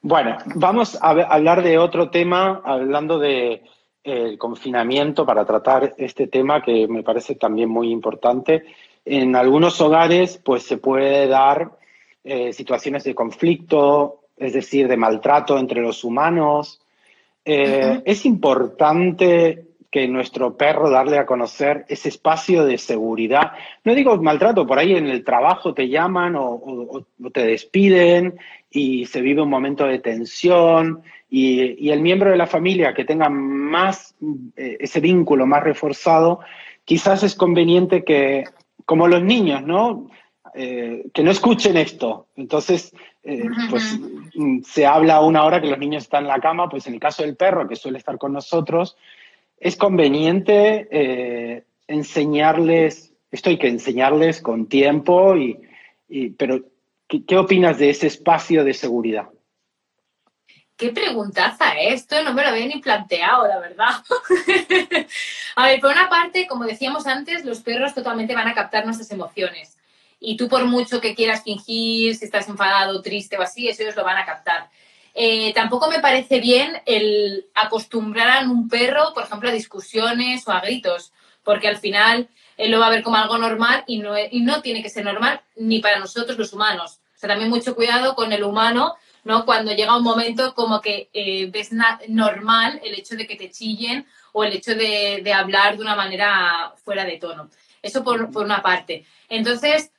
Bueno, 0.00 0.36
vamos 0.56 0.98
a 1.00 1.10
hablar 1.10 1.62
de 1.62 1.78
otro 1.78 2.10
tema, 2.10 2.60
hablando 2.64 3.18
de 3.18 3.62
el 4.02 4.36
confinamiento 4.36 5.24
para 5.24 5.46
tratar 5.46 5.94
este 5.96 6.26
tema 6.26 6.62
que 6.62 6.86
me 6.86 7.02
parece 7.02 7.36
también 7.36 7.70
muy 7.70 7.90
importante. 7.90 8.64
En 9.04 9.34
algunos 9.34 9.80
hogares, 9.80 10.38
pues 10.44 10.62
se 10.64 10.76
puede 10.76 11.26
dar 11.26 11.70
eh, 12.22 12.52
situaciones 12.52 13.04
de 13.04 13.14
conflicto, 13.14 14.20
es 14.36 14.52
decir, 14.52 14.88
de 14.88 14.96
maltrato 14.96 15.58
entre 15.58 15.80
los 15.80 16.04
humanos, 16.04 16.80
eh, 17.44 18.02
es 18.04 18.24
importante 18.24 19.66
que 19.94 20.08
nuestro 20.08 20.56
perro 20.56 20.90
darle 20.90 21.18
a 21.18 21.26
conocer 21.26 21.84
ese 21.88 22.08
espacio 22.08 22.64
de 22.64 22.78
seguridad. 22.78 23.52
No 23.84 23.94
digo 23.94 24.20
maltrato, 24.20 24.66
por 24.66 24.78
ahí 24.78 24.96
en 24.96 25.06
el 25.06 25.22
trabajo 25.22 25.72
te 25.72 25.88
llaman 25.88 26.34
o, 26.36 27.06
te 27.32 27.46
despiden 27.46 28.36
y 28.70 29.06
se 29.06 29.20
vive 29.20 29.42
un 29.42 29.50
momento 29.50 29.86
de 29.86 30.00
tensión 30.00 31.02
y, 31.30 31.90
el 31.90 32.00
miembro 32.00 32.30
de 32.30 32.36
la 32.36 32.48
familia 32.48 32.92
que 32.92 33.04
tenga 33.04 33.28
más 33.28 34.16
eh, 34.56 34.78
ese 34.80 34.98
vínculo 34.98 35.46
más 35.46 35.62
reforzado, 35.62 36.40
quizás 36.84 37.22
es 37.22 37.36
conveniente 37.36 38.02
que, 38.02 38.44
como 38.84 39.06
los 39.06 39.22
niños, 39.22 39.62
¿no? 39.62 40.10
Eh, 40.56 41.06
que 41.14 41.22
no 41.22 41.30
escuchen 41.30 41.76
esto. 41.76 42.26
Entonces, 42.36 42.92
eh, 43.24 43.48
pues 43.70 43.98
mm, 44.34 44.62
se 44.62 44.86
habla 44.86 45.20
una 45.20 45.44
hora 45.44 45.60
que 45.60 45.68
los 45.68 45.78
niños 45.78 46.04
están 46.04 46.24
en 46.24 46.28
la 46.28 46.40
cama, 46.40 46.68
pues 46.68 46.86
en 46.86 46.94
el 46.94 47.00
caso 47.00 47.22
del 47.22 47.36
perro, 47.36 47.66
que 47.66 47.76
suele 47.76 47.98
estar 47.98 48.18
con 48.18 48.32
nosotros, 48.32 48.96
es 49.58 49.76
conveniente 49.76 51.64
enseñarles, 51.86 53.12
esto 53.30 53.50
hay 53.50 53.58
que 53.58 53.68
enseñarles 53.68 54.40
con 54.40 54.66
tiempo, 54.66 55.36
y, 55.36 55.58
pero 56.30 56.60
¿qué 57.08 57.36
opinas 57.36 57.78
de 57.78 57.90
ese 57.90 58.06
espacio 58.06 58.64
de 58.64 58.74
seguridad? 58.74 59.28
Qué 60.76 60.90
preguntaza 60.90 61.74
¿eh? 61.76 61.94
esto, 61.94 62.20
no 62.24 62.34
me 62.34 62.42
lo 62.42 62.48
había 62.48 62.66
ni 62.66 62.80
planteado, 62.80 63.46
la 63.46 63.60
verdad. 63.60 63.90
a 65.56 65.66
ver, 65.66 65.80
por 65.80 65.92
una 65.92 66.08
parte, 66.08 66.48
como 66.48 66.64
decíamos 66.64 67.06
antes, 67.06 67.44
los 67.44 67.60
perros 67.60 67.94
totalmente 67.94 68.34
van 68.34 68.48
a 68.48 68.54
captar 68.54 68.84
nuestras 68.84 69.10
emociones. 69.12 69.76
Y 70.24 70.36
tú 70.36 70.48
por 70.48 70.64
mucho 70.64 71.00
que 71.00 71.14
quieras 71.14 71.42
fingir, 71.42 72.16
si 72.16 72.24
estás 72.24 72.48
enfadado, 72.48 73.02
triste 73.02 73.36
o 73.36 73.42
así, 73.42 73.68
eso 73.68 73.82
ellos 73.82 73.96
lo 73.96 74.04
van 74.04 74.16
a 74.16 74.24
captar. 74.24 74.70
Eh, 75.14 75.52
tampoco 75.54 75.88
me 75.88 76.00
parece 76.00 76.40
bien 76.40 76.80
el 76.86 77.46
acostumbrar 77.54 78.42
a 78.44 78.48
un 78.48 78.68
perro, 78.68 79.12
por 79.14 79.24
ejemplo, 79.24 79.48
a 79.48 79.52
discusiones 79.52 80.46
o 80.48 80.52
a 80.52 80.60
gritos, 80.60 81.12
porque 81.44 81.68
al 81.68 81.76
final 81.76 82.28
él 82.56 82.70
lo 82.70 82.80
va 82.80 82.86
a 82.86 82.90
ver 82.90 83.02
como 83.02 83.16
algo 83.16 83.38
normal 83.38 83.84
y 83.86 83.98
no, 83.98 84.14
y 84.18 84.40
no 84.40 84.62
tiene 84.62 84.82
que 84.82 84.90
ser 84.90 85.04
normal 85.04 85.40
ni 85.56 85.80
para 85.80 85.98
nosotros 85.98 86.38
los 86.38 86.52
humanos. 86.52 86.98
O 87.14 87.18
sea, 87.18 87.28
también 87.28 87.50
mucho 87.50 87.74
cuidado 87.74 88.14
con 88.14 88.32
el 88.32 88.42
humano 88.42 88.96
¿no? 89.24 89.44
Cuando 89.44 89.72
llega 89.72 89.96
un 89.96 90.04
momento 90.04 90.54
como 90.54 90.80
que 90.80 91.08
eh, 91.12 91.50
ves 91.50 91.70
normal 92.08 92.80
el 92.84 92.94
hecho 92.94 93.16
de 93.16 93.26
que 93.26 93.36
te 93.36 93.50
chillen 93.50 94.06
o 94.32 94.44
el 94.44 94.52
hecho 94.52 94.74
de, 94.74 95.32
hablar 95.34 95.76
de 95.76 95.82
una 95.82 95.96
manera 95.96 96.74
fuera 96.84 97.04
de 97.04 97.16
tono. 97.16 97.50
Eso 97.82 98.04
por, 98.04 98.30
una 98.36 98.62
parte. 98.62 99.04
Entonces, 99.28 99.90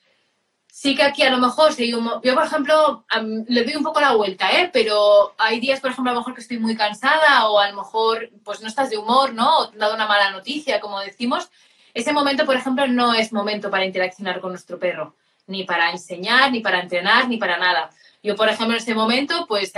sí 0.75 0.93
que 0.93 1.03
aquí 1.03 1.23
a 1.23 1.29
lo 1.29 1.37
mejor, 1.37 1.71
si 1.71 1.89
yo, 1.89 2.01
por 2.21 2.43
ejemplo, 2.45 3.05
le 3.47 3.63
doy 3.63 3.77
un 3.77 3.83
poco 3.83 4.01
la 4.01 4.13
vuelta, 4.13 4.51
¿eh? 4.59 4.69
pero 4.73 5.33
hay 5.37 5.61
días, 5.61 5.79
por 5.79 5.91
ejemplo, 5.91 6.11
a 6.11 6.13
lo 6.13 6.19
mejor 6.19 6.35
que 6.35 6.41
estoy 6.41 6.59
muy 6.59 6.75
cansada 6.75 7.47
o 7.47 7.59
a 7.59 7.69
lo 7.69 7.77
mejor 7.77 8.29
pues 8.43 8.59
no 8.59 8.67
estás 8.67 8.89
de 8.89 8.97
humor, 8.97 9.33
¿no? 9.33 9.59
O 9.59 9.69
te 9.69 9.75
han 9.75 9.79
dado 9.79 9.95
una 9.95 10.05
mala 10.05 10.31
noticia, 10.31 10.81
como 10.81 10.99
decimos. 10.99 11.49
Ese 11.93 12.11
momento, 12.11 12.45
por 12.45 12.57
ejemplo, 12.57 12.85
no 12.87 13.13
es 13.13 13.31
momento 13.31 13.71
para 13.71 13.85
interaccionar 13.85 14.41
con 14.41 14.51
nuestro 14.51 14.77
perro, 14.77 15.15
ni 15.47 15.63
para 15.63 15.91
enseñar, 15.91 16.51
ni 16.51 16.59
para 16.59 16.81
entrenar, 16.81 17.29
ni 17.29 17.37
para 17.37 17.57
nada. 17.57 17.89
Yo, 18.21 18.35
por 18.35 18.49
ejemplo, 18.49 18.75
en 18.75 18.83
ese 18.83 18.93
momento, 18.93 19.45
pues 19.47 19.71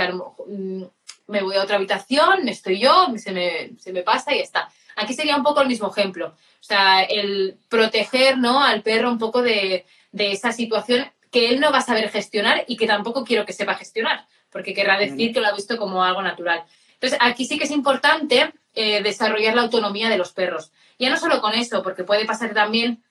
mm, 0.47 0.81
me 1.27 1.43
voy 1.43 1.57
a 1.57 1.61
otra 1.61 1.75
habitación, 1.75 2.47
estoy 2.49 2.79
yo, 2.79 3.05
se 3.17 3.31
me, 3.31 4.01
pasa 4.01 4.33
y 4.33 4.39
está. 4.39 4.67
Aquí 4.95 5.13
sería 5.13 5.37
un 5.37 5.43
poco 5.43 5.61
el 5.61 5.67
mismo 5.67 5.91
ejemplo. 5.91 6.29
O 6.29 6.63
sea, 6.63 7.03
el 7.03 7.55
proteger 7.69 8.39
¿no? 8.39 8.63
al 8.63 8.81
perro 8.81 9.11
un 9.11 9.19
poco 9.19 9.43
de, 9.43 9.85
esa 10.19 10.51
situación 10.51 11.11
que 11.31 11.49
él 11.49 11.59
no 11.59 11.71
va 11.71 11.79
a 11.79 11.81
saber 11.81 12.09
gestionar 12.09 12.63
y 12.67 12.77
que 12.77 12.87
tampoco 12.87 13.23
quiero 13.23 13.45
que 13.45 13.53
sepa 13.53 13.75
gestionar, 13.75 14.27
porque 14.49 14.73
querrá 14.73 14.97
decir 14.97 15.33
que 15.33 15.41
lo 15.41 15.47
ha 15.47 15.53
visto 15.53 15.77
como 15.77 16.03
algo 16.03 16.21
natural. 16.21 16.63
Entonces, 16.93 17.19
aquí 17.21 17.45
sí 17.45 17.57
que 17.57 17.65
es 17.65 17.71
importante 17.71 18.53
eh, 18.73 19.03
desarrollar 19.03 19.55
la 19.55 19.63
autonomía 19.63 20.09
de 20.09 20.17
los 20.17 20.31
perros. 20.31 20.71
Ya 20.97 21.09
no 21.09 21.17
solo 21.17 21.41
con 21.41 21.53
eso, 21.53 21.83
porque 21.83 22.03
puede 22.03 22.25
pasar 22.25 22.53
también, 22.53 23.03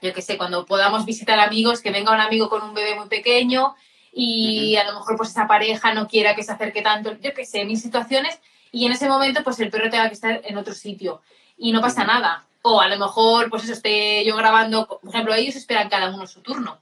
yo 0.00 0.14
qué 0.14 0.22
sé, 0.22 0.38
cuando 0.38 0.64
podamos 0.64 1.04
visitar 1.04 1.38
amigos, 1.38 1.80
que 1.80 1.90
venga 1.90 2.12
un 2.12 2.20
amigo 2.20 2.48
con 2.48 2.62
un 2.62 2.74
bebé 2.74 2.94
muy 2.94 3.08
pequeño 3.08 3.74
y 4.12 4.76
a 4.76 4.84
lo 4.84 4.94
mejor 4.94 5.16
pues 5.16 5.30
esa 5.30 5.46
pareja 5.46 5.92
no 5.92 6.08
quiera 6.08 6.34
que 6.34 6.42
se 6.42 6.52
acerque 6.52 6.82
tanto, 6.82 7.16
yo 7.20 7.34
qué 7.34 7.44
sé, 7.44 7.64
mil 7.64 7.78
situaciones 7.78 8.40
y 8.72 8.86
en 8.86 8.92
ese 8.92 9.08
momento 9.08 9.44
pues 9.44 9.60
el 9.60 9.70
perro 9.70 9.90
tenga 9.90 10.08
que 10.08 10.14
estar 10.14 10.40
en 10.44 10.56
otro 10.56 10.74
sitio 10.74 11.20
y 11.56 11.72
no 11.72 11.80
pasa 11.80 12.04
nada. 12.04 12.47
O 12.74 12.80
a 12.80 12.88
lo 12.88 12.98
mejor 12.98 13.50
pues 13.50 13.64
eso 13.64 13.72
esté 13.72 14.24
yo 14.24 14.36
grabando, 14.36 14.86
por 14.86 15.08
ejemplo, 15.08 15.34
ellos 15.34 15.56
esperan 15.56 15.88
cada 15.88 16.14
uno 16.14 16.26
su 16.26 16.40
turno, 16.40 16.78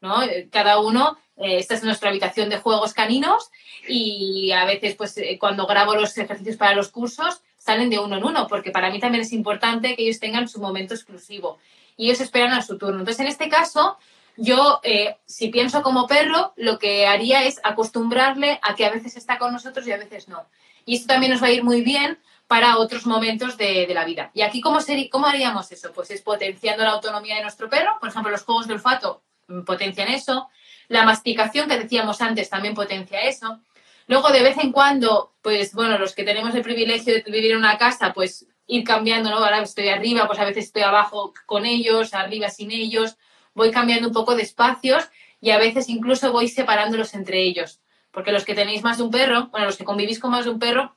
¿no? 0.00 0.22
Eh, 0.22 0.48
cada 0.50 0.78
uno, 0.80 1.18
eh, 1.36 1.58
esta 1.58 1.74
es 1.74 1.82
nuestra 1.84 2.10
habitación 2.10 2.48
de 2.48 2.58
juegos 2.58 2.94
caninos 2.94 3.50
y 3.88 4.52
a 4.52 4.64
veces 4.64 4.94
pues 4.96 5.16
eh, 5.18 5.38
cuando 5.38 5.66
grabo 5.66 5.94
los 5.94 6.16
ejercicios 6.16 6.56
para 6.56 6.74
los 6.74 6.88
cursos 6.88 7.40
salen 7.58 7.90
de 7.90 7.98
uno 7.98 8.16
en 8.16 8.24
uno, 8.24 8.46
porque 8.48 8.70
para 8.70 8.90
mí 8.90 8.98
también 8.98 9.22
es 9.22 9.32
importante 9.32 9.94
que 9.94 10.02
ellos 10.02 10.18
tengan 10.18 10.48
su 10.48 10.60
momento 10.60 10.94
exclusivo 10.94 11.58
y 11.96 12.06
ellos 12.06 12.20
esperan 12.20 12.52
a 12.52 12.62
su 12.62 12.78
turno. 12.78 13.00
Entonces, 13.00 13.20
en 13.20 13.26
este 13.26 13.48
caso, 13.48 13.98
yo, 14.36 14.80
eh, 14.82 15.16
si 15.26 15.48
pienso 15.48 15.82
como 15.82 16.06
perro, 16.06 16.54
lo 16.56 16.78
que 16.78 17.06
haría 17.06 17.44
es 17.44 17.60
acostumbrarle 17.62 18.58
a 18.62 18.74
que 18.74 18.86
a 18.86 18.90
veces 18.90 19.16
está 19.16 19.38
con 19.38 19.52
nosotros 19.52 19.86
y 19.86 19.92
a 19.92 19.98
veces 19.98 20.28
no. 20.28 20.46
Y 20.86 20.96
esto 20.96 21.08
también 21.08 21.32
nos 21.32 21.42
va 21.42 21.48
a 21.48 21.52
ir 21.52 21.62
muy 21.62 21.82
bien 21.82 22.18
para 22.50 22.78
otros 22.78 23.06
momentos 23.06 23.56
de, 23.56 23.86
la 23.94 24.04
vida. 24.04 24.32
¿Y 24.34 24.42
aquí 24.42 24.60
cómo, 24.60 24.80
sería, 24.80 25.08
cómo 25.08 25.28
haríamos 25.28 25.70
eso? 25.70 25.92
Pues 25.92 26.10
es 26.10 26.20
potenciando 26.20 26.82
la 26.82 26.90
autonomía 26.90 27.36
de 27.36 27.42
nuestro 27.42 27.70
perro. 27.70 27.96
Por 28.00 28.08
ejemplo, 28.08 28.32
los 28.32 28.42
juegos 28.42 28.66
de 28.66 28.74
olfato 28.74 29.22
potencian 29.64 30.08
eso. 30.08 30.48
La 30.88 31.04
masticación 31.04 31.68
que 31.68 31.78
decíamos 31.78 32.20
antes 32.20 32.50
también 32.50 32.74
potencia 32.74 33.20
eso. 33.20 33.60
Luego, 34.08 34.30
de 34.30 34.42
vez 34.42 34.58
en 34.58 34.72
cuando, 34.72 35.34
pues 35.42 35.72
bueno, 35.74 35.96
los 35.96 36.12
que 36.12 36.24
tenemos 36.24 36.52
el 36.56 36.62
privilegio 36.62 37.14
de 37.14 37.22
vivir 37.22 37.52
en 37.52 37.58
una 37.58 37.78
casa, 37.78 38.12
pues 38.12 38.48
ir 38.66 38.82
cambiando, 38.82 39.30
¿no? 39.30 39.36
Ahora 39.36 39.62
estoy 39.62 39.88
arriba, 39.88 40.26
pues 40.26 40.40
a 40.40 40.44
veces 40.44 40.64
estoy 40.64 40.82
abajo 40.82 41.32
con 41.46 41.66
ellos, 41.66 42.14
arriba 42.14 42.48
sin 42.48 42.72
ellos 42.72 43.16
voy 43.54 43.70
cambiando 43.70 44.08
un 44.08 44.14
poco 44.14 44.34
de 44.34 44.42
espacios 44.42 45.08
y 45.40 45.50
a 45.50 45.58
veces 45.58 45.88
incluso 45.88 46.32
voy 46.32 46.48
separándolos 46.48 47.14
entre 47.14 47.44
ellos. 47.44 47.80
Porque 48.10 48.32
los 48.32 48.44
que 48.44 48.56
tenéis 48.56 48.82
más 48.82 48.98
de 48.98 49.04
un 49.04 49.12
perro, 49.12 49.50
bueno, 49.52 49.66
los 49.66 49.76
que 49.76 49.84
convivís 49.84 50.18
con 50.18 50.32
más 50.32 50.46
de 50.46 50.50
un 50.50 50.58
perro, 50.58 50.96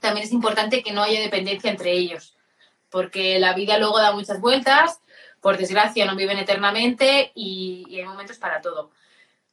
también 0.00 0.26
es 0.26 0.32
importante 0.32 0.82
que 0.82 0.92
no 0.92 1.02
haya 1.02 1.20
dependencia 1.20 1.70
entre 1.70 1.92
ellos. 1.92 2.36
Porque 2.90 3.38
la 3.38 3.52
vida 3.52 3.78
luego 3.78 3.98
da 3.98 4.12
muchas 4.12 4.40
vueltas, 4.40 5.00
por 5.40 5.58
desgracia 5.58 6.06
no 6.06 6.16
viven 6.16 6.38
eternamente 6.38 7.32
y, 7.34 7.84
hay 7.96 8.04
momentos 8.04 8.38
para 8.38 8.60
todo. 8.60 8.90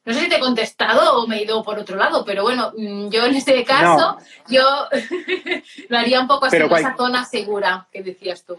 No 0.05 0.13
sé 0.13 0.21
si 0.21 0.29
te 0.29 0.35
he 0.35 0.39
contestado 0.39 1.19
o 1.19 1.27
me 1.27 1.37
he 1.37 1.43
ido 1.43 1.63
por 1.63 1.79
otro 1.79 1.97
lado, 1.97 2.23
pero 2.25 2.43
bueno, 2.43 2.71
mm, 2.77 3.09
yo 3.09 3.25
en 3.25 3.35
este 3.35 3.63
caso, 3.63 4.17
yo 4.47 4.63
lo 5.89 5.97
haría 5.97 6.19
un 6.19 6.27
poco 6.27 6.45
así 6.45 6.57
en 6.57 6.71
esa 6.71 6.95
zona 6.95 7.25
segura 7.25 7.87
que 7.91 8.03
decías 8.03 8.43
tú 8.45 8.57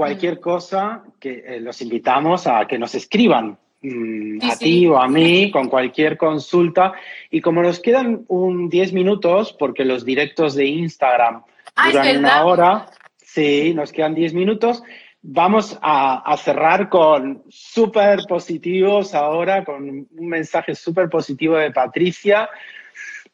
cualquier 0.00 0.38
mm. 0.38 0.40
cosa, 0.40 1.02
que 1.18 1.44
eh, 1.46 1.60
los 1.60 1.82
invitamos 1.82 2.46
a 2.46 2.66
que 2.66 2.78
nos 2.78 2.94
escriban 2.94 3.58
mm, 3.82 4.38
a 4.42 4.56
ti 4.56 4.86
o 4.86 4.98
a 4.98 5.08
mí 5.08 5.50
con 5.50 5.68
cualquier 5.68 6.16
consulta. 6.16 6.92
Y 7.30 7.40
como 7.40 7.62
nos 7.62 7.80
quedan 7.80 8.24
un 8.28 8.68
10 8.68 8.92
minutos, 8.92 9.54
porque 9.58 9.84
los 9.84 10.04
directos 10.04 10.54
de 10.54 10.66
Instagram 10.66 11.42
ah, 11.76 11.90
duran 11.90 12.18
una 12.18 12.44
hora, 12.44 12.86
sí, 13.16 13.72
nos 13.74 13.92
quedan 13.92 14.14
10 14.14 14.34
minutos, 14.34 14.82
vamos 15.22 15.78
a, 15.82 16.36
cerrar 16.36 16.88
con 16.88 17.42
súper 17.48 18.20
positivos 18.28 19.14
ahora, 19.14 19.64
con 19.64 19.88
un 19.88 20.28
mensaje 20.28 20.74
súper 20.74 21.08
positivo 21.08 21.56
de 21.56 21.70
Patricia. 21.70 22.48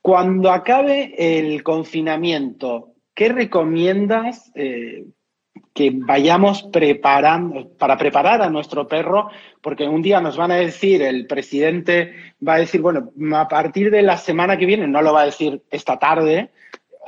Cuando 0.01 0.51
acabe 0.51 1.15
el 1.17 1.63
confinamiento, 1.63 2.95
¿qué 3.15 3.29
recomiendas 3.29 4.51
eh, 4.55 5.05
que 5.77 5.93
vayamos 5.93 6.63
preparando, 6.63 7.69
para 7.77 7.99
preparar 7.99 8.41
a 8.41 8.49
nuestro 8.49 8.89
perro, 8.89 9.29
porque 9.61 9.87
un 9.87 10.01
día 10.01 10.23
nos 10.23 10.37
van 10.37 10.51
a 10.51 10.57
decir, 10.57 11.03
el 11.03 11.27
presidente 11.27 12.15
va 12.47 12.55
a 12.55 12.59
decir, 12.59 12.81
bueno, 12.81 13.13
a 13.35 13.47
partir 13.47 13.91
de 13.91 14.03
la 14.03 14.17
semana 14.17 14.57
que 14.57 14.65
viene, 14.65 14.89
no 14.89 15.03
lo 15.03 15.13
va 15.13 15.21
a 15.21 15.27
decir 15.27 15.61
esta 15.71 15.99
tarde, 15.99 16.49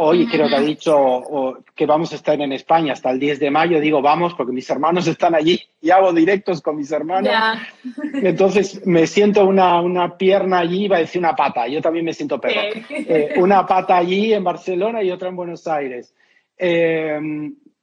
hoy 0.00 0.26
creo 0.28 0.48
que 0.48 0.54
ha 0.54 0.60
dicho 0.60 1.64
que 1.74 1.86
vamos 1.86 2.12
a 2.12 2.16
estar 2.16 2.38
en 2.40 2.52
España 2.52 2.92
hasta 2.92 3.10
el 3.10 3.18
10 3.18 3.40
de 3.40 3.50
mayo, 3.50 3.80
digo 3.80 4.02
vamos 4.02 4.34
porque 4.34 4.52
mis 4.52 4.68
hermanos 4.68 5.08
están 5.08 5.34
allí 5.34 5.60
y 5.80 5.90
hago 5.90 6.12
directos 6.12 6.60
con 6.60 6.76
mis 6.76 6.92
hermanos. 6.92 7.32
Entonces 8.12 8.86
me 8.86 9.06
siento 9.06 9.46
una, 9.46 9.80
una, 9.80 10.16
pierna 10.16 10.58
allí, 10.58 10.88
va 10.88 10.96
a 10.96 11.00
decir 11.00 11.20
una 11.20 11.34
pata, 11.34 11.66
yo 11.66 11.80
también 11.80 12.04
me 12.04 12.12
siento 12.12 12.38
perro. 12.38 12.60
Eh, 12.90 13.34
una 13.38 13.66
pata 13.66 13.96
allí 13.96 14.34
en 14.34 14.44
Barcelona 14.44 15.02
y 15.02 15.10
otra 15.10 15.30
en 15.30 15.36
Buenos 15.36 15.66
Aires. 15.66 16.14
Eh, 16.56 17.18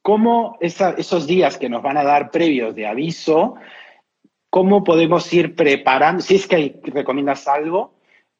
cómo 0.05 0.59
esos 0.61 1.25
días 1.25 1.57
que 1.57 1.67
nos 1.67 1.81
van 1.81 1.97
a 1.97 2.03
dar 2.03 2.29
previos 2.29 2.75
de 2.75 2.85
aviso, 2.85 3.55
cómo 4.51 4.83
podemos 4.83 5.33
ir 5.33 5.55
preparando, 5.55 6.21
si 6.21 6.35
es 6.35 6.45
que 6.45 6.79
recomiendas 6.83 7.47
algo, 7.47 7.95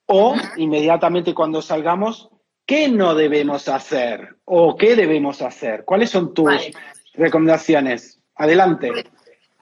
o 0.06 0.36
inmediatamente 0.58 1.34
cuando 1.34 1.64
salgamos, 1.64 2.30
¿qué 2.68 2.88
no 2.88 3.16
debemos 3.16 3.68
hacer 3.68 4.36
o 4.46 4.78
qué 4.78 4.96
debemos 4.96 5.42
hacer? 5.42 5.86
¿Cuáles 5.86 6.12
son 6.12 6.36
tus 6.36 6.54
recomendaciones? 7.16 8.22
Adelante. 8.36 8.92
Pues, 8.92 9.06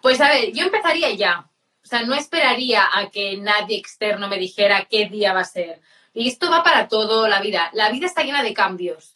pues 0.02 0.20
a 0.20 0.28
ver, 0.28 0.52
yo 0.52 0.66
empezaría 0.66 1.14
ya. 1.14 1.50
O 1.82 1.88
sea, 1.88 2.04
no 2.04 2.16
esperaría 2.16 2.84
a 2.94 3.10
que 3.12 3.38
nadie 3.38 3.78
externo 3.78 4.28
me 4.28 4.38
dijera 4.40 4.90
qué 4.90 5.08
día 5.08 5.32
va 5.32 5.40
a 5.40 5.46
ser. 5.46 5.80
Y 6.14 6.28
esto 6.28 6.52
va 6.52 6.64
para 6.64 6.90
toda 6.90 7.30
la 7.30 7.40
vida. 7.40 7.70
La 7.72 7.90
vida 7.92 8.08
está 8.08 8.24
llena 8.24 8.44
de 8.44 8.54
cambios. 8.54 9.13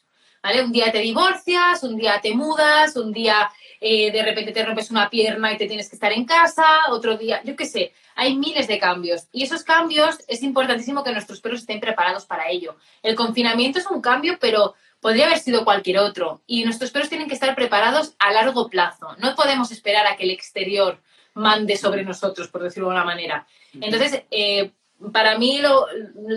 Un 0.63 0.71
día 0.71 0.91
te 0.91 0.99
divorcias, 0.99 1.83
un 1.83 1.97
día 1.97 2.19
te 2.21 2.33
mudas, 2.33 2.95
un 2.95 3.11
día 3.11 3.51
eh, 3.79 4.11
de 4.11 4.23
repente 4.23 4.51
te 4.51 4.63
rompes 4.63 4.89
una 4.89 5.09
pierna 5.09 5.53
y 5.53 5.57
te 5.57 5.67
tienes 5.67 5.89
que 5.89 5.95
estar 5.95 6.11
en 6.11 6.25
casa, 6.25 6.65
otro 6.89 7.17
día, 7.17 7.41
yo 7.43 7.55
qué 7.55 7.65
sé, 7.65 7.93
hay 8.15 8.35
miles 8.35 8.67
de 8.67 8.79
cambios. 8.79 9.27
Y 9.31 9.43
esos 9.43 9.63
cambios 9.63 10.17
es 10.27 10.41
importantísimo 10.41 11.03
que 11.03 11.11
nuestros 11.11 11.41
perros 11.41 11.61
estén 11.61 11.79
preparados 11.79 12.25
para 12.25 12.49
ello. 12.49 12.77
El 13.03 13.15
confinamiento 13.15 13.79
es 13.79 13.85
un 13.87 14.01
cambio, 14.01 14.37
pero 14.39 14.73
podría 14.99 15.25
haber 15.25 15.39
sido 15.39 15.63
cualquier 15.63 15.99
otro. 15.99 16.41
Y 16.47 16.63
nuestros 16.63 16.91
perros 16.91 17.09
tienen 17.09 17.27
que 17.27 17.35
estar 17.35 17.53
preparados 17.55 18.15
a 18.17 18.31
largo 18.31 18.69
plazo. 18.69 19.15
No 19.19 19.35
podemos 19.35 19.71
esperar 19.71 20.07
a 20.07 20.15
que 20.15 20.23
el 20.23 20.31
exterior 20.31 20.99
mande 21.33 21.77
sobre 21.77 22.03
nosotros, 22.03 22.47
por 22.47 22.63
decirlo 22.63 22.89
de 22.89 22.95
alguna 22.95 23.13
manera. 23.13 23.47
Entonces, 23.73 24.23
eh, 24.31 24.71
para 25.13 25.37
mí 25.37 25.59
lo, 25.59 25.85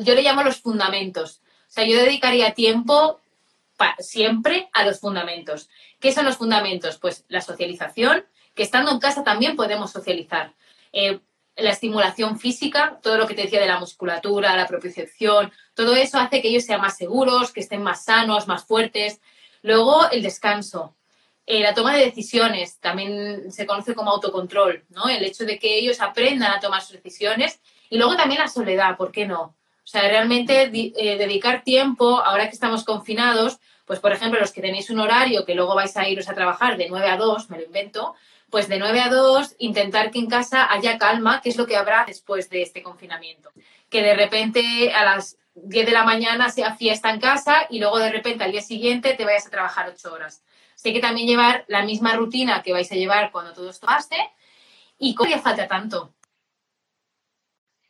yo 0.03 0.15
le 0.15 0.23
llamo 0.23 0.43
los 0.43 0.61
fundamentos. 0.61 1.41
O 1.69 1.73
sea, 1.73 1.87
yo 1.87 1.97
dedicaría 1.97 2.53
tiempo 2.53 3.21
siempre 3.99 4.69
a 4.73 4.85
los 4.85 5.01
fundamentos. 5.01 5.69
¿Qué 5.99 6.13
son 6.13 6.25
los 6.25 6.37
fundamentos? 6.37 6.99
Pues 6.99 7.25
la 7.29 7.41
socialización, 7.41 8.25
que 8.55 8.63
estando 8.63 8.91
en 8.91 8.99
casa 8.99 9.25
también 9.25 9.57
podemos 9.57 9.91
socializar. 9.91 10.55
Eh, 10.93 11.21
la 11.57 11.71
estimulación 11.71 12.39
física, 12.39 12.99
todo 13.03 13.19
lo 13.19 13.27
que 13.27 13.35
te 13.35 13.43
decía 13.43 13.61
de 13.61 13.67
la 13.67 13.79
musculatura, 13.79 14.57
la 14.57 14.67
propiocepción, 14.67 15.53
todo 15.75 15.95
eso 15.95 16.19
hace 16.19 16.41
que 16.41 16.49
ellos 16.49 16.65
sean 16.65 16.81
más 16.81 16.97
seguros, 16.97 17.53
que 17.53 17.61
estén 17.61 17.83
más 17.83 18.05
sanos, 18.05 18.49
más 18.49 18.65
fuertes. 18.65 19.21
Luego, 19.63 20.11
el 20.11 20.23
descanso. 20.23 20.97
Eh, 21.47 21.61
la 21.61 21.75
toma 21.75 21.95
de 21.95 22.05
decisiones 22.05 22.79
también 22.79 23.51
se 23.51 23.67
conoce 23.67 23.95
como 23.95 24.11
autocontrol, 24.11 24.85
¿no? 24.91 25.09
El 25.09 25.25
hecho 25.25 25.45
de 25.45 25.59
que 25.59 25.77
ellos 25.77 26.01
aprendan 26.01 26.53
a 26.53 26.61
tomar 26.61 26.83
sus 26.83 26.93
decisiones. 26.93 27.61
Y 27.89 27.99
luego 27.99 28.17
también 28.17 28.41
la 28.41 28.49
soledad, 28.49 28.97
¿por 28.97 29.11
qué 29.11 29.27
no? 29.27 29.43
O 29.43 29.89
sea, 29.91 30.03
realmente 30.03 30.71
eh, 30.73 31.19
dedicar 31.19 31.65
tiempo, 31.65 32.21
ahora 32.21 32.47
que 32.49 32.55
estamos 32.55 32.85
confinados, 32.85 33.59
pues 33.91 33.99
por 33.99 34.13
ejemplo, 34.13 34.39
los 34.39 34.53
que 34.53 34.61
tenéis 34.61 34.89
un 34.91 35.01
horario 35.01 35.45
que 35.45 35.57
luego 35.57 35.75
vais 35.75 35.97
a 35.97 36.09
iros 36.09 36.29
a 36.29 36.35
trabajar 36.35 36.77
de 36.77 36.89
9 36.89 37.09
a 37.09 37.17
2, 37.17 37.51
me 37.51 37.57
lo 37.59 37.65
invento, 37.65 38.15
pues 38.49 38.69
de 38.69 38.79
9 38.79 39.01
a 39.01 39.09
2 39.09 39.57
intentar 39.59 40.13
que 40.13 40.21
en 40.21 40.29
casa 40.29 40.73
haya 40.73 40.97
calma, 40.97 41.41
que 41.43 41.49
es 41.49 41.57
lo 41.57 41.67
que 41.67 41.77
habrá 41.77 42.05
después 42.07 42.49
de 42.51 42.63
este 42.63 42.85
confinamiento. 42.85 43.51
Que 43.89 44.01
de 44.01 44.15
repente 44.15 44.93
a 44.95 45.05
las 45.05 45.39
10 45.57 45.87
de 45.87 45.91
la 45.91 46.05
mañana 46.05 46.51
sea 46.51 46.77
fiesta 46.77 47.11
en 47.11 47.19
casa 47.19 47.67
y 47.69 47.81
luego 47.81 47.99
de 47.99 48.13
repente 48.13 48.45
al 48.45 48.53
día 48.53 48.63
siguiente 48.63 49.15
te 49.15 49.25
vayas 49.25 49.49
a 49.49 49.51
trabajar 49.51 49.89
8 49.93 50.13
horas. 50.13 50.45
Así 50.77 50.93
que 50.93 51.01
también 51.01 51.27
llevar 51.27 51.65
la 51.67 51.83
misma 51.83 52.15
rutina 52.15 52.63
que 52.63 52.73
vais 52.73 52.93
a 52.93 52.95
llevar 52.95 53.33
cuando 53.33 53.53
todo 53.53 53.71
esto 53.71 53.89
pase 53.89 54.15
y 54.99 55.17
cómo 55.17 55.31
haría 55.31 55.43
falta 55.43 55.67
tanto. 55.67 56.15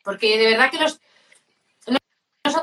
Porque 0.03 0.39
de 0.39 0.47
verdad 0.47 0.71
que 0.71 0.79
los 0.79 0.99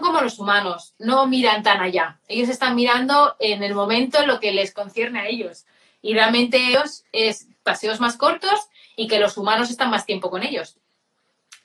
como 0.07 0.21
los 0.21 0.39
humanos, 0.39 0.95
no 0.99 1.27
miran 1.27 1.63
tan 1.63 1.81
allá. 1.81 2.19
Ellos 2.29 2.47
están 2.47 2.75
mirando 2.75 3.35
en 3.39 3.61
el 3.61 3.75
momento 3.75 4.25
lo 4.25 4.39
que 4.39 4.53
les 4.53 4.73
concierne 4.73 5.19
a 5.19 5.27
ellos. 5.27 5.65
Y 6.01 6.13
realmente 6.13 6.57
ellos 6.57 7.03
es 7.11 7.49
paseos 7.63 7.99
más 7.99 8.15
cortos 8.15 8.69
y 8.95 9.07
que 9.07 9.19
los 9.19 9.37
humanos 9.37 9.69
están 9.69 9.89
más 9.89 10.05
tiempo 10.05 10.29
con 10.29 10.43
ellos. 10.43 10.77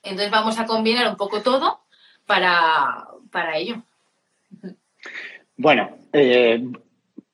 Entonces 0.03 0.31
vamos 0.31 0.59
a 0.59 0.67
combinar 0.67 1.09
un 1.09 1.17
poco 1.17 1.41
todo 1.41 1.83
para, 2.27 3.07
para 3.31 3.57
ello. 3.57 3.83
Bueno, 5.57 5.97
eh, 6.13 6.67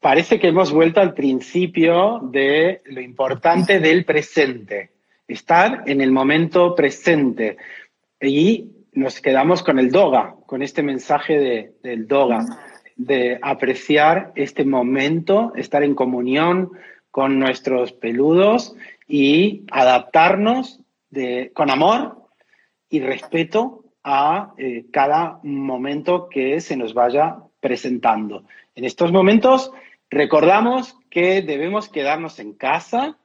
parece 0.00 0.38
que 0.38 0.48
hemos 0.48 0.70
vuelto 0.70 1.00
al 1.00 1.14
principio 1.14 2.20
de 2.22 2.82
lo 2.84 3.00
importante 3.00 3.80
del 3.80 4.04
presente, 4.04 4.90
estar 5.26 5.84
en 5.86 6.02
el 6.02 6.10
momento 6.10 6.74
presente. 6.74 7.56
Y 8.20 8.77
nos 8.98 9.20
quedamos 9.20 9.62
con 9.62 9.78
el 9.78 9.92
doga, 9.92 10.34
con 10.46 10.60
este 10.60 10.82
mensaje 10.82 11.72
del 11.82 12.08
doga, 12.08 12.44
de 12.96 13.38
apreciar 13.40 14.32
este 14.34 14.64
momento, 14.64 15.52
estar 15.54 15.84
en 15.84 15.94
comunión 15.94 16.72
con 17.12 17.38
nuestros 17.38 17.92
peludos 17.92 18.74
y 19.06 19.62
adaptarnos 19.70 20.80
con 21.54 21.70
amor 21.70 22.26
y 22.90 22.98
respeto 23.00 23.84
a 24.02 24.52
eh, 24.58 24.86
cada 24.90 25.38
momento 25.44 26.28
que 26.28 26.60
se 26.60 26.76
nos 26.76 26.92
vaya 26.92 27.36
presentando. 27.60 28.44
En 28.74 28.84
estos 28.84 29.12
momentos 29.12 29.70
recordamos 30.10 30.96
que 31.08 31.42
debemos 31.42 31.88
quedarnos 31.88 32.40
en 32.40 32.52
casa, 32.52 33.16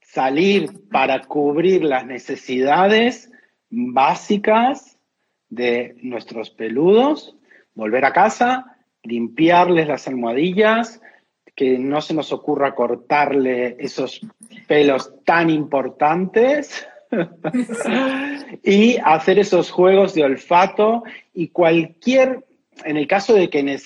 salir 0.00 0.88
para 0.90 1.20
cubrir 1.20 1.84
las 1.84 2.04
necesidades 2.04 3.31
básicas 3.72 4.98
de 5.48 5.96
nuestros 6.02 6.50
peludos, 6.50 7.34
volver 7.74 8.04
a 8.04 8.12
casa, 8.12 8.76
limpiarles 9.02 9.88
las 9.88 10.06
almohadillas, 10.06 11.00
que 11.54 11.78
no 11.78 12.00
se 12.00 12.14
nos 12.14 12.32
ocurra 12.32 12.74
cortarle 12.74 13.76
esos 13.78 14.20
pelos 14.66 15.12
tan 15.24 15.50
importantes 15.50 16.86
y 18.62 18.96
hacer 19.02 19.38
esos 19.38 19.70
juegos 19.70 20.14
de 20.14 20.24
olfato 20.24 21.02
y 21.34 21.48
cualquier, 21.48 22.44
en 22.84 22.96
el 22.96 23.06
caso 23.06 23.34
de 23.34 23.48
que, 23.48 23.78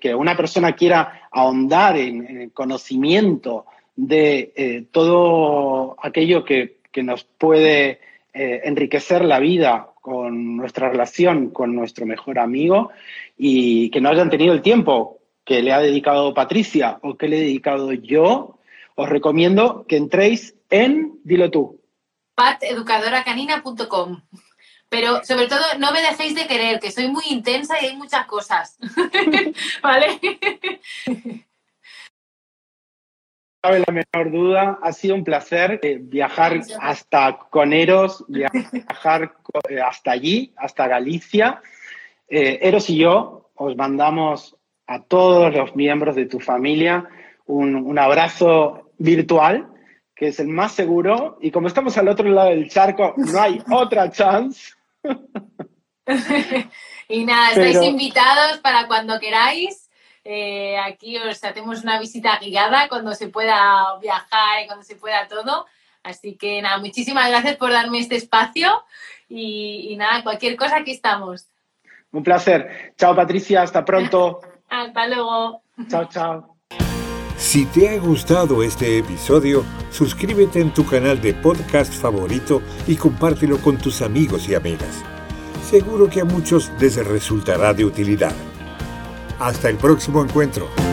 que 0.00 0.14
una 0.14 0.36
persona 0.36 0.72
quiera 0.74 1.28
ahondar 1.30 1.96
en, 1.96 2.26
el 2.26 2.52
conocimiento 2.52 3.66
de 3.96 4.52
eh, 4.56 4.84
todo 4.90 5.96
aquello 6.02 6.44
que, 6.44 6.78
que 6.90 7.02
nos 7.02 7.24
puede 7.24 8.00
eh, 8.34 8.62
enriquecer 8.64 9.24
la 9.24 9.38
vida 9.38 9.88
con 10.00 10.56
nuestra 10.56 10.88
relación 10.88 11.50
con 11.50 11.74
nuestro 11.74 12.06
mejor 12.06 12.38
amigo 12.38 12.90
y 13.36 13.90
que 13.90 14.00
no 14.00 14.08
hayan 14.08 14.30
tenido 14.30 14.52
el 14.52 14.62
tiempo 14.62 15.18
que 15.44 15.62
le 15.62 15.72
ha 15.72 15.80
dedicado 15.80 16.34
Patricia 16.34 16.98
o 17.02 17.16
que 17.16 17.28
le 17.28 17.38
he 17.38 17.40
dedicado 17.40 17.92
yo, 17.92 18.58
os 18.94 19.08
recomiendo 19.08 19.84
que 19.86 19.96
entréis 19.96 20.54
en, 20.70 21.20
dilo 21.24 21.50
tú. 21.50 21.80
pateducadoracanina.com. 22.34 24.22
Pero 24.88 25.24
sobre 25.24 25.46
todo 25.46 25.64
no 25.78 25.90
me 25.92 26.02
dejéis 26.02 26.34
de 26.34 26.46
querer, 26.46 26.78
que 26.78 26.90
soy 26.90 27.08
muy 27.08 27.24
intensa 27.30 27.76
y 27.80 27.86
hay 27.86 27.96
muchas 27.96 28.26
cosas. 28.26 28.78
¿Vale? 29.82 30.20
Cabe 33.62 33.84
la 33.86 33.92
menor 33.92 34.32
duda, 34.32 34.78
ha 34.82 34.92
sido 34.92 35.14
un 35.14 35.22
placer 35.22 35.78
eh, 35.82 35.98
viajar 36.00 36.60
hasta 36.80 37.38
Coneros, 37.48 38.24
viajar 38.26 39.34
eh, 39.68 39.80
hasta 39.80 40.10
allí, 40.10 40.52
hasta 40.56 40.88
Galicia. 40.88 41.62
Eh, 42.28 42.58
Eros 42.62 42.90
y 42.90 42.96
yo 42.96 43.50
os 43.54 43.76
mandamos 43.76 44.56
a 44.88 45.02
todos 45.02 45.54
los 45.54 45.76
miembros 45.76 46.16
de 46.16 46.26
tu 46.26 46.40
familia 46.40 47.08
un, 47.46 47.76
un, 47.76 47.98
abrazo 47.98 48.90
virtual, 48.98 49.68
que 50.16 50.28
es 50.28 50.40
el 50.40 50.48
más 50.48 50.72
seguro. 50.72 51.38
Y 51.40 51.52
como 51.52 51.68
estamos 51.68 51.96
al 51.96 52.08
otro 52.08 52.28
lado 52.28 52.48
del 52.48 52.68
charco, 52.68 53.14
no 53.16 53.40
hay 53.40 53.62
otra 53.70 54.10
chance. 54.10 54.72
y 57.08 57.24
nada, 57.24 57.50
estáis 57.50 57.82
invitados 57.82 58.58
para 58.58 58.88
cuando 58.88 59.20
queráis. 59.20 59.81
Eh, 60.24 60.78
aquí 60.78 61.18
os 61.18 61.42
hacemos 61.42 61.82
una 61.82 61.98
visita 61.98 62.38
guiada 62.38 62.88
cuando 62.88 63.14
se 63.14 63.28
pueda 63.28 63.98
viajar 64.00 64.62
y 64.62 64.66
cuando 64.66 64.84
se 64.84 64.96
pueda 64.96 65.26
todo. 65.28 65.66
Así 66.02 66.36
que 66.36 66.62
nada, 66.62 66.78
muchísimas 66.78 67.28
gracias 67.28 67.56
por 67.56 67.70
darme 67.70 67.98
este 67.98 68.16
espacio 68.16 68.84
y, 69.28 69.94
nada, 69.96 70.22
cualquier 70.22 70.56
cosa 70.56 70.78
aquí 70.78 70.90
estamos. 70.90 71.46
Un 72.10 72.22
placer. 72.22 72.94
Chao 72.96 73.14
Patricia, 73.14 73.62
hasta 73.62 73.84
pronto. 73.84 74.40
hasta 74.68 75.06
luego. 75.06 75.62
Chao, 75.88 76.08
chao. 76.08 76.56
Si 77.36 77.66
te 77.66 77.88
ha 77.88 77.98
gustado 77.98 78.62
este 78.62 78.98
episodio, 78.98 79.64
suscríbete 79.90 80.60
en 80.60 80.72
tu 80.72 80.86
canal 80.86 81.20
de 81.20 81.34
podcast 81.34 81.92
favorito 81.92 82.62
y 82.86 82.96
compártelo 82.96 83.58
con 83.58 83.78
tus 83.78 84.02
amigos 84.02 84.48
y 84.48 84.54
amigas. 84.54 85.02
Seguro 85.64 86.08
que 86.08 86.20
a 86.20 86.24
muchos 86.24 86.70
les 86.78 87.04
resultará 87.04 87.74
de 87.74 87.84
utilidad. 87.84 88.32
Hasta 89.42 89.70
el 89.70 89.76
próximo 89.76 90.22
encuentro. 90.22 90.91